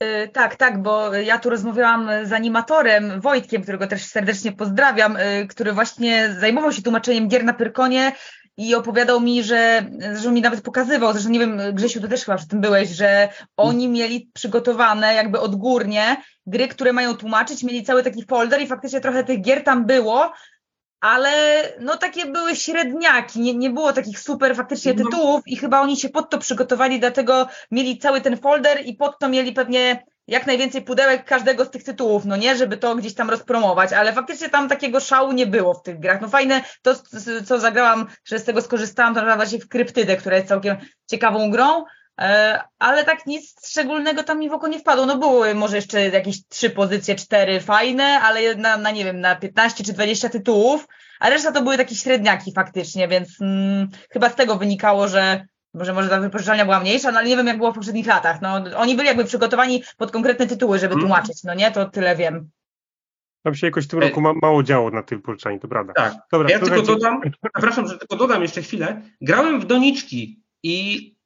Yy, 0.01 0.27
tak, 0.27 0.55
tak, 0.55 0.81
bo 0.81 1.13
ja 1.13 1.39
tu 1.39 1.49
rozmawiałam 1.49 2.09
z 2.23 2.33
animatorem 2.33 3.21
Wojtkiem, 3.21 3.61
którego 3.61 3.87
też 3.87 4.05
serdecznie 4.05 4.51
pozdrawiam, 4.51 5.17
yy, 5.39 5.47
który 5.47 5.73
właśnie 5.73 6.35
zajmował 6.39 6.71
się 6.71 6.81
tłumaczeniem 6.81 7.27
gier 7.27 7.43
na 7.43 7.53
Pyrkonie 7.53 8.11
i 8.57 8.75
opowiadał 8.75 9.21
mi, 9.21 9.43
że, 9.43 9.89
że 10.21 10.31
mi 10.31 10.41
nawet 10.41 10.61
pokazywał, 10.61 11.13
zresztą 11.13 11.29
nie 11.29 11.39
wiem, 11.39 11.61
Grzesiu, 11.73 12.01
ty 12.01 12.07
też 12.07 12.25
chyba 12.25 12.37
przy 12.37 12.47
tym 12.47 12.61
byłeś, 12.61 12.89
że 12.89 13.29
oni 13.57 13.89
mieli 13.89 14.29
przygotowane 14.33 15.13
jakby 15.13 15.39
odgórnie 15.39 16.17
gry, 16.47 16.67
które 16.67 16.93
mają 16.93 17.15
tłumaczyć, 17.15 17.63
mieli 17.63 17.83
cały 17.83 18.03
taki 18.03 18.25
folder 18.25 18.61
i 18.61 18.67
faktycznie 18.67 19.01
trochę 19.01 19.23
tych 19.23 19.41
gier 19.41 19.63
tam 19.63 19.85
było, 19.85 20.33
ale 20.99 21.63
no 21.79 21.97
takie 21.97 22.25
były 22.25 22.55
średniaki, 22.55 23.39
nie, 23.39 23.55
nie 23.55 23.69
było 23.69 23.93
takich 23.93 24.19
super 24.19 24.55
faktycznie 24.55 24.93
no. 24.93 25.05
tytułów 25.05 25.41
i 25.45 25.55
chyba 25.55 25.81
oni 25.81 25.97
się 25.97 26.09
pod 26.09 26.29
to 26.29 26.37
przygotowali, 26.37 26.99
dlatego 26.99 27.47
mieli 27.71 27.97
cały 27.97 28.21
ten 28.21 28.37
folder 28.37 28.85
i 28.85 28.93
pod 28.93 29.19
to 29.19 29.29
mieli 29.29 29.53
pewnie 29.53 30.03
jak 30.27 30.47
najwięcej 30.47 30.81
pudełek 30.81 31.25
każdego 31.25 31.65
z 31.65 31.69
tych 31.69 31.83
tytułów, 31.83 32.25
no 32.25 32.37
nie, 32.37 32.55
żeby 32.55 32.77
to 32.77 32.95
gdzieś 32.95 33.13
tam 33.13 33.29
rozpromować, 33.29 33.93
ale 33.93 34.13
faktycznie 34.13 34.49
tam 34.49 34.69
takiego 34.69 34.99
szału 34.99 35.31
nie 35.31 35.47
było 35.47 35.73
w 35.73 35.83
tych 35.83 35.99
grach. 35.99 36.21
No 36.21 36.27
fajne 36.27 36.61
to, 36.81 36.95
co 37.45 37.59
zagrałam, 37.59 38.07
że 38.25 38.39
z 38.39 38.43
tego 38.43 38.61
skorzystałam, 38.61 39.15
to 39.15 39.35
właśnie 39.35 39.59
w 39.59 39.67
Kryptydę, 39.67 40.17
która 40.17 40.35
jest 40.35 40.47
całkiem 40.47 40.77
ciekawą 41.09 41.51
grą, 41.51 41.83
ale 42.79 43.03
tak 43.05 43.25
nic 43.25 43.67
szczególnego 43.67 44.23
tam 44.23 44.39
mi 44.39 44.49
w 44.49 44.53
oko 44.53 44.67
nie 44.67 44.79
wpadło. 44.79 45.05
No 45.05 45.17
były 45.17 45.55
może 45.55 45.75
jeszcze 45.75 46.09
jakieś 46.09 46.47
trzy 46.47 46.69
pozycje, 46.69 47.15
cztery 47.15 47.61
fajne, 47.61 48.03
ale 48.03 48.55
na, 48.55 48.77
na 48.77 48.91
nie 48.91 49.05
wiem, 49.05 49.19
na 49.19 49.35
15 49.35 49.83
czy 49.83 49.93
20 49.93 50.29
tytułów, 50.29 50.87
a 51.19 51.29
reszta 51.29 51.51
to 51.51 51.61
były 51.61 51.77
takie 51.77 51.95
średniaki 51.95 52.53
faktycznie, 52.53 53.07
więc 53.07 53.41
mm, 53.41 53.87
chyba 54.09 54.29
z 54.29 54.35
tego 54.35 54.55
wynikało, 54.55 55.07
że 55.07 55.45
może, 55.73 55.93
może 55.93 56.09
ta 56.09 56.19
wypożyczalnia 56.19 56.65
była 56.65 56.79
mniejsza, 56.79 57.11
no 57.11 57.19
ale 57.19 57.27
nie 57.27 57.37
wiem, 57.37 57.47
jak 57.47 57.57
było 57.57 57.71
w 57.71 57.75
poprzednich 57.75 58.07
latach. 58.07 58.41
No, 58.41 58.63
oni 58.75 58.95
byli 58.95 59.07
jakby 59.07 59.25
przygotowani 59.25 59.83
pod 59.97 60.11
konkretne 60.11 60.47
tytuły, 60.47 60.79
żeby 60.79 60.93
hmm. 60.93 61.07
tłumaczyć, 61.07 61.43
no 61.43 61.53
nie? 61.53 61.71
To 61.71 61.85
tyle 61.85 62.15
wiem. 62.15 62.49
Tam 63.43 63.55
się 63.55 63.67
jakoś 63.67 63.85
w 63.85 63.87
tym 63.87 63.99
roku 63.99 64.21
ma, 64.21 64.33
mało 64.33 64.63
działo 64.63 64.91
na 64.91 65.03
tej 65.03 65.17
wypożyczalni, 65.17 65.59
to 65.59 65.67
prawda. 65.67 65.93
Tak. 65.93 66.13
Dobra, 66.31 66.49
ja 66.49 66.59
tylko 66.59 66.81
dodam, 66.81 67.21
przepraszam, 67.53 67.87
że 67.87 67.97
tylko 67.97 68.15
dodam 68.15 68.41
jeszcze 68.41 68.61
chwilę. 68.61 69.01
Grałem 69.21 69.59
w 69.59 69.65
doniczki 69.65 70.43
i 70.63 71.16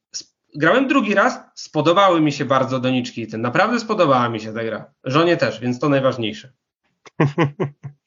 grałem 0.56 0.88
drugi 0.88 1.14
raz, 1.14 1.40
spodobały 1.54 2.20
mi 2.20 2.32
się 2.32 2.44
bardzo 2.44 2.80
doniczki. 2.80 3.26
Ten 3.26 3.40
naprawdę 3.40 3.80
spodobała 3.80 4.28
mi 4.28 4.40
się 4.40 4.52
ta 4.52 4.64
gra. 4.64 4.84
Żonie 5.04 5.36
też, 5.36 5.60
więc 5.60 5.78
to 5.78 5.88
najważniejsze. 5.88 6.52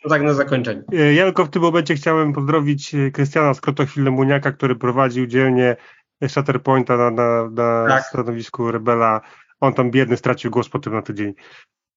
To 0.04 0.10
tak 0.10 0.22
na 0.22 0.34
zakończenie. 0.34 0.84
Ja 1.14 1.26
tylko 1.26 1.46
w 1.46 1.50
tym 1.50 1.62
momencie 1.62 1.96
chciałem 1.96 2.34
pozdrowić 2.34 2.92
Krystiana 3.14 3.52
Skrotochwil-Muniaka, 3.52 4.54
który 4.54 4.76
prowadził 4.76 5.28
dzielnie 5.28 5.76
Shatterpointa 6.28 6.98
na, 6.98 7.12
na, 7.12 7.50
na 7.50 7.88
tak. 7.88 8.06
stanowisku 8.06 8.72
Rebela. 8.72 9.22
On 9.60 9.74
tam 9.74 9.92
biedny 9.92 10.18
stracił 10.18 10.52
głos 10.52 10.70
po 10.70 10.80
tym 10.80 10.94
na 10.94 11.02
tydzień. 11.02 11.34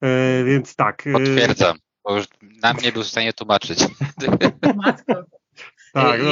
E, 0.02 0.44
więc 0.44 0.76
tak. 0.76 1.06
E, 1.06 1.12
Potwierdzam, 1.12 1.76
bo 2.04 2.16
już 2.16 2.26
nam 2.62 2.76
nie 2.76 2.92
był 2.92 3.02
w 3.02 3.06
stanie 3.06 3.32
tłumaczyć. 3.32 3.78
Matko. 4.76 5.24
Tak, 5.92 6.20
no. 6.22 6.30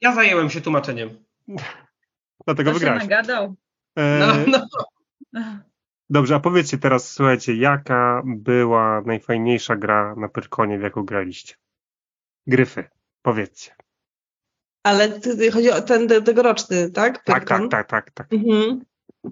ja 0.00 0.14
zajęłem 0.14 0.50
się 0.50 0.60
tłumaczeniem. 0.60 1.10
Dlatego 2.54 2.72
wygrałeś. 2.72 3.02
nagadał. 3.02 3.54
E, 3.96 4.18
no, 4.46 4.60
no. 5.32 5.40
Dobrze, 6.10 6.34
a 6.34 6.40
powiedzcie 6.40 6.78
teraz, 6.78 7.12
słuchajcie, 7.12 7.54
jaka 7.54 8.22
była 8.24 9.02
najfajniejsza 9.06 9.76
gra 9.76 10.14
na 10.16 10.28
Pyrkonie, 10.28 10.78
w 10.78 10.82
jaką 10.82 11.04
graliście? 11.04 11.54
Gryfy, 12.46 12.84
powiedzcie. 13.22 13.74
Ale 14.82 15.20
chodzi 15.52 15.70
o 15.70 15.82
ten 15.82 16.08
tegoroczny, 16.08 16.90
tak? 16.90 17.24
Tak, 17.24 17.48
tak, 17.48 17.62
tak, 17.70 17.88
tak, 17.88 18.10
tak. 18.10 18.32
Mhm. 18.32 18.84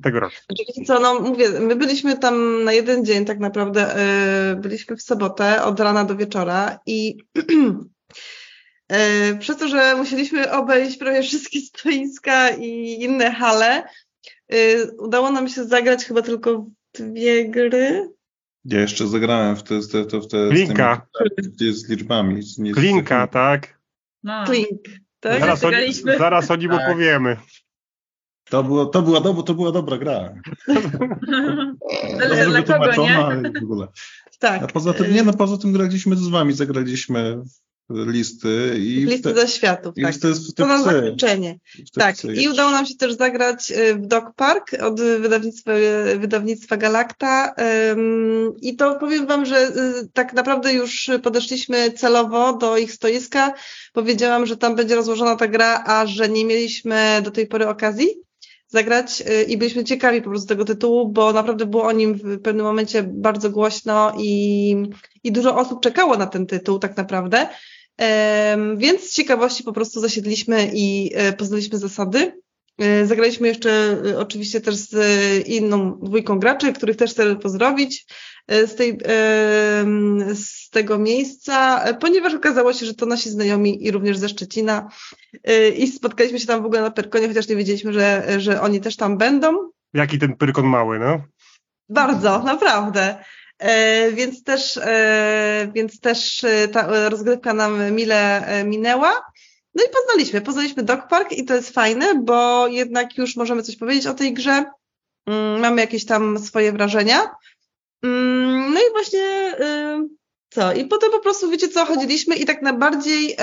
Tegoroczny. 0.02 0.40
Znaczy, 0.48 0.84
co, 0.86 1.00
no 1.00 1.20
mówię, 1.20 1.48
my 1.60 1.76
byliśmy 1.76 2.18
tam 2.18 2.64
na 2.64 2.72
jeden 2.72 3.04
dzień 3.04 3.24
tak 3.24 3.38
naprawdę, 3.38 3.94
yy, 4.50 4.56
byliśmy 4.56 4.96
w 4.96 5.02
sobotę 5.02 5.62
od 5.64 5.80
rana 5.80 6.04
do 6.04 6.16
wieczora 6.16 6.78
i 6.86 7.16
przez 9.38 9.56
to, 9.56 9.68
że 9.68 9.96
musieliśmy 9.96 10.52
obejść 10.52 10.96
prawie 10.96 11.22
wszystkie 11.22 11.60
stoiska 11.60 12.50
i 12.50 12.96
inne 13.00 13.30
hale, 13.30 13.82
yy, 14.48 14.90
udało 14.98 15.30
nam 15.30 15.48
się 15.48 15.64
zagrać 15.64 16.04
chyba 16.04 16.22
tylko 16.22 16.66
dwie 16.94 17.48
gry. 17.48 18.10
Ja 18.64 18.80
jeszcze 18.80 19.06
zagrałem 19.06 19.56
w 19.56 19.62
te, 19.62 19.80
w 19.80 19.88
te, 19.90 20.20
w 20.20 20.28
te 20.28 20.48
Klinka. 20.50 21.06
Z, 21.38 21.56
tymi, 21.56 21.72
z 21.72 21.88
liczbami. 21.88 22.42
Z, 22.42 22.56
Klinka, 22.74 23.26
tak. 23.26 23.80
No. 24.22 24.44
Klink. 24.44 24.82
Tak? 25.20 25.40
Zaraz, 25.40 25.64
o, 25.64 25.70
zaraz 26.18 26.50
o 26.50 26.56
nim 26.56 26.70
tak. 26.70 26.80
opowiemy. 26.80 27.36
To, 28.44 28.64
było, 28.64 28.86
to, 28.86 29.02
była 29.02 29.20
do, 29.20 29.42
to 29.42 29.54
była 29.54 29.72
dobra 29.72 29.98
gra. 29.98 30.34
Ale 32.24 32.46
dla 32.46 32.62
kogo, 32.62 33.02
nie? 33.02 33.50
W 33.60 33.62
ogóle. 33.62 33.86
Tak. 34.38 34.62
A 34.62 34.66
poza 34.66 34.92
tym, 34.92 35.14
nie 35.14 35.22
no, 35.22 35.32
poza 35.32 35.58
tym 35.58 35.72
graliśmy 35.72 36.16
z 36.16 36.28
wami, 36.28 36.52
zagraliśmy 36.52 37.42
listy 37.90 38.74
i 38.78 39.04
listy 39.04 39.34
ze 39.34 39.48
światów, 39.48 39.94
tak. 40.02 40.16
to 40.16 40.28
jest 40.28 40.56
to 40.56 40.66
na 40.66 40.82
zakończenie. 40.82 41.58
Tak. 41.94 42.16
I 42.24 42.48
udało 42.48 42.70
nam 42.70 42.86
się 42.86 42.94
też 42.94 43.12
zagrać 43.12 43.70
y, 43.70 43.94
w 43.94 44.06
Dog 44.06 44.34
Park 44.36 44.74
od 44.82 45.00
wydawnictwa, 45.00 45.72
wydawnictwa 46.18 46.76
Galacta 46.76 47.54
i 48.62 48.76
to 48.76 48.94
powiem 48.94 49.26
wam, 49.26 49.46
że 49.46 49.68
y, 49.68 50.08
tak 50.12 50.32
naprawdę 50.32 50.74
już 50.74 51.10
podeszliśmy 51.22 51.92
celowo 51.92 52.52
do 52.52 52.78
ich 52.78 52.92
stoiska. 52.92 53.54
Powiedziałam, 53.92 54.46
że 54.46 54.56
tam 54.56 54.76
będzie 54.76 54.94
rozłożona 54.94 55.36
ta 55.36 55.48
gra, 55.48 55.84
a 55.86 56.06
że 56.06 56.28
nie 56.28 56.44
mieliśmy 56.44 57.20
do 57.24 57.30
tej 57.30 57.46
pory 57.46 57.68
okazji 57.68 58.08
zagrać 58.68 59.20
y, 59.20 59.42
i 59.42 59.58
byliśmy 59.58 59.84
ciekawi 59.84 60.22
po 60.22 60.30
prostu 60.30 60.48
tego 60.48 60.64
tytułu, 60.64 61.08
bo 61.08 61.32
naprawdę 61.32 61.66
było 61.66 61.84
o 61.84 61.92
nim 61.92 62.14
w 62.14 62.40
pewnym 62.40 62.66
momencie 62.66 63.02
bardzo 63.02 63.50
głośno 63.50 64.12
i, 64.18 64.76
i 65.24 65.32
dużo 65.32 65.56
osób 65.56 65.80
czekało 65.82 66.16
na 66.16 66.26
ten 66.26 66.46
tytuł 66.46 66.78
tak 66.78 66.96
naprawdę. 66.96 67.48
Więc 68.76 69.00
z 69.02 69.12
ciekawości 69.12 69.64
po 69.64 69.72
prostu 69.72 70.00
zasiedliśmy 70.00 70.70
i 70.74 71.10
e, 71.14 71.32
poznaliśmy 71.32 71.78
zasady. 71.78 72.40
E, 72.78 73.06
zagraliśmy 73.06 73.48
jeszcze 73.48 73.70
e, 73.70 74.18
oczywiście 74.18 74.60
też 74.60 74.74
z 74.74 74.96
inną 75.46 75.98
dwójką 76.02 76.38
graczy, 76.38 76.72
których 76.72 76.96
też 76.96 77.10
chcę 77.10 77.36
pozdrowić 77.36 78.06
z, 78.48 78.74
tej, 78.74 78.98
z 80.34 80.70
tego 80.70 80.98
miejsca, 80.98 81.84
ponieważ 82.00 82.34
okazało 82.34 82.72
się, 82.72 82.86
że 82.86 82.94
to 82.94 83.06
nasi 83.06 83.30
znajomi 83.30 83.84
i 83.84 83.90
również 83.90 84.18
ze 84.18 84.28
Szczecina 84.28 84.88
i 85.76 85.86
spotkaliśmy 85.86 86.40
się 86.40 86.46
tam 86.46 86.62
w 86.62 86.66
ogóle 86.66 86.80
na 86.80 86.90
Pyrkonie, 86.90 87.28
chociaż 87.28 87.48
nie 87.48 87.56
wiedzieliśmy, 87.56 87.92
że, 87.92 88.26
że 88.38 88.60
oni 88.60 88.80
też 88.80 88.96
tam 88.96 89.18
będą. 89.18 89.70
Jaki 89.94 90.18
ten 90.18 90.36
Pyrkon 90.36 90.66
mały, 90.66 90.98
no? 90.98 91.22
Bardzo, 91.88 92.42
naprawdę. 92.42 93.24
E, 93.58 94.12
więc 94.12 94.42
też, 94.42 94.76
e, 94.76 95.70
więc 95.74 96.00
też 96.00 96.44
e, 96.44 96.68
ta 96.68 97.08
rozgrywka 97.08 97.54
nam 97.54 97.92
mile 97.92 98.42
minęła. 98.64 99.22
No 99.74 99.84
i 99.84 99.86
poznaliśmy, 99.88 100.40
poznaliśmy 100.40 100.82
Dog 100.82 101.08
Park 101.08 101.32
i 101.32 101.44
to 101.44 101.54
jest 101.54 101.70
fajne, 101.70 102.14
bo 102.14 102.66
jednak 102.66 103.18
już 103.18 103.36
możemy 103.36 103.62
coś 103.62 103.76
powiedzieć 103.76 104.06
o 104.06 104.14
tej 104.14 104.34
grze. 104.34 104.64
Mm, 105.26 105.60
mamy 105.60 105.80
jakieś 105.80 106.04
tam 106.06 106.38
swoje 106.38 106.72
wrażenia. 106.72 107.30
Mm, 108.04 108.74
no 108.74 108.80
i 108.80 108.92
właśnie 108.92 109.54
co? 110.50 110.72
I 110.72 110.84
potem 110.84 111.10
po 111.10 111.20
prostu, 111.20 111.50
wiecie 111.50 111.68
co, 111.68 111.84
chodziliśmy 111.86 112.36
i 112.36 112.44
tak 112.44 112.62
najbardziej 112.62 113.36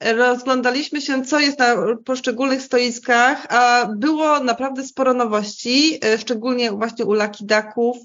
rozglądaliśmy 0.00 1.00
się, 1.00 1.24
co 1.24 1.40
jest 1.40 1.58
na 1.58 1.76
poszczególnych 2.04 2.62
stoiskach, 2.62 3.46
a 3.48 3.88
było 3.96 4.40
naprawdę 4.40 4.84
sporo 4.84 5.14
nowości, 5.14 5.98
e, 6.04 6.18
szczególnie 6.18 6.70
właśnie 6.70 7.04
u 7.04 7.12
Lakidaków, 7.12 7.96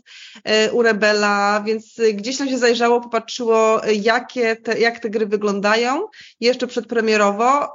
e, 0.43 0.71
u 0.71 0.81
Rebela, 0.81 1.63
więc 1.65 1.95
gdzieś 2.13 2.37
tam 2.37 2.49
się 2.49 2.57
zajrzało, 2.57 3.01
popatrzyło, 3.01 3.81
jakie 4.01 4.55
te, 4.55 4.79
jak 4.79 4.99
te 4.99 5.09
gry 5.09 5.25
wyglądają, 5.25 6.07
jeszcze 6.39 6.67
przedpremierowo. 6.67 7.73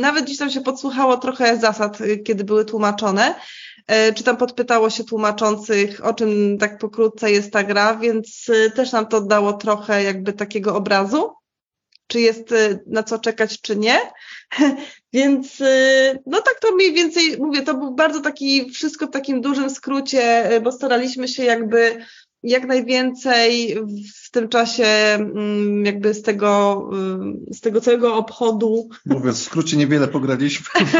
Nawet 0.00 0.24
gdzieś 0.24 0.38
tam 0.38 0.50
się 0.50 0.60
podsłuchało 0.60 1.16
trochę 1.16 1.56
zasad, 1.56 2.00
e, 2.00 2.16
kiedy 2.16 2.44
były 2.44 2.64
tłumaczone 2.64 3.34
czy 4.14 4.24
tam 4.24 4.36
podpytało 4.36 4.90
się 4.90 5.04
tłumaczących, 5.04 6.06
o 6.06 6.14
czym 6.14 6.58
tak 6.58 6.78
pokrótce 6.78 7.30
jest 7.30 7.52
ta 7.52 7.62
gra, 7.64 7.96
więc 7.96 8.46
też 8.74 8.92
nam 8.92 9.06
to 9.06 9.20
dało 9.20 9.52
trochę 9.52 10.02
jakby 10.04 10.32
takiego 10.32 10.76
obrazu 10.76 11.37
czy 12.08 12.20
jest 12.20 12.52
y, 12.52 12.80
na 12.86 13.02
co 13.02 13.18
czekać, 13.18 13.60
czy 13.60 13.76
nie. 13.76 13.98
Więc 15.12 15.60
y, 15.60 16.22
no 16.26 16.40
tak 16.40 16.54
to 16.60 16.74
mniej 16.74 16.92
więcej 16.92 17.38
mówię, 17.38 17.62
to 17.62 17.74
był 17.74 17.94
bardzo 17.94 18.20
taki 18.20 18.70
wszystko 18.70 19.06
w 19.06 19.10
takim 19.10 19.40
dużym 19.40 19.70
skrócie, 19.70 20.52
y, 20.52 20.60
bo 20.60 20.72
staraliśmy 20.72 21.28
się 21.28 21.44
jakby 21.44 21.96
jak 22.42 22.66
najwięcej 22.66 23.76
w 24.24 24.30
tym 24.30 24.48
czasie 24.48 24.84
mm, 24.84 25.84
jakby 25.84 26.14
z 26.14 26.22
tego, 26.22 26.90
z 27.52 27.60
tego 27.60 27.80
całego 27.80 28.16
obchodu. 28.16 28.88
Mówiąc 29.06 29.38
w 29.38 29.42
skrócie, 29.42 29.76
niewiele 29.76 30.08
pograliśmy. 30.08 30.66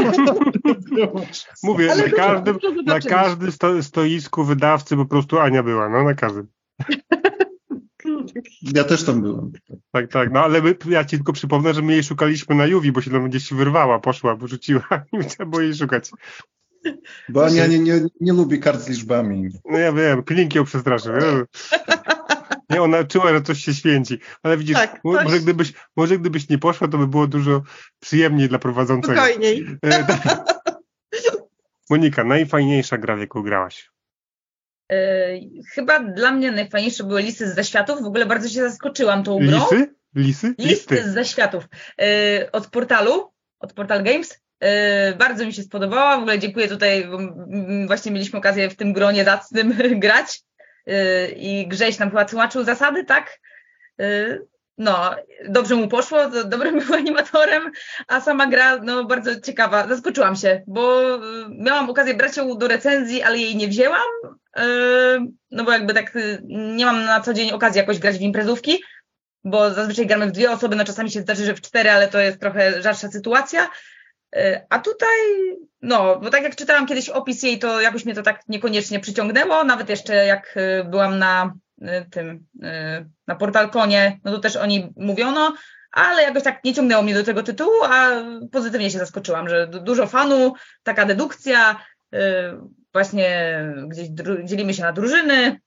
Mówię, 1.62 1.92
Ale 1.92 2.08
na 2.08 2.16
każdym, 2.16 2.58
na 2.86 3.00
każdym 3.00 3.52
sto, 3.52 3.82
stoisku 3.82 4.44
wydawcy 4.44 4.96
po 4.96 5.06
prostu 5.06 5.38
Ania 5.38 5.62
była, 5.62 5.88
no 5.88 6.04
na 6.04 6.14
każdym. 6.14 6.46
Ja 8.62 8.84
też 8.84 9.04
tam 9.04 9.22
byłem. 9.22 9.52
Tak, 9.92 10.12
tak, 10.12 10.32
no 10.32 10.40
ale 10.40 10.62
my, 10.62 10.76
ja 10.90 11.04
ci 11.04 11.16
tylko 11.16 11.32
przypomnę, 11.32 11.74
że 11.74 11.82
my 11.82 11.92
jej 11.92 12.04
szukaliśmy 12.04 12.54
na 12.54 12.66
Juwi, 12.66 12.92
bo 12.92 13.02
się 13.02 13.10
tam 13.10 13.28
gdzieś 13.28 13.52
wyrwała, 13.52 13.98
poszła, 13.98 14.36
porzuciła 14.36 14.82
i 15.22 15.24
trzeba 15.24 15.50
było 15.50 15.62
jej 15.62 15.74
szukać. 15.74 16.10
Bo 17.28 17.46
Ania 17.46 17.66
nie, 17.66 17.78
nie, 17.78 18.00
nie 18.20 18.32
lubi 18.32 18.60
kart 18.60 18.80
z 18.80 18.88
liczbami. 18.88 19.48
No 19.64 19.78
ja 19.78 19.92
wiem, 19.92 20.22
klink 20.22 20.54
ją 20.54 20.64
przestraszył. 20.64 21.12
Nie, 22.70 22.82
ona 22.82 23.04
czuła, 23.04 23.32
że 23.32 23.42
coś 23.42 23.64
się 23.64 23.74
święci. 23.74 24.18
Ale 24.42 24.56
widzisz, 24.56 24.76
tak, 24.76 25.00
może, 25.04 25.40
gdybyś, 25.40 25.72
może 25.96 26.18
gdybyś 26.18 26.48
nie 26.48 26.58
poszła, 26.58 26.88
to 26.88 26.98
by 26.98 27.06
było 27.06 27.26
dużo 27.26 27.62
przyjemniej 28.00 28.48
dla 28.48 28.58
prowadzącego. 28.58 29.20
Spokojniej. 29.20 29.66
E, 29.82 30.04
tak. 30.04 30.44
Monika, 31.90 32.24
najfajniejsza 32.24 32.98
gra, 32.98 33.16
w 33.16 33.20
jaką 33.20 33.42
grałaś? 33.42 33.90
Yy, 34.90 35.62
chyba 35.74 36.00
dla 36.00 36.30
mnie 36.32 36.52
najfajniejsze 36.52 37.04
były 37.04 37.22
listy 37.22 37.50
z 37.50 37.54
zaświatów. 37.54 38.02
W 38.02 38.06
ogóle 38.06 38.26
bardzo 38.26 38.48
się 38.48 38.70
zaskoczyłam 38.70 39.22
tą 39.24 39.38
grą. 39.38 39.58
Lisy? 39.58 39.94
Lisy? 40.14 40.54
Listy 40.58 41.10
z 41.10 41.14
zaświatów. 41.14 41.68
Yy, 41.98 42.50
od 42.52 42.66
portalu, 42.66 43.32
od 43.58 43.72
Portal 43.72 44.02
Games. 44.02 44.40
Yy, 44.60 44.68
bardzo 45.18 45.46
mi 45.46 45.52
się 45.52 45.62
spodobała. 45.62 46.16
W 46.16 46.20
ogóle 46.20 46.38
dziękuję 46.38 46.68
tutaj, 46.68 47.08
właśnie 47.86 48.12
mieliśmy 48.12 48.38
okazję 48.38 48.70
w 48.70 48.76
tym 48.76 48.92
gronie 48.92 49.24
zacnym 49.24 49.74
grać 50.00 50.40
i 51.36 51.68
Grześ 51.68 51.98
nam 51.98 52.10
chyba 52.10 52.24
tłumaczył 52.24 52.64
zasady, 52.64 53.04
tak? 53.04 53.38
No, 54.78 55.14
dobrze 55.48 55.74
mu 55.74 55.88
poszło, 55.88 56.18
dobrym 56.44 56.78
był 56.78 56.94
animatorem, 56.94 57.70
a 58.08 58.20
sama 58.20 58.46
gra, 58.46 58.76
no, 58.76 59.04
bardzo 59.04 59.40
ciekawa. 59.40 59.88
Zaskoczyłam 59.88 60.36
się, 60.36 60.62
bo 60.66 61.02
miałam 61.50 61.90
okazję 61.90 62.14
brać 62.14 62.36
ją 62.36 62.58
do 62.58 62.68
recenzji, 62.68 63.22
ale 63.22 63.38
jej 63.38 63.56
nie 63.56 63.68
wzięłam, 63.68 64.08
no 65.50 65.64
bo 65.64 65.72
jakby 65.72 65.94
tak 65.94 66.12
nie 66.48 66.86
mam 66.86 67.04
na 67.04 67.20
co 67.20 67.34
dzień 67.34 67.52
okazji 67.52 67.78
jakoś 67.78 67.98
grać 67.98 68.18
w 68.18 68.22
imprezówki, 68.22 68.82
bo 69.44 69.70
zazwyczaj 69.70 70.06
gramy 70.06 70.26
w 70.26 70.32
dwie 70.32 70.50
osoby, 70.50 70.76
no 70.76 70.84
czasami 70.84 71.10
się 71.10 71.20
zdarzy, 71.20 71.44
że 71.44 71.54
w 71.54 71.60
cztery, 71.60 71.90
ale 71.90 72.08
to 72.08 72.20
jest 72.20 72.40
trochę 72.40 72.82
rzadsza 72.82 73.08
sytuacja. 73.08 73.70
A 74.70 74.78
tutaj, 74.78 75.18
no, 75.82 76.20
bo 76.20 76.30
tak 76.30 76.42
jak 76.42 76.56
czytałam 76.56 76.86
kiedyś 76.86 77.08
opis 77.08 77.42
jej, 77.42 77.58
to 77.58 77.80
jakoś 77.80 78.04
mnie 78.04 78.14
to 78.14 78.22
tak 78.22 78.40
niekoniecznie 78.48 79.00
przyciągnęło, 79.00 79.64
nawet 79.64 79.88
jeszcze 79.88 80.14
jak 80.14 80.54
byłam 80.84 81.18
na 81.18 81.52
tym, 82.10 82.46
na 83.26 83.34
portalkonie, 83.34 84.20
no 84.24 84.32
to 84.32 84.38
też 84.38 84.56
o 84.56 84.66
niej 84.66 84.92
mówiono, 84.96 85.54
ale 85.92 86.22
jakoś 86.22 86.42
tak 86.42 86.64
nie 86.64 86.74
ciągnęło 86.74 87.02
mnie 87.02 87.14
do 87.14 87.24
tego 87.24 87.42
tytułu, 87.42 87.84
a 87.84 88.10
pozytywnie 88.52 88.90
się 88.90 88.98
zaskoczyłam, 88.98 89.48
że 89.48 89.66
dużo 89.66 90.06
fanu, 90.06 90.54
taka 90.82 91.04
dedukcja, 91.04 91.84
właśnie 92.92 93.58
gdzieś 93.88 94.08
dzielimy 94.44 94.74
się 94.74 94.82
na 94.82 94.92
drużyny 94.92 95.60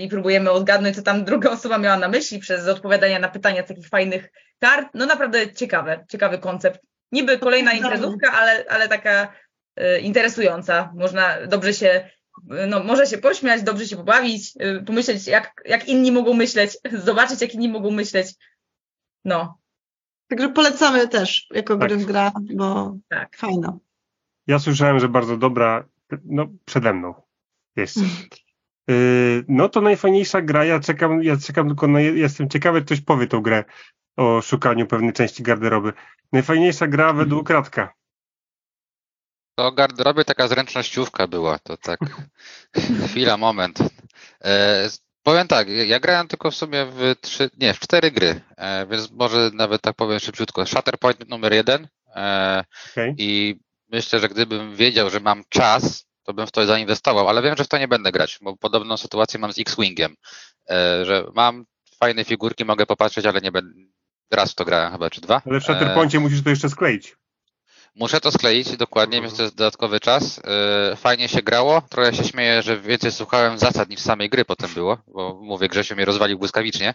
i 0.00 0.08
próbujemy 0.08 0.50
odgadnąć, 0.50 0.96
co 0.96 1.02
tam 1.02 1.24
druga 1.24 1.50
osoba 1.50 1.78
miała 1.78 1.96
na 1.96 2.08
myśli 2.08 2.38
przez 2.38 2.68
odpowiadanie 2.68 3.18
na 3.18 3.28
pytania 3.28 3.62
z 3.64 3.68
takich 3.68 3.88
fajnych 3.88 4.30
kart. 4.58 4.88
No 4.94 5.06
naprawdę 5.06 5.52
ciekawe, 5.52 6.04
ciekawy 6.08 6.38
koncept. 6.38 6.80
Niby 7.12 7.38
kolejna 7.38 7.72
imprezówka, 7.72 8.32
ale, 8.32 8.64
ale 8.68 8.88
taka 8.88 9.32
y, 9.80 10.00
interesująca. 10.00 10.92
Można 10.94 11.46
dobrze 11.46 11.74
się, 11.74 12.10
no, 12.68 12.84
może 12.84 13.06
się 13.06 13.18
pośmiać, 13.18 13.62
dobrze 13.62 13.86
się 13.86 13.96
pobawić, 13.96 14.52
y, 14.56 14.84
pomyśleć, 14.84 15.26
jak, 15.26 15.62
jak 15.64 15.88
inni 15.88 16.12
mogą 16.12 16.34
myśleć, 16.34 16.78
zobaczyć, 17.04 17.40
jak 17.40 17.54
inni 17.54 17.68
mogą 17.68 17.90
myśleć. 17.90 18.34
No. 19.24 19.58
Także 20.28 20.48
polecamy 20.48 21.08
też 21.08 21.46
jako 21.50 21.76
tak. 21.76 22.04
gra, 22.04 22.32
bo 22.54 22.96
tak. 23.08 23.36
fajna. 23.36 23.78
Ja 24.46 24.58
słyszałem, 24.58 25.00
że 25.00 25.08
bardzo 25.08 25.36
dobra, 25.36 25.88
no 26.24 26.46
przede 26.64 26.94
mną 26.94 27.14
jest. 27.76 27.96
Y, 28.90 29.44
no 29.48 29.68
to 29.68 29.80
najfajniejsza 29.80 30.42
gra, 30.42 30.64
ja 30.64 30.80
czekam, 30.80 31.22
ja 31.22 31.36
czekam 31.36 31.66
tylko 31.66 31.88
na, 31.88 32.00
jestem 32.00 32.48
ciekawy, 32.48 32.82
ktoś 32.82 33.00
powie 33.00 33.26
tą 33.26 33.40
grę 33.40 33.64
o 34.16 34.42
szukaniu 34.42 34.86
pewnej 34.86 35.12
części 35.12 35.42
garderoby. 35.42 35.92
Najfajniejsza 36.32 36.86
gra 36.86 37.12
według 37.12 37.50
Radka. 37.50 37.94
To 39.58 39.72
garderobie 39.72 40.24
taka 40.24 40.48
zręcznościówka 40.48 41.26
była, 41.26 41.58
to 41.58 41.76
tak 41.76 42.00
chwila, 43.08 43.36
moment. 43.36 43.78
E, 44.44 44.88
powiem 45.22 45.48
tak, 45.48 45.68
ja 45.68 46.00
grałem 46.00 46.28
tylko 46.28 46.50
w 46.50 46.54
sumie 46.54 46.86
w 46.86 47.14
trzy, 47.20 47.50
nie, 47.58 47.74
w 47.74 47.78
cztery 47.78 48.10
gry, 48.10 48.40
e, 48.56 48.86
więc 48.86 49.10
może 49.10 49.50
nawet 49.54 49.82
tak 49.82 49.96
powiem 49.96 50.20
szybciutko. 50.20 50.66
Shatterpoint 50.66 51.28
numer 51.28 51.52
jeden 51.52 51.88
e, 52.16 52.64
okay. 52.92 53.14
i 53.18 53.56
myślę, 53.88 54.20
że 54.20 54.28
gdybym 54.28 54.76
wiedział, 54.76 55.10
że 55.10 55.20
mam 55.20 55.42
czas, 55.48 56.06
to 56.22 56.34
bym 56.34 56.46
w 56.46 56.52
to 56.52 56.66
zainwestował, 56.66 57.28
ale 57.28 57.42
wiem, 57.42 57.56
że 57.56 57.64
w 57.64 57.68
to 57.68 57.78
nie 57.78 57.88
będę 57.88 58.12
grać, 58.12 58.38
bo 58.42 58.56
podobną 58.56 58.96
sytuację 58.96 59.40
mam 59.40 59.52
z 59.52 59.58
X-Wingiem, 59.58 60.16
e, 60.70 61.04
że 61.04 61.24
mam 61.34 61.64
fajne 62.00 62.24
figurki, 62.24 62.64
mogę 62.64 62.86
popatrzeć, 62.86 63.26
ale 63.26 63.40
nie 63.40 63.52
będę, 63.52 63.80
raz 64.30 64.52
w 64.52 64.54
to 64.54 64.64
grałem 64.64 64.92
chyba, 64.92 65.10
czy 65.10 65.20
dwa. 65.20 65.42
Ale 65.46 65.60
w 65.60 65.64
Shatterpointie 65.64 66.18
e... 66.18 66.20
musisz 66.20 66.42
to 66.42 66.50
jeszcze 66.50 66.70
skleić. 66.70 67.16
Muszę 67.98 68.20
to 68.20 68.30
skleić 68.32 68.76
dokładnie, 68.76 69.22
więc 69.22 69.36
to 69.36 69.42
jest 69.42 69.54
dodatkowy 69.54 70.00
czas. 70.00 70.40
E, 70.92 70.96
fajnie 70.96 71.28
się 71.28 71.42
grało. 71.42 71.82
Trochę 71.90 72.14
się 72.14 72.24
śmieję, 72.24 72.62
że 72.62 72.80
więcej 72.80 73.12
słuchałem 73.12 73.58
zasad 73.58 73.88
niż 73.88 74.00
samej 74.00 74.30
gry 74.30 74.44
potem 74.44 74.74
było, 74.74 74.98
bo 75.06 75.40
mówię, 75.42 75.68
Grzesio 75.68 75.94
mnie 75.94 76.04
rozwalił 76.04 76.38
błyskawicznie. 76.38 76.94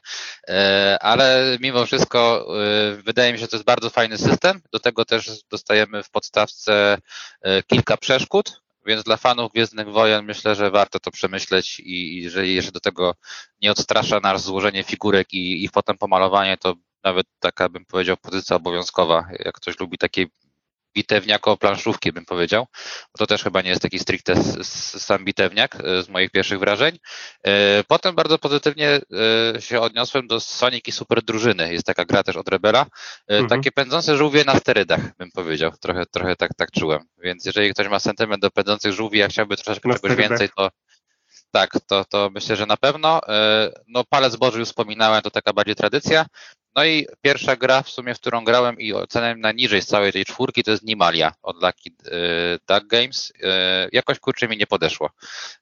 E, 0.50 0.98
ale 1.02 1.58
mimo 1.62 1.86
wszystko 1.86 2.48
e, 2.64 2.96
wydaje 2.96 3.34
mi 3.34 3.40
się, 3.40 3.42
że 3.42 3.48
to 3.48 3.56
jest 3.56 3.66
bardzo 3.66 3.90
fajny 3.90 4.18
system. 4.18 4.62
Do 4.72 4.80
tego 4.80 5.06
też 5.06 5.44
dostajemy 5.52 6.04
w 6.04 6.10
podstawce 6.10 6.98
kilka 7.68 7.98
przeszkód, 7.98 8.62
więc 8.86 9.04
dla 9.04 9.18
fanów 9.18 9.52
Gwiezdnych 9.52 9.92
Wojen 9.92 10.26
myślę, 10.26 10.56
że 10.56 10.72
warto 10.72 11.00
to 11.00 11.12
przemyśleć 11.12 11.80
i 11.80 12.22
jeżeli 12.24 12.56
jeszcze 12.56 12.72
do 12.72 12.80
tego 12.80 13.16
nie 13.62 13.72
odstrasza 13.72 14.20
nas 14.20 14.44
złożenie 14.44 14.84
figurek 14.84 15.34
i 15.34 15.64
ich 15.64 15.72
potem 15.72 15.98
pomalowanie, 15.98 16.58
to 16.58 16.76
nawet 17.04 17.26
taka 17.40 17.70
bym 17.70 17.86
powiedział 17.86 18.18
pozycja 18.18 18.56
obowiązkowa, 18.56 19.28
jak 19.46 19.56
ktoś 19.56 19.80
lubi 19.80 19.98
takie 19.98 20.26
bitewniako 20.94 21.58
planszówki, 21.58 22.12
bym 22.12 22.26
powiedział. 22.26 22.68
To 23.18 23.28
też 23.28 23.44
chyba 23.44 23.62
nie 23.62 23.70
jest 23.70 23.82
taki 23.82 24.00
stricte 24.00 24.36
sam 24.64 25.26
bitewniak 25.26 25.76
e, 25.76 26.04
z 26.04 26.10
moich 26.10 26.32
pierwszych 26.32 26.60
wrażeń. 26.60 27.00
E, 27.44 27.84
potem 27.84 28.16
bardzo 28.16 28.38
pozytywnie 28.38 29.02
e, 29.56 29.62
się 29.62 29.82
odniosłem 29.82 30.28
do 30.28 30.40
Sonic 30.40 30.88
i 30.88 30.92
Super 30.92 31.24
Drużyny. 31.24 31.74
Jest 31.74 31.86
taka 31.86 32.06
gra 32.06 32.24
też 32.24 32.36
od 32.36 32.50
Rebela. 32.50 32.86
Mhm. 33.28 33.50
Takie 33.50 33.72
pędzące 33.72 34.18
żółwie 34.18 34.44
na 34.44 34.60
sterydach, 34.60 35.18
bym 35.18 35.32
powiedział. 35.32 35.72
Trochę, 35.82 36.06
trochę 36.06 36.36
tak, 36.36 36.52
tak 36.58 36.72
czułem. 36.72 37.04
Więc 37.18 37.46
jeżeli 37.46 37.74
ktoś 37.74 37.88
ma 37.88 38.00
sentyment 38.00 38.42
do 38.42 38.52
pędzących 38.52 38.94
żółwi, 38.94 39.24
a 39.24 39.28
chciałby 39.28 39.56
troszeczkę 39.56 39.90
na 39.90 39.96
czegoś 39.96 40.12
sterydach. 40.12 40.30
więcej, 40.30 40.50
to 40.58 40.70
tak, 41.52 41.72
to, 41.88 42.06
to 42.06 42.30
myślę, 42.34 42.56
że 42.56 42.66
na 42.66 42.78
pewno. 42.78 43.22
No, 43.88 44.04
Palec 44.04 44.36
Boży 44.36 44.60
już 44.60 44.68
wspominałem, 44.68 45.22
to 45.22 45.32
taka 45.32 45.54
bardziej 45.54 45.76
tradycja. 45.76 46.26
No 46.76 46.86
i 46.86 47.08
pierwsza 47.22 47.56
gra 47.56 47.82
w 47.82 47.90
sumie, 47.90 48.16
w 48.16 48.20
którą 48.20 48.44
grałem 48.44 48.80
i 48.80 48.94
ocenę 48.94 49.36
najniżej 49.36 49.82
z 49.82 49.88
całej 49.88 50.12
tej 50.12 50.26
czwórki, 50.26 50.64
to 50.64 50.72
jest 50.72 50.84
Nimalia 50.84 51.34
od 51.42 51.56
Lucky 51.56 51.90
e, 51.90 52.60
Duck 52.68 52.88
Games. 52.88 53.34
E, 53.44 53.88
jakoś 53.92 54.20
kurczę 54.20 54.48
mi 54.48 54.58
nie 54.58 54.68
podeszło. 54.68 55.10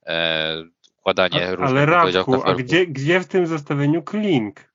E, 0.05 0.63
układanie 0.99 1.47
a, 1.47 1.55
różnych 1.55 1.83
Ale 1.83 1.85
Radku, 1.85 2.43
a 2.43 2.55
gdzie, 2.55 2.87
gdzie 2.87 3.19
w 3.19 3.27
tym 3.27 3.47
zestawieniu 3.47 4.03
Klink? 4.03 4.70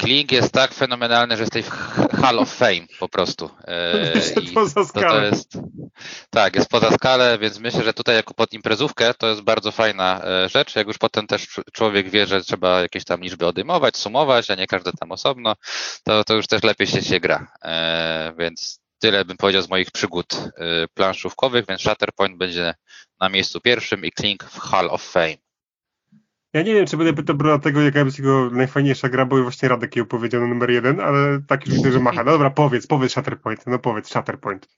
Kling 0.00 0.32
jest 0.32 0.52
tak 0.52 0.74
fenomenalny, 0.74 1.36
że 1.36 1.42
jesteś 1.42 1.66
w 1.66 1.70
Hall 2.22 2.38
of 2.38 2.54
Fame 2.54 2.86
po 2.98 3.08
prostu. 3.08 3.50
I 4.42 4.52
poza 4.52 4.84
skalę. 4.84 5.06
To, 5.06 5.14
to 5.14 5.22
jest, 5.36 5.58
tak, 6.30 6.56
jest 6.56 6.70
poza 6.70 6.90
skalę, 6.90 7.38
więc 7.38 7.58
myślę, 7.58 7.84
że 7.84 7.94
tutaj 7.94 8.16
jako 8.16 8.34
pod 8.34 8.52
imprezówkę 8.52 9.14
to 9.14 9.28
jest 9.28 9.40
bardzo 9.40 9.72
fajna 9.72 10.24
e, 10.24 10.48
rzecz. 10.48 10.76
Jak 10.76 10.86
już 10.86 10.98
potem 10.98 11.26
też 11.26 11.46
człowiek 11.72 12.10
wie, 12.10 12.26
że 12.26 12.42
trzeba 12.42 12.80
jakieś 12.80 13.04
tam 13.04 13.20
liczby 13.20 13.46
odejmować, 13.46 13.96
sumować, 13.96 14.50
a 14.50 14.54
nie 14.54 14.66
każde 14.66 14.92
tam 14.92 15.12
osobno, 15.12 15.54
to, 16.04 16.24
to 16.24 16.34
już 16.34 16.46
też 16.46 16.62
lepiej 16.62 16.86
się, 16.86 17.02
się 17.02 17.20
gra. 17.20 17.52
E, 17.64 18.32
więc 18.38 18.80
tyle 18.98 19.24
bym 19.24 19.36
powiedział 19.36 19.62
z 19.62 19.70
moich 19.70 19.90
przygód 19.90 20.34
planszówkowych, 20.94 21.66
więc 21.66 21.80
Shatterpoint 21.80 22.38
będzie 22.38 22.74
na 23.20 23.28
miejscu 23.28 23.60
pierwszym 23.60 24.04
i 24.04 24.12
Kling 24.12 24.44
w 24.44 24.58
Hall 24.58 24.90
of 24.90 25.02
Fame. 25.02 25.49
Ja 26.52 26.62
nie 26.62 26.74
wiem, 26.74 26.86
czy 26.86 26.96
będę 26.96 27.12
pytał 27.12 27.58
tego, 27.58 27.80
jaka 27.80 28.00
jest 28.00 28.18
jego 28.18 28.50
najfajniejsza 28.50 29.08
gra, 29.08 29.26
bo 29.26 29.42
właśnie 29.42 29.68
Radek 29.68 29.96
ją 29.96 30.06
powiedział 30.06 30.40
na 30.40 30.46
numer 30.46 30.70
jeden, 30.70 31.00
ale 31.00 31.40
tak 31.46 31.66
już 31.66 31.76
widzę, 31.76 31.92
że 31.92 32.00
macha. 32.00 32.24
No 32.24 32.32
dobra, 32.32 32.50
powiedz, 32.50 32.86
powiedz 32.86 33.12
Shatterpoint, 33.12 33.66
no 33.66 33.78
powiedz 33.78 34.08
Shatterpoint. 34.08 34.68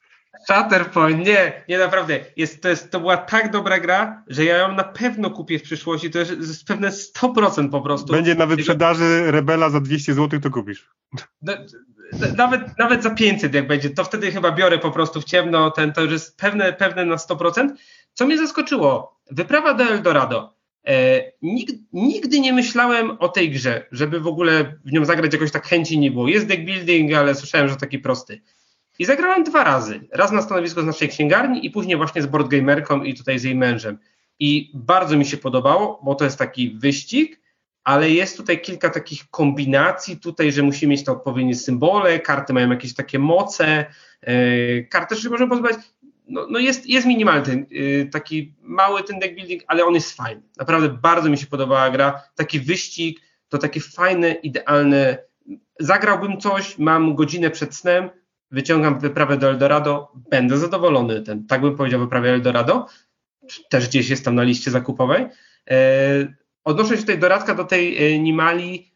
Shatterpoint, 0.46 1.26
nie, 1.26 1.64
nie 1.68 1.78
naprawdę. 1.78 2.20
Jest, 2.36 2.62
to, 2.62 2.68
jest, 2.68 2.90
to 2.90 3.00
była 3.00 3.16
tak 3.16 3.50
dobra 3.50 3.80
gra, 3.80 4.22
że 4.26 4.44
ja 4.44 4.56
ją 4.56 4.74
na 4.74 4.84
pewno 4.84 5.30
kupię 5.30 5.58
w 5.58 5.62
przyszłości. 5.62 6.10
To 6.10 6.18
jest, 6.18 6.30
jest 6.30 6.66
pewne 6.66 6.88
100% 6.88 7.70
po 7.70 7.80
prostu. 7.80 8.12
Będzie 8.12 8.34
na 8.34 8.46
wyprzedaży 8.46 9.30
Rebela 9.30 9.70
za 9.70 9.80
200 9.80 10.14
zł, 10.14 10.40
to 10.40 10.50
kupisz. 10.50 10.90
No, 11.42 11.52
nawet, 12.36 12.78
nawet 12.78 13.02
za 13.02 13.10
500 13.10 13.54
jak 13.54 13.66
będzie, 13.66 13.90
to 13.90 14.04
wtedy 14.04 14.32
chyba 14.32 14.52
biorę 14.52 14.78
po 14.78 14.90
prostu 14.90 15.20
w 15.20 15.24
ciemno, 15.24 15.70
ten, 15.70 15.92
to 15.92 16.02
już 16.02 16.12
jest 16.12 16.36
pewne, 16.36 16.72
pewne 16.72 17.04
na 17.04 17.16
100%. 17.16 17.68
Co 18.12 18.26
mnie 18.26 18.38
zaskoczyło? 18.38 19.20
Wyprawa 19.30 19.74
do 19.74 19.84
Eldorado 19.84 20.61
E, 20.86 21.22
nigdy, 21.42 21.78
nigdy, 21.92 22.40
nie 22.40 22.52
myślałem 22.52 23.10
o 23.10 23.28
tej 23.28 23.50
grze, 23.50 23.86
żeby 23.92 24.20
w 24.20 24.26
ogóle 24.26 24.78
w 24.84 24.92
nią 24.92 25.04
zagrać 25.04 25.32
jakoś 25.32 25.50
tak 25.50 25.66
chęci 25.66 25.98
nie 25.98 26.10
było. 26.10 26.28
Jest 26.28 26.46
deck 26.46 26.62
building, 26.62 27.12
ale 27.12 27.34
słyszałem, 27.34 27.68
że 27.68 27.76
taki 27.76 27.98
prosty. 27.98 28.40
I 28.98 29.04
zagrałem 29.04 29.44
dwa 29.44 29.64
razy. 29.64 30.00
Raz 30.12 30.32
na 30.32 30.42
stanowisku 30.42 30.82
z 30.82 30.86
naszej 30.86 31.08
księgarni 31.08 31.66
i 31.66 31.70
później 31.70 31.96
właśnie 31.96 32.22
z 32.22 32.26
boardgamerką 32.26 33.02
i 33.02 33.14
tutaj 33.14 33.38
z 33.38 33.42
jej 33.42 33.54
mężem. 33.54 33.98
I 34.38 34.70
bardzo 34.74 35.16
mi 35.16 35.26
się 35.26 35.36
podobało, 35.36 36.00
bo 36.04 36.14
to 36.14 36.24
jest 36.24 36.38
taki 36.38 36.70
wyścig, 36.70 37.40
ale 37.84 38.10
jest 38.10 38.36
tutaj 38.36 38.60
kilka 38.60 38.90
takich 38.90 39.30
kombinacji 39.30 40.16
tutaj, 40.16 40.52
że 40.52 40.62
musimy 40.62 40.90
mieć 40.90 41.04
te 41.04 41.12
odpowiednie 41.12 41.54
symbole, 41.54 42.20
karty 42.20 42.52
mają 42.52 42.70
jakieś 42.70 42.94
takie 42.94 43.18
moce, 43.18 43.84
yy, 44.26 44.86
karty 44.90 45.14
też 45.14 45.28
możemy 45.28 45.50
pozbierać. 45.50 45.78
No, 46.32 46.46
no, 46.50 46.58
jest, 46.58 46.86
jest 46.86 47.06
minimalny 47.06 47.46
ten, 47.46 47.66
yy, 47.70 48.08
taki 48.12 48.54
mały 48.62 49.02
ten 49.02 49.18
deck 49.18 49.34
building, 49.34 49.62
ale 49.66 49.84
on 49.84 49.94
jest 49.94 50.16
fajny. 50.16 50.42
Naprawdę 50.56 50.88
bardzo 50.88 51.30
mi 51.30 51.38
się 51.38 51.46
podobała 51.46 51.90
gra. 51.90 52.22
Taki 52.34 52.60
wyścig, 52.60 53.20
to 53.48 53.58
takie 53.58 53.80
fajne, 53.80 54.32
idealne. 54.32 55.18
Zagrałbym 55.80 56.40
coś, 56.40 56.78
mam 56.78 57.14
godzinę 57.14 57.50
przed 57.50 57.74
snem, 57.74 58.10
wyciągam 58.50 59.00
wyprawę 59.00 59.36
do 59.36 59.48
Eldorado, 59.48 60.12
będę 60.30 60.58
zadowolony. 60.58 61.22
Ten, 61.22 61.46
tak 61.46 61.60
bym 61.60 61.76
powiedział, 61.76 62.00
wyprawę 62.00 62.30
Eldorado. 62.30 62.86
Też 63.70 63.88
gdzieś 63.88 64.08
jest 64.08 64.24
tam 64.24 64.34
na 64.34 64.42
liście 64.42 64.70
zakupowej. 64.70 65.26
Yy, 65.70 65.76
odnoszę 66.64 66.94
się 66.94 67.00
tutaj 67.00 67.18
do 67.18 67.28
Radka, 67.28 67.54
do 67.54 67.64
tej 67.64 68.14
e, 68.14 68.18
Nimali, 68.18 68.92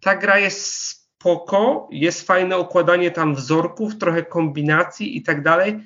ta 0.00 0.16
gra 0.16 0.38
jest 0.38 0.74
spoko, 0.74 1.88
jest 1.92 2.26
fajne 2.26 2.58
układanie 2.58 3.10
tam 3.10 3.34
wzorków, 3.34 3.98
trochę 3.98 4.22
kombinacji 4.22 5.16
i 5.16 5.22
tak 5.22 5.42
dalej, 5.42 5.80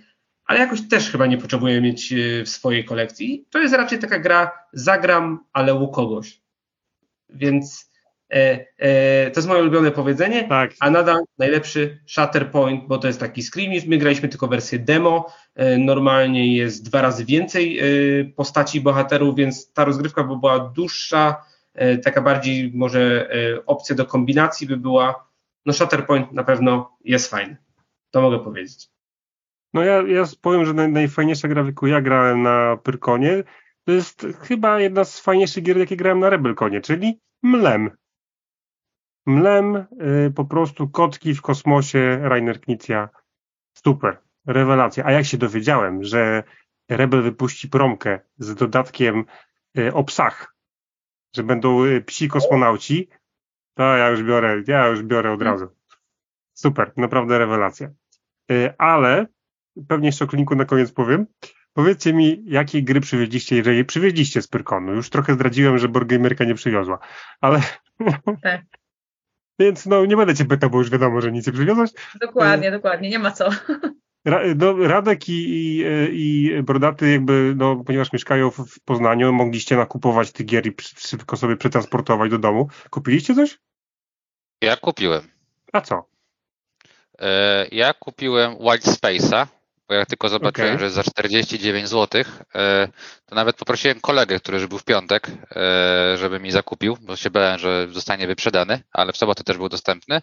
ale 0.44 0.60
jakoś 0.60 0.88
też 0.88 1.10
chyba 1.10 1.26
nie 1.26 1.38
potrzebuję 1.38 1.80
mieć 1.80 2.12
e, 2.12 2.44
w 2.44 2.48
swojej 2.48 2.84
kolekcji. 2.84 3.46
To 3.50 3.58
jest 3.58 3.74
raczej 3.74 3.98
taka 3.98 4.18
gra, 4.18 4.50
zagram, 4.72 5.44
ale 5.52 5.74
u 5.74 5.88
kogoś. 5.88 6.40
Więc 7.28 7.94
E, 8.34 8.66
e, 8.78 9.30
to 9.30 9.40
jest 9.40 9.48
moje 9.48 9.62
ulubione 9.62 9.90
powiedzenie, 9.90 10.48
tak. 10.48 10.74
a 10.80 10.90
nadal 10.90 11.22
najlepszy 11.38 12.00
Shatterpoint, 12.06 12.86
bo 12.86 12.98
to 12.98 13.06
jest 13.06 13.20
taki 13.20 13.42
screamish. 13.42 13.86
My 13.86 13.98
graliśmy 13.98 14.28
tylko 14.28 14.48
wersję 14.48 14.78
demo. 14.78 15.32
E, 15.54 15.78
normalnie 15.78 16.56
jest 16.56 16.84
dwa 16.84 17.02
razy 17.02 17.24
więcej 17.24 17.80
postaci 18.36 18.80
bohaterów, 18.80 19.36
więc 19.36 19.72
ta 19.72 19.84
rozgrywka 19.84 20.24
by 20.24 20.36
była 20.36 20.58
dłuższa, 20.58 21.44
taka 22.04 22.22
bardziej 22.22 22.72
może 22.74 23.30
opcja 23.66 23.96
do 23.96 24.06
kombinacji 24.06 24.66
by 24.66 24.76
była. 24.76 25.28
No 25.66 25.72
Shatterpoint 25.72 26.32
na 26.32 26.44
pewno 26.44 26.96
jest 27.04 27.30
fajny. 27.30 27.56
To 28.10 28.20
mogę 28.20 28.38
powiedzieć. 28.38 28.93
No 29.74 29.82
ja, 29.82 30.02
ja 30.02 30.24
powiem, 30.40 30.64
że 30.64 30.74
naj, 30.74 30.92
najfajniejsza 30.92 31.48
gra, 31.48 31.62
w 31.62 31.66
jaką 31.66 31.86
ja 31.86 32.00
grałem 32.00 32.42
na 32.42 32.76
Pyrkonie, 32.76 33.44
to 33.84 33.92
jest 33.92 34.26
chyba 34.40 34.80
jedna 34.80 35.04
z 35.04 35.20
fajniejszych 35.20 35.64
gier, 35.64 35.78
jakie 35.78 35.96
grałem 35.96 36.20
na 36.20 36.30
Rebelkonie, 36.30 36.80
czyli 36.80 37.20
Mlem. 37.42 37.90
Mlem, 39.26 39.76
y, 39.76 40.32
po 40.36 40.44
prostu 40.44 40.88
kotki 40.88 41.34
w 41.34 41.42
kosmosie, 41.42 42.18
Rainer 42.22 42.60
Knizia. 42.60 43.08
Super, 43.72 44.18
rewelacja. 44.46 45.04
A 45.04 45.12
jak 45.12 45.24
się 45.26 45.38
dowiedziałem, 45.38 46.04
że 46.04 46.42
Rebel 46.88 47.22
wypuści 47.22 47.68
promkę 47.68 48.20
z 48.38 48.54
dodatkiem 48.54 49.24
y, 49.78 49.94
o 49.94 50.04
psach, 50.04 50.56
że 51.36 51.42
będą 51.42 51.84
y, 51.84 52.00
psi 52.00 52.28
kosmonauci, 52.28 53.08
to 53.74 53.96
ja 53.96 54.08
już 54.08 54.22
biorę, 54.22 54.62
ja 54.66 54.86
już 54.86 55.02
biorę 55.02 55.32
od 55.32 55.42
razu. 55.42 55.68
Super, 56.52 56.92
naprawdę 56.96 57.38
rewelacja. 57.38 57.90
Ale 58.78 59.26
pewnie 59.88 60.08
jeszcze 60.08 60.24
o 60.24 60.28
kliniku 60.28 60.54
na 60.54 60.64
koniec 60.64 60.92
powiem. 60.92 61.26
Powiedzcie 61.72 62.12
mi, 62.12 62.42
jakie 62.46 62.82
gry 62.82 63.00
przywieźliście, 63.00 63.56
jeżeli 63.56 63.84
przywieźliście 63.84 64.42
z 64.42 64.48
Pyrkonu. 64.48 64.92
Już 64.92 65.10
trochę 65.10 65.34
zdradziłem, 65.34 65.78
że 65.78 65.88
Borgamerka 65.88 66.44
nie 66.44 66.54
przywiozła, 66.54 66.98
ale 67.40 67.60
tak. 68.42 68.62
Więc 69.58 69.86
no 69.86 70.06
nie 70.06 70.16
będę 70.16 70.34
cię 70.34 70.44
pytał, 70.44 70.70
bo 70.70 70.78
już 70.78 70.90
wiadomo, 70.90 71.20
że 71.20 71.32
nic 71.32 71.46
nie 71.46 71.52
przywiozłeś. 71.52 71.90
Dokładnie, 72.20 72.70
dokładnie, 72.70 73.10
nie 73.10 73.18
ma 73.18 73.30
co. 73.30 73.50
Ra, 74.24 74.40
no, 74.56 74.88
Radek 74.88 75.28
i, 75.28 75.32
i, 75.32 75.84
i 76.12 76.62
Brodaty 76.62 77.10
jakby, 77.12 77.54
no, 77.56 77.84
ponieważ 77.84 78.12
mieszkają 78.12 78.50
w, 78.50 78.56
w 78.56 78.80
Poznaniu, 78.80 79.32
mogliście 79.32 79.76
nakupować 79.76 80.32
te 80.32 80.44
gier 80.44 80.66
i 80.66 80.74
szybko 80.98 81.36
sobie 81.36 81.56
przetransportować 81.56 82.30
do 82.30 82.38
domu. 82.38 82.68
Kupiliście 82.90 83.34
coś? 83.34 83.58
Ja 84.60 84.76
kupiłem. 84.76 85.22
A 85.72 85.80
co? 85.80 86.08
E, 87.18 87.66
ja 87.72 87.94
kupiłem 87.94 88.56
White 88.60 88.90
Space'a, 88.90 89.46
bo 89.88 89.94
jak 89.94 90.08
tylko 90.08 90.28
zobaczyłem, 90.28 90.74
okay. 90.74 90.80
że 90.80 90.90
za 90.90 91.02
49 91.02 91.88
zł, 91.88 92.24
e, 92.54 92.88
to 93.26 93.34
nawet 93.34 93.56
poprosiłem 93.56 94.00
kolegę, 94.00 94.40
który 94.40 94.58
już 94.58 94.66
był 94.66 94.78
w 94.78 94.84
piątek, 94.84 95.30
e, 95.56 96.16
żeby 96.18 96.40
mi 96.40 96.50
zakupił, 96.50 96.98
bo 97.00 97.16
się 97.16 97.30
bałem, 97.30 97.58
że 97.58 97.88
zostanie 97.90 98.26
wyprzedany, 98.26 98.82
ale 98.92 99.12
w 99.12 99.16
sobotę 99.16 99.44
też 99.44 99.56
był 99.56 99.68
dostępny, 99.68 100.22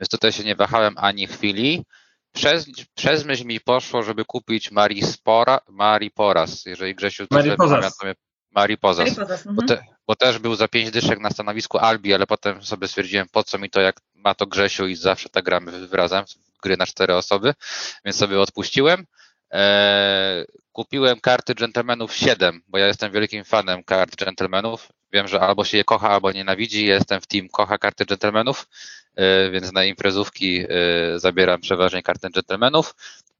więc 0.00 0.08
tutaj 0.10 0.32
się 0.32 0.44
nie 0.44 0.56
wahałem 0.56 0.94
ani 0.96 1.26
chwili. 1.26 1.84
Przez, 2.34 2.66
przez 2.94 3.24
myśl 3.24 3.46
mi 3.46 3.60
poszło, 3.60 4.02
żeby 4.02 4.24
kupić 4.24 4.70
Marispora, 4.70 5.60
Mariporas, 5.68 6.66
jeżeli 6.66 6.94
Grzesiu 6.94 7.26
pamiętam. 7.26 7.68
Mariposas, 7.68 7.98
Mariposas 8.54 9.44
bo, 9.44 9.50
mhm. 9.50 9.68
te, 9.68 9.84
bo, 10.06 10.16
też 10.16 10.38
był 10.38 10.54
za 10.54 10.68
pięć 10.68 10.90
dyszek 10.90 11.20
na 11.20 11.30
stanowisku 11.30 11.78
Albi, 11.78 12.14
ale 12.14 12.26
potem 12.26 12.62
sobie 12.62 12.88
stwierdziłem, 12.88 13.26
po 13.32 13.44
co 13.44 13.58
mi 13.58 13.70
to, 13.70 13.80
jak 13.80 14.00
ma 14.24 14.34
to 14.34 14.46
Grzesiu 14.46 14.86
i 14.86 14.94
zawsze 14.94 15.28
tak 15.28 15.44
gramy 15.44 15.88
razem, 15.92 16.24
gry 16.62 16.76
na 16.76 16.86
cztery 16.86 17.14
osoby, 17.14 17.54
więc 18.04 18.16
sobie 18.16 18.40
odpuściłem. 18.40 19.06
Eee, 19.50 20.46
kupiłem 20.72 21.20
karty 21.20 21.54
Gentlemanów 21.54 22.14
7, 22.14 22.62
bo 22.68 22.78
ja 22.78 22.86
jestem 22.86 23.12
wielkim 23.12 23.44
fanem 23.44 23.84
kart 23.84 24.16
Gentlemanów. 24.16 24.88
Wiem, 25.12 25.28
że 25.28 25.40
albo 25.40 25.64
się 25.64 25.76
je 25.76 25.84
kocha, 25.84 26.10
albo 26.10 26.32
nienawidzi. 26.32 26.86
Jestem 26.86 27.20
w 27.20 27.26
team 27.26 27.48
kocha 27.48 27.78
karty 27.78 28.04
Gentlemanów, 28.04 28.68
eee, 29.16 29.50
więc 29.50 29.72
na 29.72 29.84
imprezówki 29.84 30.56
eee, 30.60 30.66
zabieram 31.16 31.60
przeważnie 31.60 32.02
kartę 32.02 32.30
Gentlemanów. 32.30 32.94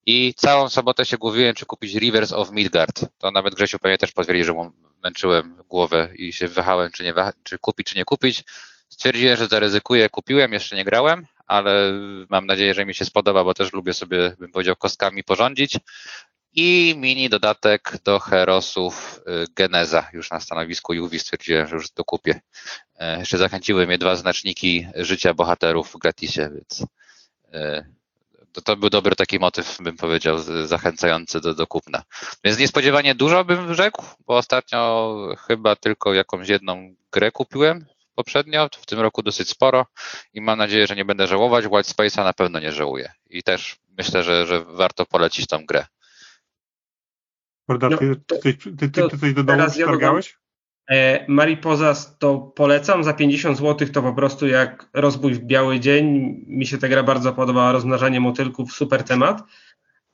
I 0.06 0.34
całą 0.36 0.68
sobotę 0.68 1.06
się 1.06 1.18
głowiłem, 1.18 1.54
czy 1.54 1.66
kupić 1.66 1.94
Rivers 1.94 2.32
of 2.32 2.50
Midgard. 2.50 3.04
To 3.18 3.30
nawet 3.30 3.54
Grzesiu 3.54 3.78
pewnie 3.78 3.98
też 3.98 4.12
potwierdzi, 4.12 4.44
że 4.44 4.70
męczyłem 5.04 5.56
głowę 5.68 6.08
i 6.14 6.32
się 6.32 6.48
wahałem, 6.48 6.90
czy, 6.90 7.04
nie, 7.04 7.14
czy 7.42 7.58
kupić, 7.58 7.86
czy 7.86 7.96
nie 7.96 8.04
kupić. 8.04 8.44
Stwierdziłem, 8.92 9.36
że 9.36 9.46
zaryzykuję, 9.46 10.08
kupiłem, 10.08 10.52
jeszcze 10.52 10.76
nie 10.76 10.84
grałem, 10.84 11.26
ale 11.46 11.92
mam 12.28 12.46
nadzieję, 12.46 12.74
że 12.74 12.86
mi 12.86 12.94
się 12.94 13.04
spodoba, 13.04 13.44
bo 13.44 13.54
też 13.54 13.72
lubię 13.72 13.94
sobie, 13.94 14.36
bym 14.38 14.52
powiedział, 14.52 14.76
kostkami 14.76 15.24
porządzić. 15.24 15.78
I 16.54 16.94
mini 16.96 17.28
dodatek 17.28 17.98
do 18.04 18.18
Herosów 18.18 19.20
y, 19.20 19.46
Geneza. 19.56 20.08
Już 20.12 20.30
na 20.30 20.40
stanowisku 20.40 20.94
Juwi 20.94 21.18
stwierdziłem, 21.18 21.66
że 21.66 21.76
już 21.76 21.90
to 21.90 22.04
kupię. 22.04 22.40
E, 22.98 23.18
jeszcze 23.18 23.38
zachęciły 23.38 23.86
mnie 23.86 23.98
dwa 23.98 24.16
znaczniki 24.16 24.86
życia 24.94 25.34
bohaterów 25.34 25.92
w 25.92 25.98
gratisie, 25.98 26.50
więc 26.54 26.86
e, 27.52 27.86
to, 28.52 28.60
to 28.60 28.76
był 28.76 28.90
dobry 28.90 29.16
taki 29.16 29.38
motyw, 29.38 29.78
bym 29.80 29.96
powiedział, 29.96 30.38
zachęcający 30.66 31.40
do, 31.40 31.54
do 31.54 31.66
kupna. 31.66 32.02
Więc 32.44 32.58
niespodziewanie 32.58 33.14
dużo 33.14 33.44
bym 33.44 33.74
rzekł, 33.74 34.04
bo 34.26 34.36
ostatnio 34.36 35.16
chyba 35.48 35.76
tylko 35.76 36.14
jakąś 36.14 36.48
jedną 36.48 36.94
grę 37.12 37.30
kupiłem 37.30 37.86
poprzednio, 38.14 38.68
w 38.72 38.86
tym 38.86 39.00
roku 39.00 39.22
dosyć 39.22 39.48
sporo 39.48 39.86
i 40.32 40.40
mam 40.40 40.58
nadzieję, 40.58 40.86
że 40.86 40.96
nie 40.96 41.04
będę 41.04 41.26
żałować. 41.26 41.66
White 41.66 41.90
Space'a 41.90 42.24
na 42.24 42.32
pewno 42.32 42.60
nie 42.60 42.72
żałuję 42.72 43.12
i 43.30 43.42
też 43.42 43.76
myślę, 43.98 44.22
że, 44.22 44.46
że 44.46 44.64
warto 44.64 45.06
polecić 45.06 45.46
tą 45.46 45.66
grę. 45.66 45.86
Morda, 47.68 47.88
no, 47.88 47.98
ty, 47.98 48.16
ty, 48.42 48.54
ty, 48.54 48.90
ty, 48.90 49.18
coś 49.18 49.34
do 49.34 49.44
domu 49.44 49.70
wtargałeś? 49.70 50.36
E, 50.90 51.24
Mariposas 51.28 52.18
to 52.18 52.38
polecam, 52.38 53.04
za 53.04 53.12
50 53.12 53.58
zł 53.58 53.88
to 53.88 54.02
po 54.02 54.12
prostu 54.12 54.46
jak 54.46 54.88
rozbój 54.94 55.34
w 55.34 55.44
biały 55.44 55.80
dzień. 55.80 56.34
Mi 56.46 56.66
się 56.66 56.78
ta 56.78 56.88
gra 56.88 57.02
bardzo 57.02 57.32
podobała, 57.32 57.72
rozmnażanie 57.72 58.20
motylków, 58.20 58.72
super 58.72 59.04
temat. 59.04 59.42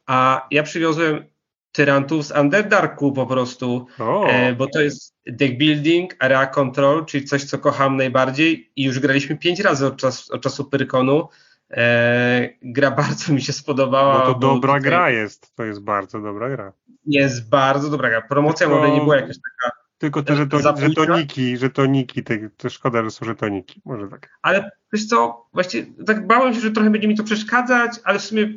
A 0.07 0.47
ja 0.51 0.63
przywiozłem 0.63 1.25
tyrantów 1.73 2.27
z 2.27 2.31
Underdarku 2.31 3.13
po 3.13 3.27
prostu, 3.27 3.87
e, 4.29 4.53
bo 4.53 4.67
to 4.67 4.81
jest 4.81 5.15
deck 5.27 5.55
building, 5.59 6.17
area 6.19 6.47
control, 6.47 7.05
czyli 7.05 7.25
coś, 7.25 7.45
co 7.45 7.59
kocham 7.59 7.97
najbardziej 7.97 8.73
i 8.77 8.85
już 8.85 8.99
graliśmy 8.99 9.37
pięć 9.37 9.61
razy 9.61 9.87
od, 9.87 9.97
czas, 9.97 10.31
od 10.31 10.43
czasu 10.43 10.65
Pyrkonu. 10.65 11.29
E, 11.71 12.49
gra 12.63 12.91
bardzo 12.91 13.33
mi 13.33 13.43
się 13.43 13.53
spodobała. 13.53 14.19
No 14.19 14.35
to 14.35 14.39
dobra 14.39 14.75
tutaj... 14.75 14.91
gra 14.91 15.11
jest, 15.11 15.55
to 15.55 15.65
jest 15.65 15.83
bardzo 15.83 16.21
dobra 16.21 16.49
gra. 16.51 16.73
Jest 17.07 17.49
bardzo 17.49 17.91
dobra 17.91 18.09
gra. 18.09 18.23
Promocja 18.23 18.67
Tylko... 18.67 18.83
może 18.83 18.95
nie 18.95 19.01
była 19.01 19.17
jakaś 19.17 19.37
taka 19.37 19.79
tylko 19.99 20.23
te 20.23 20.37
żeton, 20.37 20.63
żetoniki, 20.77 21.57
żetoniki, 21.57 22.25
te, 22.25 22.51
to 22.57 22.71
szkoda, 22.71 23.05
że 23.05 23.11
są 23.11 23.27
żetoniki, 23.27 23.83
może 23.85 24.09
tak. 24.09 24.29
Ale 24.43 24.71
wiesz 24.93 25.07
co, 25.07 25.47
właśnie 25.53 25.87
tak 26.07 26.27
bałem 26.27 26.55
się, 26.55 26.61
że 26.61 26.71
trochę 26.71 26.91
będzie 26.91 27.09
mi 27.09 27.17
to 27.17 27.25
przeszkadzać, 27.25 27.91
ale 28.05 28.19
w 28.19 28.23
sumie 28.23 28.49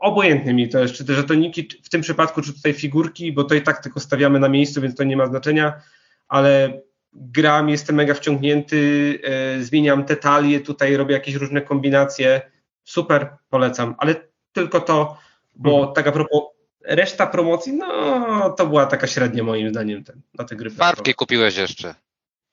obojętnie 0.00 0.54
mi 0.54 0.68
to 0.68 0.78
jest, 0.78 0.94
czy 0.94 1.04
te 1.04 1.14
żetoniki 1.14 1.68
w 1.82 1.88
tym 1.88 2.00
przypadku, 2.00 2.42
czy 2.42 2.54
tutaj 2.54 2.72
figurki, 2.72 3.32
bo 3.32 3.44
to 3.44 3.54
i 3.54 3.62
tak 3.62 3.82
tylko 3.82 4.00
stawiamy 4.00 4.38
na 4.38 4.48
miejscu, 4.48 4.80
więc 4.80 4.94
to 4.94 5.04
nie 5.04 5.16
ma 5.16 5.26
znaczenia, 5.26 5.82
ale 6.28 6.80
gram, 7.12 7.68
jestem 7.68 7.96
mega 7.96 8.14
wciągnięty, 8.14 9.18
e, 9.24 9.62
zmieniam 9.62 10.04
te 10.04 10.16
talie, 10.16 10.60
tutaj 10.60 10.96
robię 10.96 11.14
jakieś 11.14 11.34
różne 11.34 11.60
kombinacje, 11.60 12.40
super, 12.84 13.36
polecam, 13.50 13.94
ale 13.98 14.14
tylko 14.52 14.80
to, 14.80 15.18
bo 15.54 15.76
mhm. 15.76 15.94
tak 15.94 16.06
a 16.06 16.12
propos 16.12 16.42
reszta 16.84 17.26
promocji, 17.26 17.72
no 17.72 18.50
to 18.50 18.66
była 18.66 18.86
taka 18.86 19.06
średnia 19.06 19.42
moim 19.42 19.70
zdaniem 19.70 20.04
ten, 20.04 20.20
na 20.34 20.44
te 20.44 20.56
gry. 20.56 20.70
Farbki 20.70 21.14
kupiłeś 21.14 21.56
jeszcze. 21.56 21.94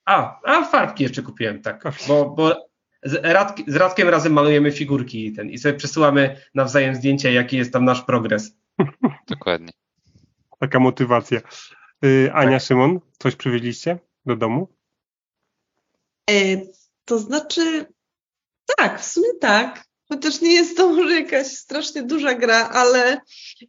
A, 0.05 0.39
a 0.43 0.65
farbki 0.65 1.03
jeszcze 1.03 1.21
kupiłem, 1.21 1.61
tak. 1.61 1.83
Bo, 2.07 2.29
bo 2.29 2.66
z, 3.03 3.13
Radk, 3.23 3.57
z 3.67 3.75
Radkiem 3.75 4.09
razem 4.09 4.33
malujemy 4.33 4.71
figurki 4.71 5.25
i, 5.25 5.33
ten, 5.33 5.49
i 5.49 5.57
sobie 5.57 5.73
przesyłamy 5.73 6.41
nawzajem 6.55 6.95
zdjęcia, 6.95 7.29
jaki 7.29 7.57
jest 7.57 7.73
tam 7.73 7.85
nasz 7.85 8.01
progres. 8.01 8.51
Dokładnie. 9.29 9.71
Taka 10.59 10.79
motywacja. 10.79 11.41
Yy, 12.01 12.31
Ania, 12.33 12.51
tak. 12.51 12.61
Szymon, 12.61 12.99
coś 13.19 13.35
przywieźliście 13.35 13.99
do 14.25 14.35
domu? 14.35 14.67
E, 16.29 16.33
to 17.05 17.19
znaczy, 17.19 17.85
tak, 18.77 19.01
w 19.01 19.05
sumie 19.05 19.29
tak. 19.41 19.87
Chociaż 20.09 20.41
nie 20.41 20.53
jest 20.53 20.77
to 20.77 20.89
może 20.89 21.21
jakaś 21.21 21.47
strasznie 21.47 22.03
duża 22.03 22.33
gra, 22.33 22.69
ale 22.69 23.21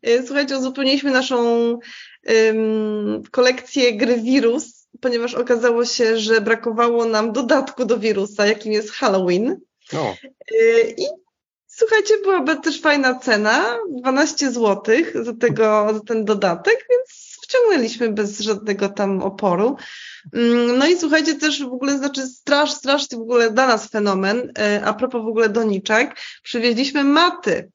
e, 0.03 0.27
słuchajcie, 0.27 0.59
uzupełniliśmy 0.59 1.11
naszą 1.11 1.39
kolekcję 3.31 3.97
gry 3.97 4.23
Wirus, 4.23 4.78
ponieważ 5.01 5.35
okazało 5.35 5.85
się, 5.85 6.19
że 6.19 6.41
brakowało 6.41 7.05
nam 7.05 7.33
dodatku 7.33 7.85
do 7.85 7.99
wirusa, 7.99 8.47
jakim 8.47 8.73
jest 8.73 8.91
Halloween. 8.91 9.61
No. 9.93 10.15
I 10.97 11.07
słuchajcie, 11.67 12.15
byłaby 12.23 12.57
też 12.57 12.81
fajna 12.81 13.15
cena, 13.15 13.79
12 13.99 14.53
zł 14.53 14.97
za, 15.15 15.33
tego, 15.35 15.89
za 15.95 16.01
ten 16.01 16.25
dodatek, 16.25 16.87
więc 16.91 17.39
wciągnęliśmy 17.43 18.13
bez 18.13 18.41
żadnego 18.41 18.89
tam 18.89 19.23
oporu. 19.23 19.77
Mm, 20.33 20.79
no 20.79 20.87
i 20.87 20.99
słuchajcie, 20.99 21.35
też 21.35 21.65
w 21.65 21.73
ogóle, 21.73 21.99
znaczy 21.99 22.27
strasz, 22.27 22.73
strasznie 22.73 23.19
w 23.19 23.21
ogóle 23.21 23.51
dla 23.51 23.67
nas 23.67 23.91
fenomen, 23.91 24.53
e, 24.59 24.83
a 24.85 24.95
propos 24.95 25.23
w 25.23 25.29
ogóle 25.29 25.49
doniczek, 25.49 26.17
przywieźliśmy 26.43 27.05
maty 27.05 27.71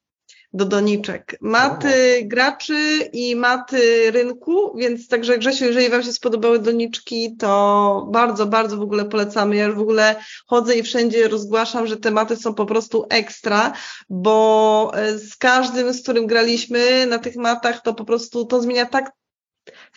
do 0.54 0.66
doniczek. 0.66 1.38
Maty 1.42 2.20
o. 2.24 2.28
graczy 2.28 3.10
i 3.14 3.36
maty 3.36 4.12
rynku, 4.12 4.78
więc 4.78 5.08
także 5.08 5.38
Grzesiu, 5.38 5.66
jeżeli 5.66 5.90
Wam 5.90 6.04
się 6.04 6.14
spodobały 6.14 6.60
doniczki, 6.60 7.36
to 7.38 8.08
bardzo, 8.12 8.46
bardzo 8.46 8.78
w 8.78 8.82
ogóle 8.82 9.06
polecamy. 9.06 9.56
Ja 9.56 9.66
już 9.66 9.76
w 9.76 9.82
ogóle 9.82 10.16
chodzę 10.46 10.76
i 10.76 10.84
wszędzie 10.84 11.28
rozgłaszam, 11.28 11.88
że 11.88 11.98
te 11.98 12.12
maty 12.12 12.36
są 12.36 12.54
po 12.54 12.66
prostu 12.66 13.06
ekstra, 13.10 13.74
bo 14.10 14.92
e, 14.96 15.18
z 15.18 15.36
każdym, 15.36 15.94
z 15.94 16.04
którym 16.04 16.28
graliśmy 16.28 17.06
na 17.06 17.20
tych 17.20 17.36
matach, 17.36 17.82
to 17.82 17.94
po 17.94 18.06
prostu 18.06 18.46
to 18.46 18.62
zmienia 18.62 18.86
tak 18.86 19.12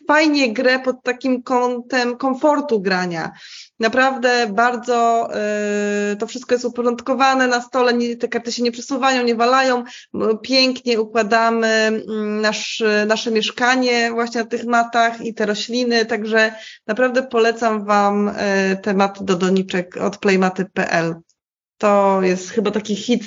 fajnie 0.09 0.53
grę 0.53 0.79
pod 0.79 0.97
takim 1.03 1.43
kątem 1.43 2.17
komfortu 2.17 2.81
grania. 2.81 3.33
Naprawdę 3.81 4.47
bardzo 4.55 5.29
y, 6.13 6.17
to 6.17 6.27
wszystko 6.27 6.55
jest 6.55 6.65
uporządkowane 6.65 7.47
na 7.47 7.61
stole, 7.61 7.95
nie, 7.95 8.17
te 8.17 8.29
karty 8.29 8.53
się 8.53 8.63
nie 8.63 8.73
przesuwają, 8.73 9.25
nie 9.25 9.35
walają, 9.35 9.85
pięknie 10.43 11.01
układamy 11.01 12.03
y, 12.09 12.41
nasz, 12.41 12.83
nasze 13.07 13.31
mieszkanie 13.31 14.11
właśnie 14.13 14.41
na 14.41 14.47
tych 14.47 14.65
matach 14.65 15.21
i 15.21 15.35
te 15.35 15.47
rośliny, 15.47 16.07
także 16.07 16.55
naprawdę 16.87 17.23
polecam 17.23 17.85
Wam 17.85 18.29
y, 18.29 18.33
te 18.83 18.95
maty 18.95 19.25
do 19.25 19.37
doniczek 19.37 19.97
od 19.97 20.19
playmaty.pl. 20.19 21.15
To 21.79 22.23
jest 22.23 22.51
chyba 22.51 22.71
taki 22.71 22.97
hit, 22.97 23.25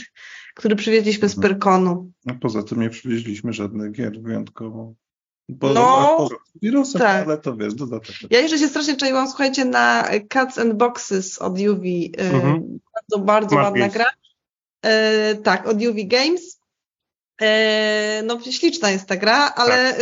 który 0.56 0.76
przywieźliśmy 0.76 1.30
z 1.30 1.38
mhm. 1.38 1.54
Pyrkonu. 1.54 2.12
No 2.26 2.36
poza 2.42 2.64
tym 2.64 2.80
nie 2.82 2.90
przywieźliśmy 2.90 3.54
żadnych 3.54 3.92
gier 3.92 4.22
wyjątkowo 4.22 4.94
bo 5.50 5.74
no, 5.74 6.30
wirusem, 6.62 7.02
tak. 7.02 7.28
ale 7.28 7.38
to 7.38 7.56
wiesz, 7.56 7.74
dodatek. 7.74 8.16
Ja 8.30 8.40
jeszcze 8.40 8.58
się 8.58 8.68
strasznie 8.68 8.96
czaiłam, 8.96 9.28
słuchajcie, 9.28 9.66
na 9.66 10.10
Cats 10.30 10.58
and 10.58 10.74
Boxes 10.74 11.40
od 11.40 11.60
Juvi. 11.60 12.14
Y, 12.20 12.24
mhm. 12.24 12.80
Bardzo, 12.94 13.26
bardzo 13.26 13.56
ładna 13.56 13.90
gra. 13.90 14.06
E, 14.82 15.36
tak, 15.36 15.68
od 15.68 15.82
Juvi 15.82 16.08
Games. 16.08 16.60
E, 17.42 18.24
no, 18.26 18.40
śliczna 18.52 18.92
jest 18.92 19.06
ta 19.06 19.18
gra, 19.18 19.54
ale 19.56 19.94
tak 19.94 20.00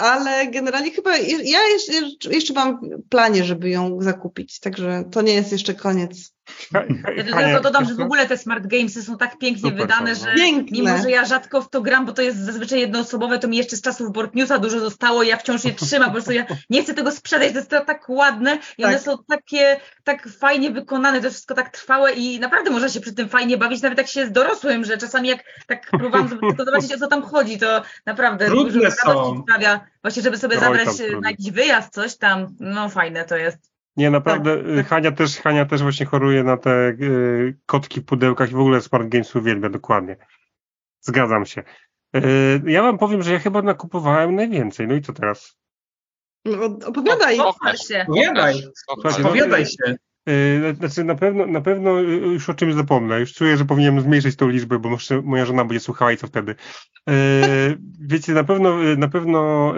ale 0.00 0.46
generalnie 0.46 0.90
chyba 0.90 1.16
ja 1.44 1.66
jeszcze, 1.66 1.92
jeszcze 2.30 2.54
mam 2.54 2.80
planie, 3.08 3.44
żeby 3.44 3.70
ją 3.70 4.02
zakupić, 4.02 4.60
także 4.60 5.04
to 5.10 5.22
nie 5.22 5.34
jest 5.34 5.52
jeszcze 5.52 5.74
koniec. 5.74 6.32
Ja 7.16 7.24
tylko 7.24 7.60
dodam, 7.60 7.84
że 7.84 7.94
w 7.94 8.00
ogóle 8.00 8.26
te 8.26 8.38
smart 8.38 8.66
gamesy 8.66 9.02
są 9.02 9.18
tak 9.18 9.38
pięknie 9.38 9.70
Super 9.70 9.80
wydane, 9.80 10.14
że 10.14 10.34
Piękne. 10.34 10.78
mimo, 10.78 10.98
że 10.98 11.10
ja 11.10 11.24
rzadko 11.24 11.62
w 11.62 11.70
to 11.70 11.80
gram, 11.82 12.06
bo 12.06 12.12
to 12.12 12.22
jest 12.22 12.38
zazwyczaj 12.38 12.80
jednoosobowe, 12.80 13.38
to 13.38 13.48
mi 13.48 13.56
jeszcze 13.56 13.76
z 13.76 13.82
czasów 13.82 14.12
Board 14.12 14.34
Newsa 14.34 14.58
dużo 14.58 14.80
zostało 14.80 15.22
i 15.22 15.28
ja 15.28 15.36
wciąż 15.36 15.64
je 15.64 15.74
trzymam, 15.74 16.08
po 16.08 16.12
prostu 16.12 16.32
ja 16.32 16.46
nie 16.70 16.82
chcę 16.82 16.94
tego 16.94 17.10
sprzedać, 17.10 17.52
to 17.52 17.58
jest 17.58 17.70
to 17.70 17.84
tak 17.84 18.08
ładne 18.08 18.58
i 18.78 18.82
tak. 18.82 18.90
one 18.90 18.98
są 18.98 19.16
takie, 19.28 19.80
tak 20.04 20.28
fajnie 20.28 20.70
wykonane, 20.70 21.20
to 21.20 21.30
wszystko 21.30 21.54
tak 21.54 21.70
trwałe 21.70 22.12
i 22.12 22.40
naprawdę 22.40 22.70
można 22.70 22.88
się 22.88 23.00
przy 23.00 23.14
tym 23.14 23.28
fajnie 23.28 23.58
bawić, 23.58 23.82
nawet 23.82 23.98
jak 23.98 24.08
się 24.08 24.20
jest 24.20 24.32
dorosłym, 24.32 24.84
że 24.84 24.98
czasami 24.98 25.28
jak 25.28 25.44
tak 25.66 25.90
próbowałam 25.90 26.28
tylko 26.48 26.64
zobaczyć 26.64 26.92
o 26.92 26.98
co 26.98 27.06
tam 27.06 27.22
chodzi, 27.22 27.58
to 27.58 27.82
naprawdę 28.06 28.46
Trudne 28.46 28.72
dużo 28.72 29.06
radości 29.06 29.42
sprawia, 29.42 29.86
właśnie 30.02 30.22
żeby 30.22 30.38
sobie 30.38 30.58
zabrać 30.58 30.88
na 31.22 31.30
jakiś 31.30 31.50
wyjazd, 31.50 31.92
coś 31.92 32.16
tam, 32.16 32.46
no 32.60 32.88
fajne 32.88 33.24
to 33.24 33.36
jest. 33.36 33.70
Nie, 34.00 34.10
naprawdę 34.10 34.56
tak, 34.56 34.76
tak. 34.76 34.86
Hania, 34.86 35.12
też, 35.12 35.36
Hania 35.36 35.66
też 35.66 35.82
właśnie 35.82 36.06
choruje 36.06 36.44
na 36.44 36.56
te 36.56 36.88
y, 36.88 37.56
kotki 37.66 38.00
w 38.00 38.04
pudełkach 38.04 38.50
i 38.50 38.54
w 38.54 38.60
ogóle 38.60 38.80
Smart 38.80 39.08
Games 39.08 39.36
uwielbia, 39.36 39.68
dokładnie. 39.68 40.16
Zgadzam 41.00 41.46
się. 41.46 41.62
Y, 42.16 42.62
ja 42.66 42.82
wam 42.82 42.98
powiem, 42.98 43.22
że 43.22 43.32
ja 43.32 43.38
chyba 43.38 43.62
nakupowałem 43.62 44.34
najwięcej. 44.34 44.88
No 44.88 44.94
i 44.94 45.02
co 45.02 45.12
teraz? 45.12 45.56
No, 46.44 46.64
opowiadaj. 46.86 47.36
się. 47.88 48.04
Opowiadaj. 48.08 48.62
Opowiadaj 49.24 49.66
się. 49.66 49.96
Y, 50.28 50.74
znaczy 50.74 51.04
na 51.04 51.14
pewno, 51.14 51.46
na 51.46 51.60
pewno 51.60 51.98
już 52.00 52.50
o 52.50 52.54
czymś 52.54 52.74
zapomnę. 52.74 53.20
Już 53.20 53.34
czuję, 53.34 53.56
że 53.56 53.64
powinienem 53.64 54.00
zmniejszyć 54.00 54.36
tą 54.36 54.48
liczbę, 54.48 54.78
bo 54.78 54.88
może 54.88 55.22
moja 55.22 55.46
żona 55.46 55.64
będzie 55.64 55.80
słuchała 55.80 56.12
i 56.12 56.16
co 56.16 56.26
wtedy. 56.26 56.54
Wiecie, 58.00 58.32
na 58.32 58.44
pewno, 58.44 58.76
na 58.96 59.08
pewno 59.08 59.74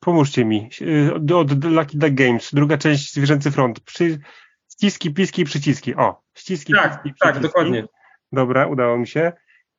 pomóżcie 0.00 0.44
mi, 0.44 0.70
od 1.34 1.64
Lucky 1.64 1.98
Duck 1.98 2.14
Games, 2.14 2.54
druga 2.54 2.78
część 2.78 3.12
Zwierzęcy 3.12 3.50
Front, 3.50 3.80
Przy, 3.80 4.18
ściski, 4.72 5.14
piski 5.14 5.42
i 5.42 5.44
przyciski, 5.44 5.94
o, 5.94 6.22
ściski, 6.34 6.72
tak, 6.72 7.02
piski, 7.02 7.18
tak, 7.20 7.32
przyciski. 7.32 7.42
dokładnie. 7.42 7.84
Dobra, 8.32 8.66
udało 8.66 8.98
mi 8.98 9.06
się. 9.06 9.32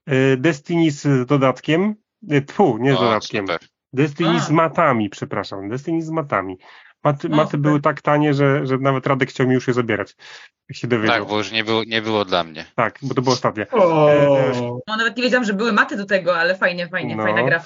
Y, 0.09 0.37
Destiny 0.37 0.91
z 0.91 1.27
dodatkiem, 1.27 1.95
tfu, 2.47 2.77
nie 2.77 2.93
z 2.93 2.97
o, 2.97 2.99
dodatkiem. 2.99 3.47
Super. 3.47 3.59
Destiny 3.93 4.35
A. 4.37 4.39
z 4.39 4.51
matami, 4.51 5.09
przepraszam, 5.09 5.69
Destiny 5.69 6.01
z 6.01 6.09
matami. 6.09 6.57
Maty, 7.03 7.29
maty 7.29 7.57
były 7.57 7.81
tak 7.81 8.01
tanie, 8.01 8.33
że, 8.33 8.67
że 8.67 8.77
nawet 8.77 9.07
Radek 9.07 9.29
chciał 9.29 9.47
mi 9.47 9.53
już 9.53 9.67
je 9.67 9.73
zabierać. 9.73 10.15
Jak 10.69 10.77
się 10.77 10.87
dowiedział. 10.87 11.19
Tak, 11.19 11.29
bo 11.29 11.37
już 11.37 11.51
nie 11.51 11.63
było, 11.63 11.83
nie 11.83 12.01
było 12.01 12.25
dla 12.25 12.43
mnie. 12.43 12.65
Tak, 12.75 12.99
bo 13.01 13.13
to 13.13 13.21
było 13.21 13.33
ostatnie. 13.33 13.65
O. 13.71 14.11
E, 14.11 14.51
no 14.87 14.97
nawet 14.97 15.17
nie 15.17 15.23
wiedziałam, 15.23 15.45
że 15.45 15.53
były 15.53 15.73
maty 15.73 15.97
do 15.97 16.05
tego, 16.05 16.37
ale 16.37 16.55
fajnie, 16.55 16.87
fajnie, 16.87 17.15
no. 17.15 17.23
fajna 17.23 17.43
gra. 17.43 17.63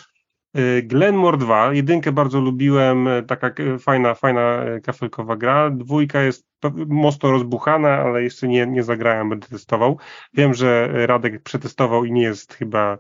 Y, 0.58 0.84
Glenmore 0.84 1.38
2, 1.38 1.74
jedynkę 1.74 2.12
bardzo 2.12 2.40
lubiłem, 2.40 3.08
y, 3.08 3.24
taka 3.24 3.52
fajna, 3.80 4.14
fajna 4.16 4.66
y, 4.66 4.82
kafelkowa 4.82 5.36
gra. 5.36 5.70
Dwójka 5.70 6.22
jest 6.22 6.48
mocno 6.88 7.32
rozbuchana, 7.32 7.90
ale 7.90 8.24
jeszcze 8.24 8.48
nie, 8.48 8.68
nie 8.68 8.84
zagrałem, 8.84 9.30
będę 9.30 9.48
testował. 9.48 9.98
Wiem, 10.34 10.54
że 10.54 10.88
Radek 11.08 11.44
przetestował 11.44 12.06
i 12.06 12.12
nie 12.12 12.24
jest 12.24 12.54
chyba 12.54 12.98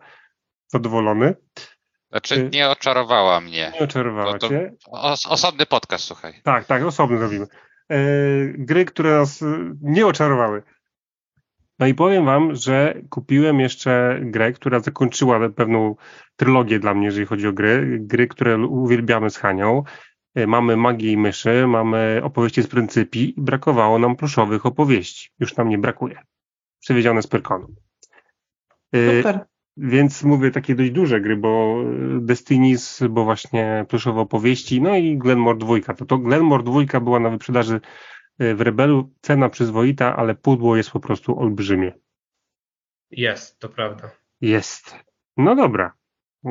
zadowolony. 0.67 1.35
Znaczy 2.09 2.49
nie 2.53 2.69
oczarowała 2.69 3.41
mnie. 3.41 3.71
Nie 3.73 3.79
oczarowała 3.79 4.39
cię. 4.39 4.73
Os 4.91 5.25
osobny 5.25 5.65
podcast, 5.65 6.03
słuchaj. 6.03 6.33
Tak, 6.43 6.65
tak, 6.65 6.83
osobny 6.83 7.17
zrobimy. 7.17 7.47
Gry, 8.57 8.85
które 8.85 9.11
nas 9.17 9.43
nie 9.81 10.07
oczarowały. 10.07 10.63
No 11.79 11.87
i 11.87 11.93
powiem 11.93 12.25
wam, 12.25 12.55
że 12.55 13.01
kupiłem 13.09 13.59
jeszcze 13.59 14.19
grę, 14.21 14.51
która 14.51 14.79
zakończyła 14.79 15.49
pewną 15.49 15.95
trylogię 16.35 16.79
dla 16.79 16.93
mnie, 16.93 17.05
jeżeli 17.05 17.25
chodzi 17.25 17.47
o 17.47 17.53
gry. 17.53 17.97
Gry, 18.01 18.27
które 18.27 18.57
uwielbiamy 18.57 19.29
z 19.29 19.37
Hanią. 19.37 19.83
E, 20.35 20.47
mamy 20.47 20.77
magię 20.77 21.11
i 21.11 21.17
myszy, 21.17 21.67
mamy 21.67 22.21
opowieści 22.23 22.63
z 22.63 22.67
pryncypi 22.67 23.39
i 23.39 23.41
brakowało 23.41 23.99
nam 23.99 24.15
pluszowych 24.15 24.65
opowieści. 24.65 25.29
Już 25.39 25.55
nam 25.55 25.69
nie 25.69 25.77
brakuje. 25.77 26.19
Przywiezione 26.79 27.21
z 27.21 27.27
Pyrkonu. 27.27 27.67
E, 28.93 29.17
Super. 29.17 29.45
Więc 29.77 30.23
mówię 30.23 30.51
takie 30.51 30.75
dość 30.75 30.91
duże 30.91 31.21
gry, 31.21 31.37
bo 31.37 31.83
Destinies, 32.19 33.03
bo 33.09 33.23
właśnie 33.23 33.85
pluszowe 33.89 34.21
opowieści, 34.21 34.81
no 34.81 34.95
i 34.95 35.17
Glenmore 35.17 35.57
2. 35.57 35.79
To, 35.95 36.05
to 36.05 36.17
Glenmore 36.17 36.63
2 36.63 36.99
była 36.99 37.19
na 37.19 37.29
wyprzedaży 37.29 37.75
e, 37.75 37.81
w 38.55 38.61
Rebelu, 38.61 39.13
cena 39.21 39.49
przyzwoita, 39.49 40.15
ale 40.15 40.35
pudło 40.35 40.77
jest 40.77 40.91
po 40.91 40.99
prostu 40.99 41.39
olbrzymie. 41.39 41.93
Jest, 43.11 43.59
to 43.59 43.69
prawda. 43.69 44.11
Jest. 44.41 44.95
No 45.37 45.55
dobra. 45.55 45.93
E, 46.45 46.49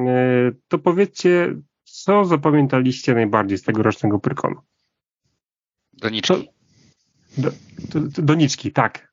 to 0.68 0.78
powiedzcie, 0.78 1.54
co 1.84 2.24
zapamiętaliście 2.24 3.14
najbardziej 3.14 3.58
z 3.58 3.62
tegorocznego 3.62 4.18
Pyrkonu? 4.18 4.60
Doniczki. 5.92 6.48
Do, 7.38 7.50
do, 7.78 8.22
doniczki, 8.22 8.72
tak. 8.72 9.10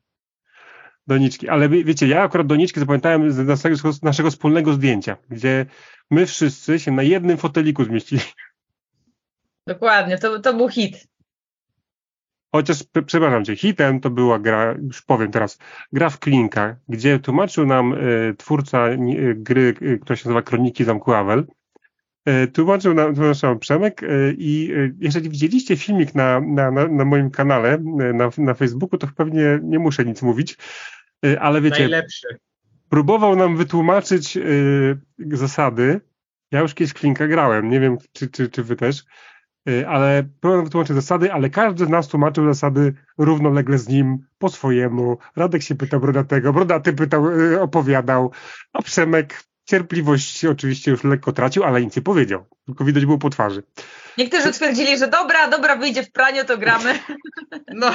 Doniczki, 1.07 1.49
ale 1.49 1.69
wiecie, 1.69 2.07
ja 2.07 2.21
akurat 2.21 2.47
doniczki 2.47 2.79
zapamiętałem 2.79 3.31
z 3.31 3.37
naszego, 3.37 3.93
z 3.93 4.03
naszego 4.03 4.31
wspólnego 4.31 4.73
zdjęcia, 4.73 5.17
gdzie 5.29 5.65
my 6.11 6.25
wszyscy 6.25 6.79
się 6.79 6.91
na 6.91 7.03
jednym 7.03 7.37
foteliku 7.37 7.83
zmieścili. 7.83 8.21
Dokładnie, 9.67 10.17
to, 10.17 10.39
to 10.39 10.53
był 10.53 10.69
hit. 10.69 11.07
Chociaż, 12.51 12.83
przepraszam 13.05 13.45
cię, 13.45 13.55
hitem 13.55 13.99
to 13.99 14.09
była 14.09 14.39
gra, 14.39 14.75
już 14.87 15.01
powiem 15.01 15.31
teraz, 15.31 15.59
gra 15.93 16.09
w 16.09 16.19
Klinka, 16.19 16.75
gdzie 16.89 17.19
tłumaczył 17.19 17.65
nam 17.65 17.93
y, 17.93 18.35
twórca 18.37 18.89
y, 18.89 19.35
gry, 19.37 19.73
y, 19.81 19.99
która 19.99 20.15
się 20.15 20.29
nazywa 20.29 20.41
Kroniki 20.41 20.83
Zamku 20.83 21.13
Awel, 21.13 21.45
tłumaczył 22.53 22.93
nam, 22.93 23.15
tłumaczył 23.15 23.49
nam 23.49 23.59
Przemek 23.59 24.01
i 24.37 24.71
jeżeli 24.99 25.29
widzieliście 25.29 25.77
filmik 25.77 26.15
na, 26.15 26.39
na, 26.39 26.71
na, 26.71 26.87
na 26.87 27.05
moim 27.05 27.31
kanale, 27.31 27.77
na, 28.13 28.29
na 28.37 28.53
Facebooku, 28.53 28.99
to 28.99 29.07
pewnie 29.15 29.59
nie 29.63 29.79
muszę 29.79 30.05
nic 30.05 30.21
mówić, 30.21 30.57
ale 31.39 31.61
wiecie... 31.61 31.79
Najlepszy. 31.79 32.27
Próbował 32.89 33.35
nam 33.35 33.57
wytłumaczyć 33.57 34.37
zasady, 35.31 36.01
ja 36.51 36.59
już 36.59 36.73
kiedyś 36.73 36.93
Klinka 36.93 37.27
grałem, 37.27 37.69
nie 37.69 37.79
wiem, 37.79 37.97
czy, 38.11 38.29
czy, 38.29 38.49
czy 38.49 38.63
wy 38.63 38.75
też, 38.75 39.03
Y, 39.03 39.05
ale 39.87 40.23
próbował 40.41 40.65
wytłumaczyć 40.65 40.95
zasady, 40.95 41.33
ale 41.33 41.49
każdy 41.49 41.85
z 41.85 41.89
nas 41.89 42.07
tłumaczył 42.07 42.45
zasady 42.45 42.93
równolegle 43.17 43.77
z 43.77 43.87
nim, 43.87 44.25
po 44.37 44.49
swojemu. 44.49 45.17
Radek 45.35 45.61
się 45.63 45.75
pytał 45.75 45.99
Brodatego, 45.99 46.53
Brodaty 46.53 46.93
pytał, 46.93 47.31
y, 47.31 47.61
opowiadał, 47.61 48.31
a 48.73 48.81
Przemek 48.81 49.43
cierpliwość 49.65 50.45
oczywiście 50.45 50.91
już 50.91 51.03
lekko 51.03 51.31
tracił, 51.31 51.63
ale 51.63 51.81
nic 51.81 51.95
nie 51.95 52.01
powiedział. 52.01 52.45
Tylko 52.65 52.85
widać 52.85 53.05
było 53.05 53.17
po 53.17 53.29
twarzy. 53.29 53.63
Niektórzy 54.17 54.51
twierdzili, 54.51 54.97
że 54.97 55.07
dobra, 55.07 55.47
dobra, 55.47 55.75
wyjdzie 55.75 56.03
w 56.03 56.11
praniu, 56.11 56.45
to 56.45 56.57
gramy. 56.57 56.99
No. 57.73 57.91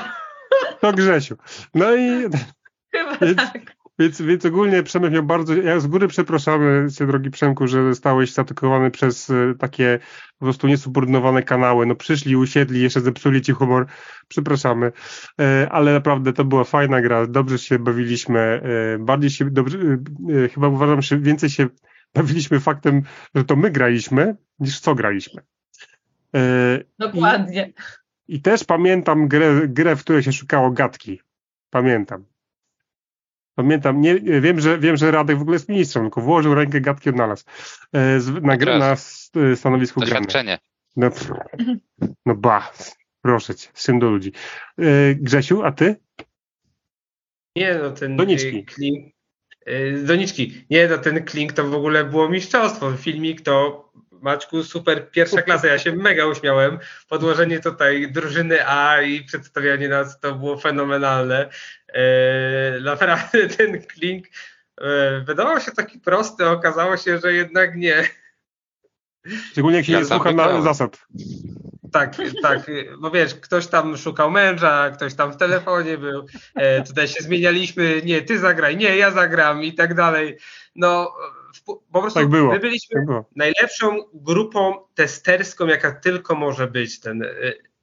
To 0.81 0.93
Grzesiu. 0.93 1.37
No 1.75 1.97
i... 1.97 2.09
Chyba 2.95 3.17
więc, 3.21 3.37
tak. 3.37 3.82
Więc, 3.99 4.23
więc 4.23 4.47
ogólnie 4.47 4.83
Przemek 4.83 5.13
miał 5.13 5.23
bardzo, 5.23 5.55
ja 5.55 5.81
z 5.81 5.87
góry 5.87 6.09
przepraszamy 6.09 6.87
cię 6.91 7.07
drogi 7.07 7.31
Przemku, 7.31 7.67
że 7.67 7.83
zostałeś 7.83 8.33
zaatakowany 8.33 8.91
przez 8.91 9.31
e, 9.31 9.55
takie 9.59 9.99
po 10.39 10.47
prostu 10.47 10.69
niesubordynowane 10.69 11.43
kanały. 11.43 11.87
No 11.87 11.95
przyszli, 11.95 12.37
usiedli, 12.37 12.83
jeszcze 12.83 13.01
zepsuli 13.01 13.43
ci 13.43 13.53
humor. 13.53 13.87
Przepraszamy. 14.29 14.93
E, 15.41 15.69
ale 15.71 15.93
naprawdę 15.93 16.33
to 16.33 16.45
była 16.45 16.65
fajna 16.65 17.01
gra, 17.01 17.27
dobrze 17.27 17.59
się 17.59 17.79
bawiliśmy. 17.79 18.41
E, 18.41 18.99
bardziej 18.99 19.31
się, 19.31 19.51
dobrze, 19.51 19.79
chyba 20.55 20.69
uważam, 20.69 21.03
że 21.03 21.19
więcej 21.19 21.51
się 21.51 21.67
bawiliśmy 22.15 22.61
faktem, 22.61 23.03
że 23.35 23.45
to 23.45 23.57
my 23.57 23.71
graliśmy, 23.71 24.37
niż 24.59 24.81
co 24.81 24.95
graliśmy. 24.95 25.43
Dokładnie. 26.99 27.73
I, 28.29 28.37
i 28.37 28.43
też 28.43 28.65
pamiętam 28.65 29.29
grę, 29.29 29.69
grę, 29.69 29.97
w 29.97 30.01
której 30.01 30.23
się 30.23 30.33
szukało 30.33 30.71
gadki. 30.71 31.21
Pamiętam. 31.71 32.32
Pamiętam, 33.55 34.01
nie, 34.01 34.21
wiem, 34.21 34.61
że, 34.61 34.79
wiem, 34.79 34.97
że 34.97 35.11
Radek 35.11 35.39
w 35.39 35.43
ogóle 35.43 35.55
jest 35.55 35.69
ministrem, 35.69 36.05
tylko 36.05 36.21
włożył 36.21 36.55
rękę, 36.55 36.81
gadki 36.81 37.11
odnalazł 37.11 37.45
e, 37.93 38.19
na, 38.41 38.57
na, 38.57 38.79
na 38.79 38.97
e, 39.53 39.57
stanowisku 39.57 40.01
Doświadczenie. 40.01 40.59
No, 40.97 41.11
no 42.27 42.35
ba, 42.35 42.73
proszę 43.23 43.55
cię, 43.55 43.69
syn 43.75 43.99
do 43.99 44.11
ludzi. 44.11 44.33
E, 44.79 45.15
Grzesiu, 45.15 45.63
a 45.63 45.73
ty? 45.73 45.97
Nie, 47.57 47.75
no 47.75 47.91
ten 47.91 48.17
Doniczki. 48.17 48.65
klink, 48.65 49.09
doniczki. 50.05 50.65
Nie, 50.71 50.89
no 50.89 50.99
ten 50.99 51.25
klink 51.25 51.53
to 51.53 51.69
w 51.69 51.75
ogóle 51.75 52.05
było 52.05 52.29
mistrzostwo. 52.29 52.93
Filmik 52.93 53.41
to 53.41 53.93
Maćku, 54.23 54.63
super, 54.63 55.11
pierwsza 55.11 55.43
klasa, 55.43 55.67
ja 55.67 55.79
się 55.79 55.93
mega 55.93 56.27
uśmiałem. 56.27 56.79
Podłożenie 57.09 57.61
tutaj 57.61 58.13
drużyny 58.13 58.67
A 58.67 59.03
i 59.03 59.25
przedstawianie 59.25 59.89
nas 59.89 60.21
to 60.21 60.35
było 60.35 60.59
fenomenalne. 60.59 61.49
E, 61.95 62.81
naprawdę 62.81 63.49
ten 63.59 63.83
klink 63.83 64.27
e, 64.81 65.21
wydawał 65.21 65.61
się 65.61 65.73
taki 65.73 65.99
prosty, 65.99 66.45
a 66.45 66.51
okazało 66.51 66.97
się, 66.97 67.19
że 67.19 67.33
jednak 67.33 67.77
nie. 67.77 68.09
Szczególnie 69.51 69.77
jak 69.77 69.87
się 69.87 69.93
nie 69.93 70.05
słucha 70.05 70.33
na 70.33 70.63
zasad. 70.63 71.07
Tak, 71.93 72.17
tak, 72.43 72.71
bo 72.99 73.11
wiesz, 73.11 73.35
ktoś 73.35 73.67
tam 73.67 73.97
szukał 73.97 74.31
męża, 74.31 74.91
ktoś 74.91 75.15
tam 75.15 75.33
w 75.33 75.37
telefonie 75.37 75.99
był, 75.99 76.27
e, 76.55 76.85
tutaj 76.85 77.09
się 77.09 77.23
zmienialiśmy, 77.23 78.03
nie, 78.05 78.23
ty 78.23 78.39
zagraj, 78.39 78.77
nie, 78.77 78.97
ja 78.97 79.11
zagram 79.11 79.65
i 79.65 79.75
tak 79.75 79.95
dalej. 79.95 80.39
No, 80.77 81.15
po 81.93 82.01
prostu 82.01 82.21
tak 82.21 82.29
było, 82.29 82.53
my 82.53 82.59
byliśmy 82.59 82.97
tak 82.97 83.07
było. 83.07 83.25
najlepszą 83.37 83.99
grupą 84.15 84.75
testerską, 84.95 85.67
jaka 85.67 85.93
tylko 85.93 86.35
może 86.35 86.67
być. 86.67 87.01
Ten, 87.01 87.25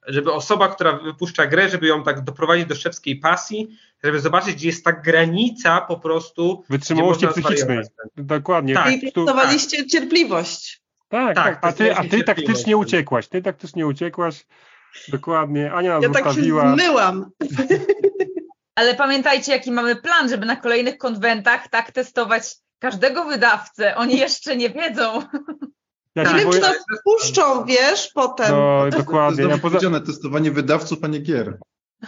żeby 0.06 0.32
osoba, 0.32 0.68
która 0.68 0.92
wypuszcza 0.92 1.46
grę, 1.46 1.68
żeby 1.68 1.86
ją 1.86 2.02
tak 2.02 2.20
doprowadzić 2.20 2.66
do 2.66 2.74
szewskiej 2.74 3.16
pasji, 3.16 3.78
żeby 4.04 4.20
zobaczyć, 4.20 4.54
gdzie 4.54 4.66
jest 4.66 4.84
ta 4.84 4.92
granica 4.92 5.80
po 5.80 6.00
prostu. 6.00 6.64
Wytrzymałości 6.68 7.28
psychicznej. 7.28 7.78
Dokładnie. 8.16 8.74
Tak. 8.74 8.92
I 8.92 9.00
testowaliście 9.00 9.78
tak. 9.78 9.86
cierpliwość. 9.86 10.82
Tak, 11.08 11.34
tak. 11.34 11.58
A 11.62 11.72
ty, 11.72 11.96
a 11.96 12.04
ty 12.04 12.24
taktycznie 12.24 12.76
uciekłaś. 12.76 13.28
Ty 13.28 13.42
taktycznie 13.42 13.86
uciekłaś. 13.86 14.46
Dokładnie. 15.08 15.72
Ania 15.72 15.94
nas 15.94 16.02
ja 16.02 16.08
zostawiła. 16.08 16.62
tak 16.62 16.70
się 16.70 16.84
zmyłam. 16.84 17.30
Ale 18.74 18.94
pamiętajcie, 18.94 19.52
jaki 19.52 19.72
mamy 19.72 19.96
plan, 19.96 20.28
żeby 20.28 20.46
na 20.46 20.56
kolejnych 20.56 20.98
konwentach 20.98 21.68
tak 21.68 21.92
testować 21.92 22.42
każdego 22.80 23.24
wydawcę. 23.24 23.96
Oni 23.96 24.18
jeszcze 24.18 24.56
nie 24.56 24.70
wiedzą. 24.70 25.22
Ja 26.14 26.22
nie 26.22 26.38
wiem, 26.38 26.48
boję... 26.48 26.60
czy 26.60 26.66
to 26.66 26.74
wpuszczą, 27.00 27.64
wiesz, 27.64 28.10
potem. 28.14 28.50
No, 28.50 28.84
dokładnie. 28.90 29.48
To 29.48 29.68
jest 29.68 29.82
ja 29.82 30.00
testowanie 30.00 30.50
wydawców, 30.50 30.98
a 31.02 31.06
nie 31.06 31.18
gier. 31.18 31.58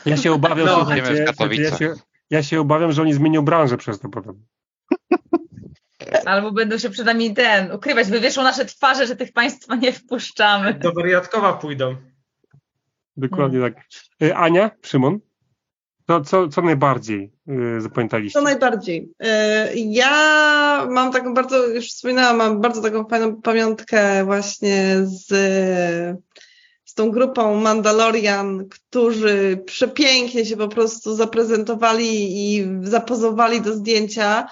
Ja 0.06 0.16
się 0.16 0.32
obawiam, 0.32 0.66
no, 0.66 0.74
słuchajcie, 0.74 1.26
ja 1.62 1.76
się, 1.76 1.94
ja 2.30 2.42
się 2.42 2.60
obawiam, 2.60 2.92
że 2.92 3.02
oni 3.02 3.14
zmienią 3.14 3.44
branżę 3.44 3.76
przez 3.76 4.00
to 4.00 4.08
potem. 4.08 4.44
Albo 6.26 6.52
będą 6.52 6.78
się 6.78 6.90
przed 6.90 7.06
nami 7.06 7.34
ten 7.34 7.72
ukrywać, 7.72 8.08
wywieszą 8.08 8.42
nasze 8.42 8.64
twarze, 8.64 9.06
że 9.06 9.16
tych 9.16 9.32
państwa 9.32 9.74
nie 9.74 9.92
wpuszczamy. 9.92 10.74
Do 10.74 10.92
wariatkowa 10.92 11.52
pójdą. 11.52 11.96
Dokładnie 13.16 13.58
hmm. 13.58 13.74
tak. 13.74 13.84
Y, 14.22 14.36
Ania, 14.36 14.70
Szymon? 14.82 15.18
To 16.06 16.20
co, 16.20 16.48
co 16.48 16.62
najbardziej 16.62 17.30
y, 17.76 17.80
zapamiętaliście? 17.80 18.38
Co 18.38 18.44
najbardziej. 18.44 19.12
Y, 19.22 19.26
ja 19.74 20.86
mam 20.90 21.12
taką 21.12 21.34
bardzo, 21.34 21.66
już 21.66 21.88
wspominałam, 21.88 22.36
mam 22.36 22.60
bardzo 22.60 22.82
taką 22.82 23.04
fajną 23.04 23.42
pamiątkę 23.42 24.24
właśnie 24.24 24.96
z, 25.02 25.26
z 26.84 26.94
tą 26.94 27.10
grupą 27.10 27.60
Mandalorian, 27.60 28.68
którzy 28.68 29.62
przepięknie 29.66 30.46
się 30.46 30.56
po 30.56 30.68
prostu 30.68 31.14
zaprezentowali 31.14 32.08
i 32.32 32.66
zapozowali 32.82 33.60
do 33.60 33.74
zdjęcia. 33.74 34.48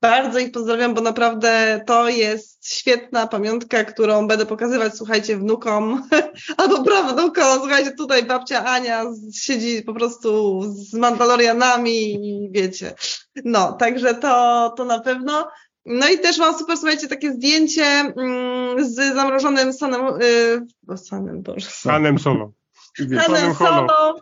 Bardzo 0.00 0.38
ich 0.38 0.52
pozdrawiam, 0.52 0.94
bo 0.94 1.00
naprawdę 1.00 1.80
to 1.86 2.08
jest 2.08 2.68
świetna 2.72 3.26
pamiątka, 3.26 3.84
którą 3.84 4.28
będę 4.28 4.46
pokazywać, 4.46 4.96
słuchajcie, 4.96 5.36
wnukom 5.36 6.02
albo 6.58 6.84
prawnukom. 6.84 7.58
Słuchajcie, 7.58 7.92
tutaj 7.92 8.24
babcia 8.24 8.64
Ania 8.64 9.04
siedzi 9.34 9.82
po 9.82 9.94
prostu 9.94 10.62
z 10.62 10.94
Mandalorianami 10.94 12.14
i 12.14 12.50
wiecie. 12.52 12.94
No, 13.44 13.72
także 13.72 14.14
to, 14.14 14.74
to 14.76 14.84
na 14.84 15.00
pewno. 15.00 15.48
No 15.86 16.08
i 16.08 16.18
też 16.18 16.38
mam 16.38 16.58
super, 16.58 16.76
słuchajcie, 16.76 17.08
takie 17.08 17.32
zdjęcie 17.32 17.84
mm, 17.84 18.84
z 18.84 18.94
zamrożonym 18.94 19.72
Sanem, 19.72 20.02
yy, 20.88 20.96
Sanem, 20.96 21.42
Boże. 21.42 21.70
Sanem 21.70 22.18
Solo. 22.18 22.52
Sanem 23.26 23.54
Solo. 23.54 24.14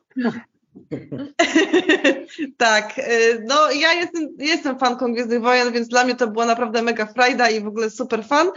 tak, 2.56 2.98
y, 2.98 3.44
no 3.46 3.70
ja 3.70 3.92
jestem, 3.92 4.28
jestem 4.38 4.78
fanką 4.78 5.12
Gwiezdnych 5.12 5.40
Wojen, 5.40 5.72
więc 5.72 5.88
dla 5.88 6.04
mnie 6.04 6.14
to 6.14 6.28
była 6.28 6.46
naprawdę 6.46 6.82
mega 6.82 7.06
frajda 7.06 7.50
i 7.50 7.60
w 7.60 7.66
ogóle 7.66 7.90
super 7.90 8.24
fan. 8.24 8.50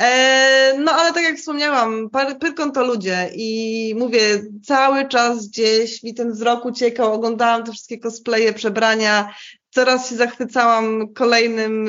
E, 0.00 0.74
no 0.78 0.92
ale 0.92 1.12
tak 1.12 1.22
jak 1.22 1.36
wspomniałam, 1.36 2.10
Pyrkon 2.40 2.72
to 2.72 2.84
ludzie 2.84 3.30
i 3.34 3.94
mówię, 3.98 4.42
cały 4.64 5.08
czas 5.08 5.48
gdzieś 5.48 6.02
mi 6.02 6.14
ten 6.14 6.32
wzrok 6.32 6.64
uciekał, 6.64 7.12
oglądałam 7.12 7.64
te 7.64 7.72
wszystkie 7.72 7.98
cosplaye, 7.98 8.52
przebrania, 8.52 9.34
coraz 9.70 10.10
się 10.10 10.16
zachwycałam 10.16 11.14
kolejnym 11.14 11.88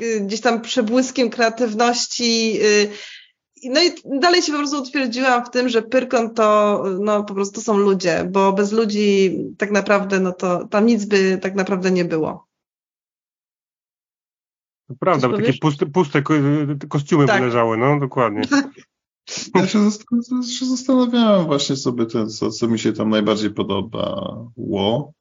y, 0.00 0.20
gdzieś 0.20 0.40
tam 0.40 0.60
przebłyskiem 0.60 1.30
kreatywności, 1.30 2.58
y, 2.62 2.90
no 3.64 3.80
i 3.82 4.18
dalej 4.20 4.42
się 4.42 4.52
po 4.52 4.58
prostu 4.58 4.82
utwierdziłam 4.82 5.44
w 5.44 5.50
tym, 5.50 5.68
że 5.68 5.82
Pyrkon 5.82 6.34
to 6.34 6.84
no, 7.00 7.24
po 7.24 7.34
prostu 7.34 7.60
są 7.60 7.78
ludzie, 7.78 8.28
bo 8.30 8.52
bez 8.52 8.72
ludzi 8.72 9.36
tak 9.58 9.70
naprawdę, 9.70 10.20
no 10.20 10.32
to 10.32 10.68
tam 10.68 10.86
nic 10.86 11.04
by 11.04 11.38
tak 11.42 11.54
naprawdę 11.54 11.90
nie 11.90 12.04
było. 12.04 12.46
To 14.88 14.94
prawda, 15.00 15.28
bo 15.28 15.36
takie 15.36 15.52
puste, 15.52 15.86
puste 15.86 16.22
kostiumy 16.88 17.26
tak. 17.26 17.42
leżały, 17.42 17.76
no 17.76 18.00
dokładnie. 18.00 18.42
Ja 19.54 19.66
się, 19.66 19.90
się 20.58 20.66
zastanawiałem 20.66 21.46
właśnie 21.46 21.76
sobie, 21.76 22.06
ten, 22.06 22.30
co, 22.30 22.50
co 22.50 22.68
mi 22.68 22.78
się 22.78 22.92
tam 22.92 23.10
najbardziej 23.10 23.50
podobało. 23.50 25.12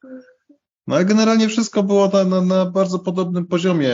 No 0.88 0.96
ale 0.96 1.06
generalnie 1.06 1.48
wszystko 1.48 1.84
było 1.84 2.08
na, 2.08 2.24
na, 2.24 2.42
na 2.42 2.66
bardzo 2.66 3.00
podobnym 3.00 3.46
poziomie 3.46 3.92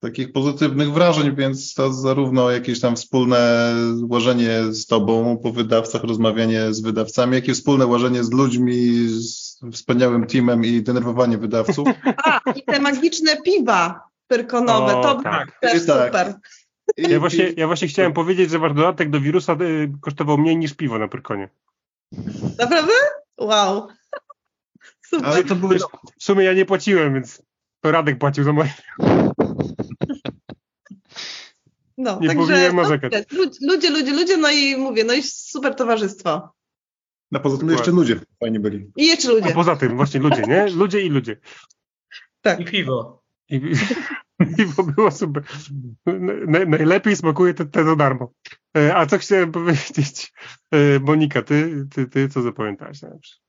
takich 0.00 0.32
pozytywnych 0.32 0.92
wrażeń, 0.92 1.36
więc 1.36 1.74
to 1.74 1.92
zarówno 1.92 2.50
jakieś 2.50 2.80
tam 2.80 2.96
wspólne 2.96 3.74
łożenie 4.02 4.62
z 4.70 4.86
tobą 4.86 5.38
po 5.38 5.52
wydawcach, 5.52 6.04
rozmawianie 6.04 6.74
z 6.74 6.80
wydawcami, 6.80 7.34
jak 7.34 7.48
i 7.48 7.54
wspólne 7.54 7.86
łożenie 7.86 8.24
z 8.24 8.32
ludźmi, 8.32 9.08
z 9.08 9.60
wspaniałym 9.72 10.26
teamem 10.26 10.64
i 10.64 10.82
denerwowanie 10.82 11.38
wydawców. 11.38 11.88
A, 12.24 12.40
i 12.50 12.62
te 12.62 12.80
magiczne 12.80 13.36
piwa 13.36 14.00
pyrkonowe, 14.28 14.96
o, 14.96 15.02
to 15.02 15.22
tak. 15.22 15.60
też 15.60 15.86
tak. 15.86 16.06
super. 16.06 16.34
Ja 16.96 17.20
właśnie, 17.20 17.52
ja 17.56 17.66
właśnie 17.66 17.88
chciałem 17.88 18.12
powiedzieć, 18.12 18.50
że 18.50 18.58
wasz 18.58 18.74
dodatek 18.74 19.10
do 19.10 19.20
wirusa 19.20 19.52
y, 19.52 19.92
kosztował 20.00 20.38
mniej 20.38 20.56
niż 20.56 20.74
piwo 20.74 20.98
na 20.98 21.08
Pyrkonie. 21.08 21.48
Naprawdę? 22.58 22.92
Wow. 23.38 23.88
Super. 25.06 25.28
Ale 25.28 25.44
to 25.44 25.54
były, 25.54 25.78
w 26.18 26.24
sumie 26.24 26.44
ja 26.44 26.52
nie 26.52 26.64
płaciłem, 26.64 27.14
więc 27.14 27.42
to 27.80 27.90
Radek 27.90 28.18
płacił 28.18 28.44
za 28.44 28.52
moje. 28.52 28.72
No, 31.98 32.18
nie 32.20 32.28
także 32.28 32.72
no, 32.72 32.82
ludzie, 33.60 33.90
ludzie, 33.90 34.12
ludzie, 34.12 34.36
no 34.36 34.50
i 34.50 34.76
mówię, 34.76 35.04
no 35.04 35.14
i 35.14 35.22
super 35.22 35.74
towarzystwo. 35.74 36.56
No 37.30 37.40
poza 37.40 37.58
tym 37.58 37.70
jeszcze 37.70 37.90
ludzie 37.90 38.20
fajnie 38.40 38.60
byli. 38.60 38.90
I 38.96 39.06
jeszcze 39.06 39.28
ludzie. 39.28 39.50
A 39.50 39.54
poza 39.54 39.76
tym 39.76 39.96
właśnie 39.96 40.20
ludzie, 40.20 40.42
nie? 40.42 40.66
Ludzie 40.82 41.00
i 41.00 41.08
ludzie. 41.08 41.36
Tak. 42.40 42.60
I 42.60 42.64
piwo. 42.64 43.22
I, 43.48 43.60
piwo 44.56 44.82
było 44.82 45.10
super. 45.10 45.42
najlepiej 46.66 47.16
smakuje 47.16 47.54
te, 47.54 47.66
te 47.66 47.84
za 47.84 47.96
darmo. 47.96 48.32
E, 48.76 48.96
a 48.96 49.06
co 49.06 49.18
chciałem 49.18 49.52
powiedzieć? 49.62 50.32
E, 50.72 51.00
Monika, 51.00 51.42
ty, 51.42 51.86
ty, 51.94 52.06
ty 52.06 52.28
co 52.28 52.42
zapamiętałaś 52.42 52.98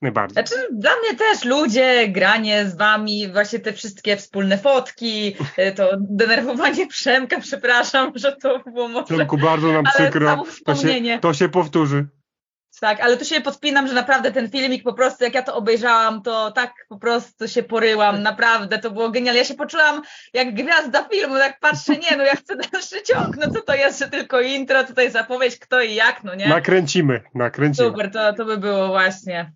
najbardziej? 0.01 0.34
Znaczy, 0.34 0.67
dla 0.71 0.91
mnie 0.95 1.17
też 1.17 1.45
ludzie, 1.45 2.07
granie 2.07 2.69
z 2.69 2.78
wami, 2.78 3.32
właśnie 3.32 3.59
te 3.59 3.73
wszystkie 3.73 4.17
wspólne 4.17 4.57
fotki, 4.57 5.36
e, 5.57 5.71
to 5.71 5.89
denerwowanie 5.99 6.88
Przemka, 6.88 7.39
przepraszam, 7.39 8.11
że 8.15 8.36
to 8.41 8.59
było 8.59 8.88
może... 8.88 9.05
Przemku, 9.05 9.38
bardzo 9.38 9.71
nam 9.71 9.86
przykro. 9.86 10.43
To 10.65 10.75
się, 10.75 11.19
to 11.21 11.34
się 11.34 11.49
powtórzy. 11.49 12.07
Tak, 12.80 12.99
ale 13.01 13.17
tu 13.17 13.25
się 13.25 13.41
podpinam, 13.41 13.88
że 13.88 13.93
naprawdę 13.93 14.32
ten 14.32 14.49
filmik 14.49 14.84
po 14.84 14.93
prostu, 14.93 15.23
jak 15.23 15.34
ja 15.34 15.41
to 15.41 15.55
obejrzałam, 15.55 16.21
to 16.21 16.51
tak 16.51 16.73
po 16.89 16.97
prostu 16.97 17.47
się 17.47 17.63
poryłam, 17.63 18.23
naprawdę, 18.23 18.80
to 18.80 18.91
było 18.91 19.09
genialne. 19.09 19.39
Ja 19.39 19.45
się 19.45 19.53
poczułam 19.53 20.01
jak 20.34 20.53
gwiazda 20.53 21.09
filmu, 21.09 21.36
jak 21.36 21.59
patrzę, 21.59 21.93
nie 21.93 22.17
no, 22.17 22.23
ja 22.23 22.36
chcę 22.36 22.55
dalszy 22.55 23.01
ciąg, 23.03 23.38
no 23.38 23.53
co 23.53 23.61
to 23.61 23.75
jest, 23.75 23.99
że 23.99 24.09
tylko 24.09 24.41
intro, 24.41 24.84
tutaj 24.84 25.11
zapowiedź 25.11 25.59
kto 25.59 25.82
i 25.82 25.95
jak, 25.95 26.23
no 26.23 26.36
nie? 26.36 26.47
Nakręcimy, 26.47 27.21
nakręcimy. 27.36 27.89
Super, 27.89 28.11
to, 28.11 28.34
to 28.34 28.45
by 28.45 28.57
było 28.57 28.88
właśnie 28.88 29.51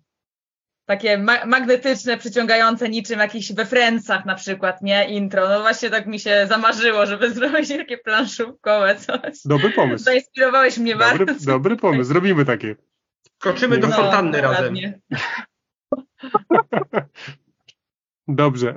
takie 0.86 1.18
ma 1.18 1.46
magnetyczne, 1.46 2.18
przyciągające 2.18 2.88
niczym 2.88 3.20
jakichś 3.20 3.52
we 3.52 3.66
Francach 3.66 4.24
na 4.24 4.34
przykład, 4.34 4.82
nie? 4.82 5.08
Intro. 5.08 5.48
No 5.48 5.60
właśnie 5.60 5.90
tak 5.90 6.06
mi 6.06 6.20
się 6.20 6.46
zamarzyło, 6.48 7.06
żeby 7.06 7.30
zrobić 7.34 7.68
takie 7.68 7.98
planszówkowe 7.98 8.96
coś. 8.96 9.38
Dobry 9.44 9.70
pomysł. 9.70 10.04
Zainspirowałeś 10.04 10.78
mnie 10.78 10.96
dobry, 10.96 11.26
bardzo. 11.26 11.46
Dobry 11.46 11.76
pomysł, 11.76 12.04
zrobimy 12.04 12.44
takie. 12.44 12.76
Skoczymy 13.42 13.78
do 13.78 13.88
no, 13.88 13.96
fontanny 13.96 14.40
razem. 14.40 14.74
Dobrze. 18.28 18.74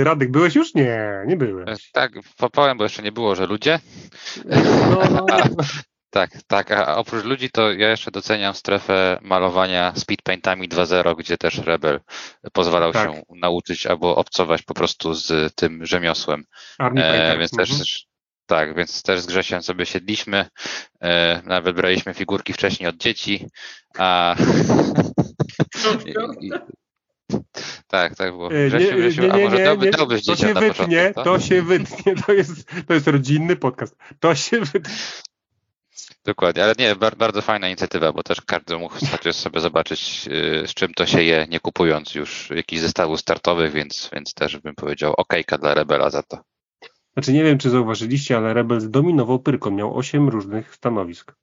E, 0.00 0.04
Radek, 0.04 0.30
byłeś 0.30 0.54
już? 0.54 0.74
Nie, 0.74 1.24
nie 1.26 1.36
byłeś. 1.36 1.68
E, 1.68 1.76
tak, 1.92 2.12
powiem, 2.52 2.78
bo 2.78 2.84
jeszcze 2.84 3.02
nie 3.02 3.12
było, 3.12 3.34
że 3.34 3.46
ludzie. 3.46 3.78
No. 4.44 5.26
tak, 6.10 6.30
tak. 6.46 6.70
A 6.70 6.96
oprócz 6.96 7.24
ludzi 7.24 7.50
to 7.50 7.72
ja 7.72 7.90
jeszcze 7.90 8.10
doceniam 8.10 8.54
strefę 8.54 9.18
malowania 9.22 9.92
speedpaintami 9.96 10.68
2.0, 10.68 11.16
gdzie 11.16 11.38
też 11.38 11.58
Rebel 11.58 12.00
pozwalał 12.52 12.92
tak. 12.92 13.10
się 13.10 13.22
nauczyć 13.28 13.86
albo 13.86 14.16
obcować 14.16 14.62
po 14.62 14.74
prostu 14.74 15.14
z 15.14 15.54
tym 15.54 15.86
rzemiosłem. 15.86 16.44
E, 16.78 17.38
więc 17.38 17.50
też 17.50 17.70
mhm. 17.70 17.86
Tak, 18.52 18.76
więc 18.76 19.02
też 19.02 19.20
z 19.20 19.26
Grzesiem 19.26 19.62
sobie 19.62 19.86
siedliśmy, 19.86 20.46
e, 21.00 21.42
nawet 21.44 21.76
braliśmy 21.76 22.14
figurki 22.14 22.52
wcześniej 22.52 22.88
od 22.88 22.96
dzieci, 22.96 23.46
a... 23.98 24.36
Tak, 27.86 28.16
tak 28.16 28.30
było. 28.30 28.52
E, 28.52 28.68
Grzesiu, 28.68 28.86
nie, 28.86 28.92
Grzesiu, 28.92 29.22
nie, 29.22 29.28
nie, 29.28 29.34
a 29.34 29.36
może 29.36 29.64
dałby, 29.64 29.90
dałbyś 29.90 30.24
to 30.24 30.36
się 30.36 30.54
wytnie, 30.54 31.12
to 31.24 31.40
się 31.40 31.62
wytnie, 31.62 32.14
to 32.26 32.32
jest, 32.32 32.70
to 32.86 32.94
jest 32.94 33.06
rodzinny 33.06 33.56
podcast. 33.56 33.96
To 34.20 34.34
się 34.34 34.60
wytnie. 34.60 34.94
Dokładnie, 36.24 36.64
ale 36.64 36.74
nie, 36.78 36.96
bardzo 36.96 37.42
fajna 37.42 37.68
inicjatywa, 37.68 38.12
bo 38.12 38.22
też 38.22 38.40
każdy 38.40 38.78
mógł 38.78 38.94
sobie 39.32 39.60
zobaczyć, 39.60 40.28
y, 40.28 40.68
z 40.68 40.74
czym 40.74 40.94
to 40.94 41.06
się 41.06 41.22
je, 41.22 41.46
nie 41.50 41.60
kupując 41.60 42.14
już 42.14 42.50
jakichś 42.50 42.82
zestawów 42.82 43.20
startowych, 43.20 43.72
więc, 43.72 44.10
więc 44.12 44.34
też 44.34 44.58
bym 44.58 44.74
powiedział 44.74 45.14
okejka 45.16 45.58
dla 45.58 45.74
Rebela 45.74 46.10
za 46.10 46.22
to. 46.22 46.51
Znaczy 47.12 47.32
nie 47.32 47.44
wiem, 47.44 47.58
czy 47.58 47.70
zauważyliście, 47.70 48.36
ale 48.36 48.54
Rebel 48.54 48.80
zdominował 48.80 49.38
Pyrkon. 49.38 49.74
Miał 49.74 49.96
osiem 49.96 50.28
różnych 50.28 50.74
stanowisk. 50.74 51.34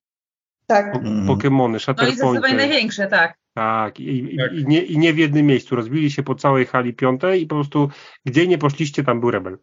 Tak. 0.68 0.92
Po, 0.92 0.98
mhm. 0.98 1.28
Pokemony, 1.28 1.80
Shatterpointy. 1.80 2.24
No 2.24 2.30
i 2.30 2.38
zdecydowanie 2.38 2.70
największe, 2.70 3.08
tak. 3.08 3.38
Tak, 3.54 4.00
i, 4.00 4.38
tak. 4.38 4.54
I, 4.54 4.66
nie, 4.66 4.82
i 4.82 4.98
nie 4.98 5.14
w 5.14 5.18
jednym 5.18 5.46
miejscu. 5.46 5.76
Rozbili 5.76 6.12
się 6.12 6.24
po 6.24 6.36
całej 6.36 6.66
hali 6.66 6.94
piątej 6.94 7.42
i 7.42 7.48
po 7.48 7.56
prostu 7.56 7.90
gdzie 8.26 8.48
nie 8.48 8.58
poszliście, 8.58 9.04
tam 9.04 9.20
był 9.20 9.32
Rebel. 9.32 9.58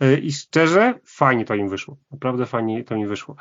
E, 0.00 0.18
I 0.18 0.32
szczerze, 0.32 0.94
fajnie 1.04 1.44
to 1.44 1.54
im 1.54 1.68
wyszło. 1.68 1.96
Naprawdę 2.10 2.46
fajnie 2.46 2.84
to 2.84 2.94
im 2.94 3.08
wyszło. 3.08 3.36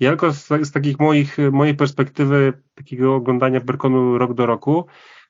Ja 0.00 0.10
tylko 0.10 0.32
z, 0.32 0.48
z 0.48 0.72
takich 0.72 1.00
moich, 1.00 1.36
mojej 1.52 1.74
perspektywy 1.74 2.52
takiego 2.74 3.14
oglądania 3.14 3.60
Pyrkonu 3.60 4.18
rok 4.18 4.34
do 4.34 4.46
roku, 4.46 4.86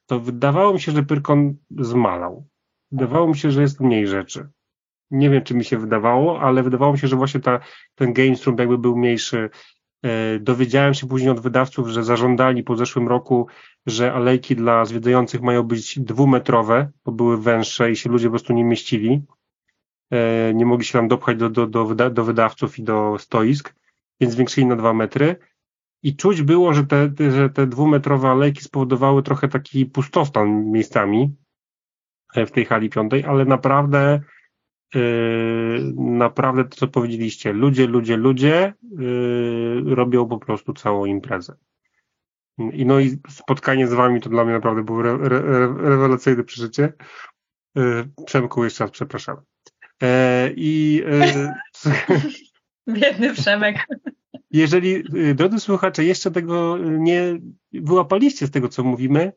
to 0.06 0.20
wydawało 0.20 0.72
mi 0.72 0.80
się, 0.80 0.92
że 0.92 1.02
Pyrkon 1.02 1.56
zmalał. 1.78 2.46
Wydawało 2.90 3.28
mi 3.28 3.36
się, 3.36 3.50
że 3.50 3.62
jest 3.62 3.80
mniej 3.80 4.06
rzeczy 4.06 4.48
nie 5.12 5.30
wiem, 5.30 5.42
czy 5.42 5.54
mi 5.54 5.64
się 5.64 5.78
wydawało, 5.78 6.40
ale 6.40 6.62
wydawało 6.62 6.92
mi 6.92 6.98
się, 6.98 7.08
że 7.08 7.16
właśnie 7.16 7.40
ta, 7.40 7.60
ten 7.94 8.12
GameStream 8.12 8.58
jakby 8.58 8.78
był 8.78 8.96
mniejszy. 8.96 9.50
E, 10.04 10.38
dowiedziałem 10.38 10.94
się 10.94 11.06
później 11.06 11.30
od 11.30 11.40
wydawców, 11.40 11.88
że 11.88 12.04
zażądali 12.04 12.62
po 12.62 12.76
zeszłym 12.76 13.08
roku, 13.08 13.46
że 13.86 14.12
alejki 14.12 14.56
dla 14.56 14.84
zwiedzających 14.84 15.42
mają 15.42 15.62
być 15.62 16.00
dwumetrowe, 16.00 16.90
bo 17.04 17.12
były 17.12 17.42
węższe 17.42 17.90
i 17.90 17.96
się 17.96 18.10
ludzie 18.10 18.26
po 18.26 18.30
prostu 18.30 18.52
nie 18.52 18.64
mieścili. 18.64 19.22
E, 20.10 20.54
nie 20.54 20.66
mogli 20.66 20.86
się 20.86 20.92
tam 20.92 21.08
dopchać 21.08 21.36
do, 21.36 21.50
do, 21.50 21.66
do, 21.66 22.10
do 22.10 22.24
wydawców 22.24 22.78
i 22.78 22.82
do 22.82 23.16
stoisk, 23.18 23.74
więc 24.20 24.32
zwiększyli 24.32 24.66
na 24.66 24.76
dwa 24.76 24.92
metry. 24.92 25.36
I 26.02 26.16
czuć 26.16 26.42
było, 26.42 26.74
że 26.74 26.84
te, 26.84 27.10
że 27.30 27.50
te 27.50 27.66
dwumetrowe 27.66 28.28
alejki 28.28 28.62
spowodowały 28.62 29.22
trochę 29.22 29.48
taki 29.48 29.86
pustostan 29.86 30.70
miejscami 30.70 31.36
e, 32.34 32.46
w 32.46 32.50
tej 32.50 32.64
hali 32.64 32.90
piątej, 32.90 33.24
ale 33.24 33.44
naprawdę 33.44 34.20
naprawdę 35.96 36.64
to, 36.64 36.76
co 36.76 36.88
powiedzieliście, 36.88 37.52
ludzie, 37.52 37.86
ludzie, 37.86 38.16
ludzie 38.16 38.74
yy, 38.98 39.94
robią 39.94 40.28
po 40.28 40.38
prostu 40.38 40.72
całą 40.72 41.04
imprezę. 41.04 41.56
I 42.72 42.86
no 42.86 43.00
i 43.00 43.18
spotkanie 43.28 43.86
z 43.86 43.92
wami 43.92 44.20
to 44.20 44.30
dla 44.30 44.44
mnie 44.44 44.52
naprawdę 44.52 44.82
było 44.82 45.00
re, 45.00 45.18
re, 45.22 45.74
rewelacyjne 45.78 46.44
przeżycie. 46.44 46.92
Yy, 47.74 48.08
Przemku, 48.26 48.64
jeszcze 48.64 48.84
raz 48.84 48.90
przepraszam. 48.90 49.36
I 50.56 51.02
Biedny 52.88 53.34
Przemek. 53.34 53.76
Jeżeli, 54.50 55.04
drodzy 55.34 55.60
słuchacze, 55.60 56.04
jeszcze 56.04 56.30
tego 56.30 56.78
nie 56.78 57.38
wyłapaliście 57.72 58.46
z 58.46 58.50
tego, 58.50 58.68
co 58.68 58.84
mówimy, 58.84 59.32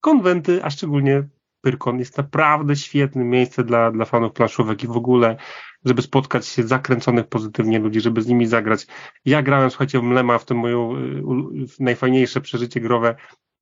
konwenty, 0.00 0.64
a 0.64 0.70
szczególnie 0.70 1.28
Pyrkon 1.60 1.98
jest 1.98 2.18
naprawdę 2.18 2.76
świetnym 2.76 3.30
miejscem 3.30 3.66
dla, 3.66 3.90
dla 3.90 4.04
fanów 4.04 4.32
planszówek 4.32 4.84
i 4.84 4.86
w 4.86 4.96
ogóle, 4.96 5.36
żeby 5.84 6.02
spotkać 6.02 6.46
się 6.46 6.62
zakręconych 6.62 7.26
pozytywnie 7.26 7.78
ludzi, 7.78 8.00
żeby 8.00 8.22
z 8.22 8.26
nimi 8.26 8.46
zagrać. 8.46 8.86
Ja 9.24 9.42
grałem, 9.42 9.70
słuchajcie, 9.70 10.00
w 10.00 10.02
Mlema, 10.02 10.38
w 10.38 10.44
tym 10.44 10.56
moją 10.56 10.96
y, 10.96 11.22
najfajniejsze 11.80 12.40
przeżycie 12.40 12.80
growe, 12.80 13.14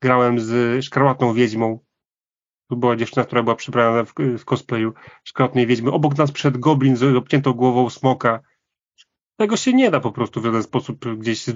grałem 0.02 0.40
z 0.40 0.84
szkarłatną 0.84 1.32
wiedźmą. 1.32 1.80
To 2.70 2.76
była 2.76 2.96
dziewczyna, 2.96 3.24
która 3.24 3.42
była 3.42 3.56
przybrana 3.56 4.04
w, 4.04 4.12
w 4.38 4.44
cosplayu 4.44 4.92
szkarłatnej 5.24 5.66
wiedźmy. 5.66 5.90
Obok 5.90 6.18
nas 6.18 6.32
przed 6.32 6.58
goblin 6.58 6.96
z 6.96 7.16
obciętą 7.16 7.52
głową 7.52 7.90
smoka. 7.90 8.40
Tego 9.36 9.56
się 9.56 9.72
nie 9.72 9.90
da 9.90 10.00
po 10.00 10.12
prostu 10.12 10.40
w 10.40 10.44
żaden 10.44 10.62
sposób 10.62 11.04
gdzieś, 11.18 11.46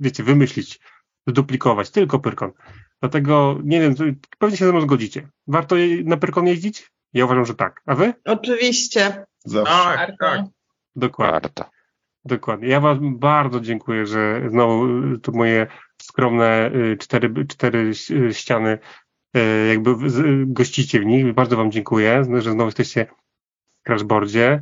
wiecie, 0.00 0.22
wymyślić, 0.22 0.80
zduplikować. 1.26 1.90
Tylko 1.90 2.18
Pyrkon. 2.18 2.52
Dlatego 3.00 3.58
nie 3.64 3.80
wiem, 3.80 3.94
pewnie 4.38 4.56
się 4.56 4.66
ze 4.66 4.72
mną 4.72 4.80
zgodzicie. 4.80 5.28
Warto 5.46 5.76
na 6.04 6.16
Pyrkon 6.16 6.46
jeździć? 6.46 6.90
Ja 7.12 7.24
uważam, 7.24 7.46
że 7.46 7.54
tak. 7.54 7.82
A 7.86 7.94
wy? 7.94 8.14
Oczywiście. 8.24 9.26
Zawsze. 9.44 9.72
Tak, 9.74 10.12
tak. 10.20 10.40
Dokładnie. 10.96 11.40
Warto. 11.40 11.64
Dokładnie. 12.24 12.68
Ja 12.68 12.80
wam 12.80 13.18
bardzo 13.18 13.60
dziękuję, 13.60 14.06
że 14.06 14.42
znowu 14.50 14.86
tu 15.18 15.32
moje 15.32 15.66
skromne 16.02 16.70
y, 16.74 16.96
cztery, 16.96 17.46
cztery 17.48 17.92
y, 18.10 18.34
ściany 18.34 18.78
y, 19.36 19.68
jakby 19.68 19.94
gościcie 20.46 21.00
w 21.00 21.04
nich. 21.04 21.34
Bardzo 21.34 21.56
wam 21.56 21.70
dziękuję, 21.70 22.24
że 22.38 22.52
znowu 22.52 22.64
jesteście 22.64 23.06
w 23.80 23.82
crashboardzie. 23.82 24.60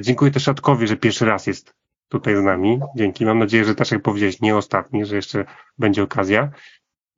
Dziękuję 0.00 0.30
też 0.30 0.42
Szatkowi, 0.42 0.86
że 0.86 0.96
pierwszy 0.96 1.24
raz 1.24 1.46
jest 1.46 1.74
tutaj 2.08 2.36
z 2.36 2.42
nami. 2.42 2.80
Dzięki. 2.96 3.26
Mam 3.26 3.38
nadzieję, 3.38 3.64
że 3.64 3.74
też 3.74 3.90
jak 3.90 4.02
powiedziałeś, 4.02 4.40
nie 4.40 4.56
ostatni, 4.56 5.04
że 5.04 5.16
jeszcze 5.16 5.44
będzie 5.78 6.02
okazja. 6.02 6.50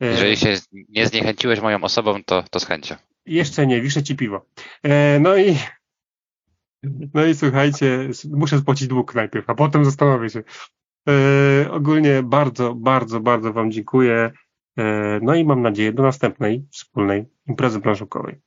E, 0.00 0.06
Jeżeli 0.06 0.36
się 0.36 0.54
nie 0.88 1.06
zniechęciłeś 1.06 1.60
moją 1.60 1.82
osobą, 1.82 2.24
to, 2.24 2.44
to 2.50 2.60
z 2.60 2.66
chęcią. 2.66 2.94
Jeszcze 3.26 3.66
nie, 3.66 3.80
wiszę 3.80 4.02
ci 4.02 4.16
piwo. 4.16 4.46
E, 4.82 5.20
no 5.20 5.36
i 5.36 5.56
no 7.14 7.24
i 7.24 7.34
słuchajcie, 7.34 8.08
muszę 8.30 8.58
spłacić 8.58 8.88
dług 8.88 9.14
najpierw, 9.14 9.50
a 9.50 9.54
potem 9.54 9.84
zastanowię 9.84 10.30
się. 10.30 10.42
E, 11.08 11.70
ogólnie 11.70 12.22
bardzo, 12.22 12.74
bardzo, 12.74 13.20
bardzo 13.20 13.52
Wam 13.52 13.72
dziękuję. 13.72 14.32
No 15.22 15.34
i 15.34 15.44
mam 15.44 15.62
nadzieję 15.62 15.92
do 15.92 16.02
następnej 16.02 16.66
wspólnej 16.72 17.24
imprezy 17.48 17.80
planszówkowej. 17.80 18.40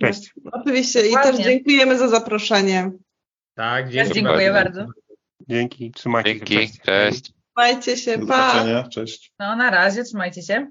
Cześć. 0.00 0.34
No, 0.44 0.50
oczywiście 0.54 1.08
i 1.08 1.12
też 1.12 1.36
dziękujemy 1.36 1.98
za 1.98 2.08
zaproszenie. 2.08 2.90
Tak, 3.54 3.90
dzięki 3.90 4.12
dziękuję 4.12 4.52
bardzo. 4.52 4.86
Dzięki, 5.48 5.90
trzymajcie 5.90 6.30
Dzięki, 6.30 6.54
się. 6.54 6.60
Cześć. 6.60 6.82
cześć. 6.82 7.32
Trzymajcie 7.56 7.96
się, 7.96 8.26
pa. 8.26 8.88
cześć. 8.88 9.32
No 9.38 9.56
na 9.56 9.70
razie, 9.70 10.04
trzymajcie 10.04 10.42
się. 10.42 10.70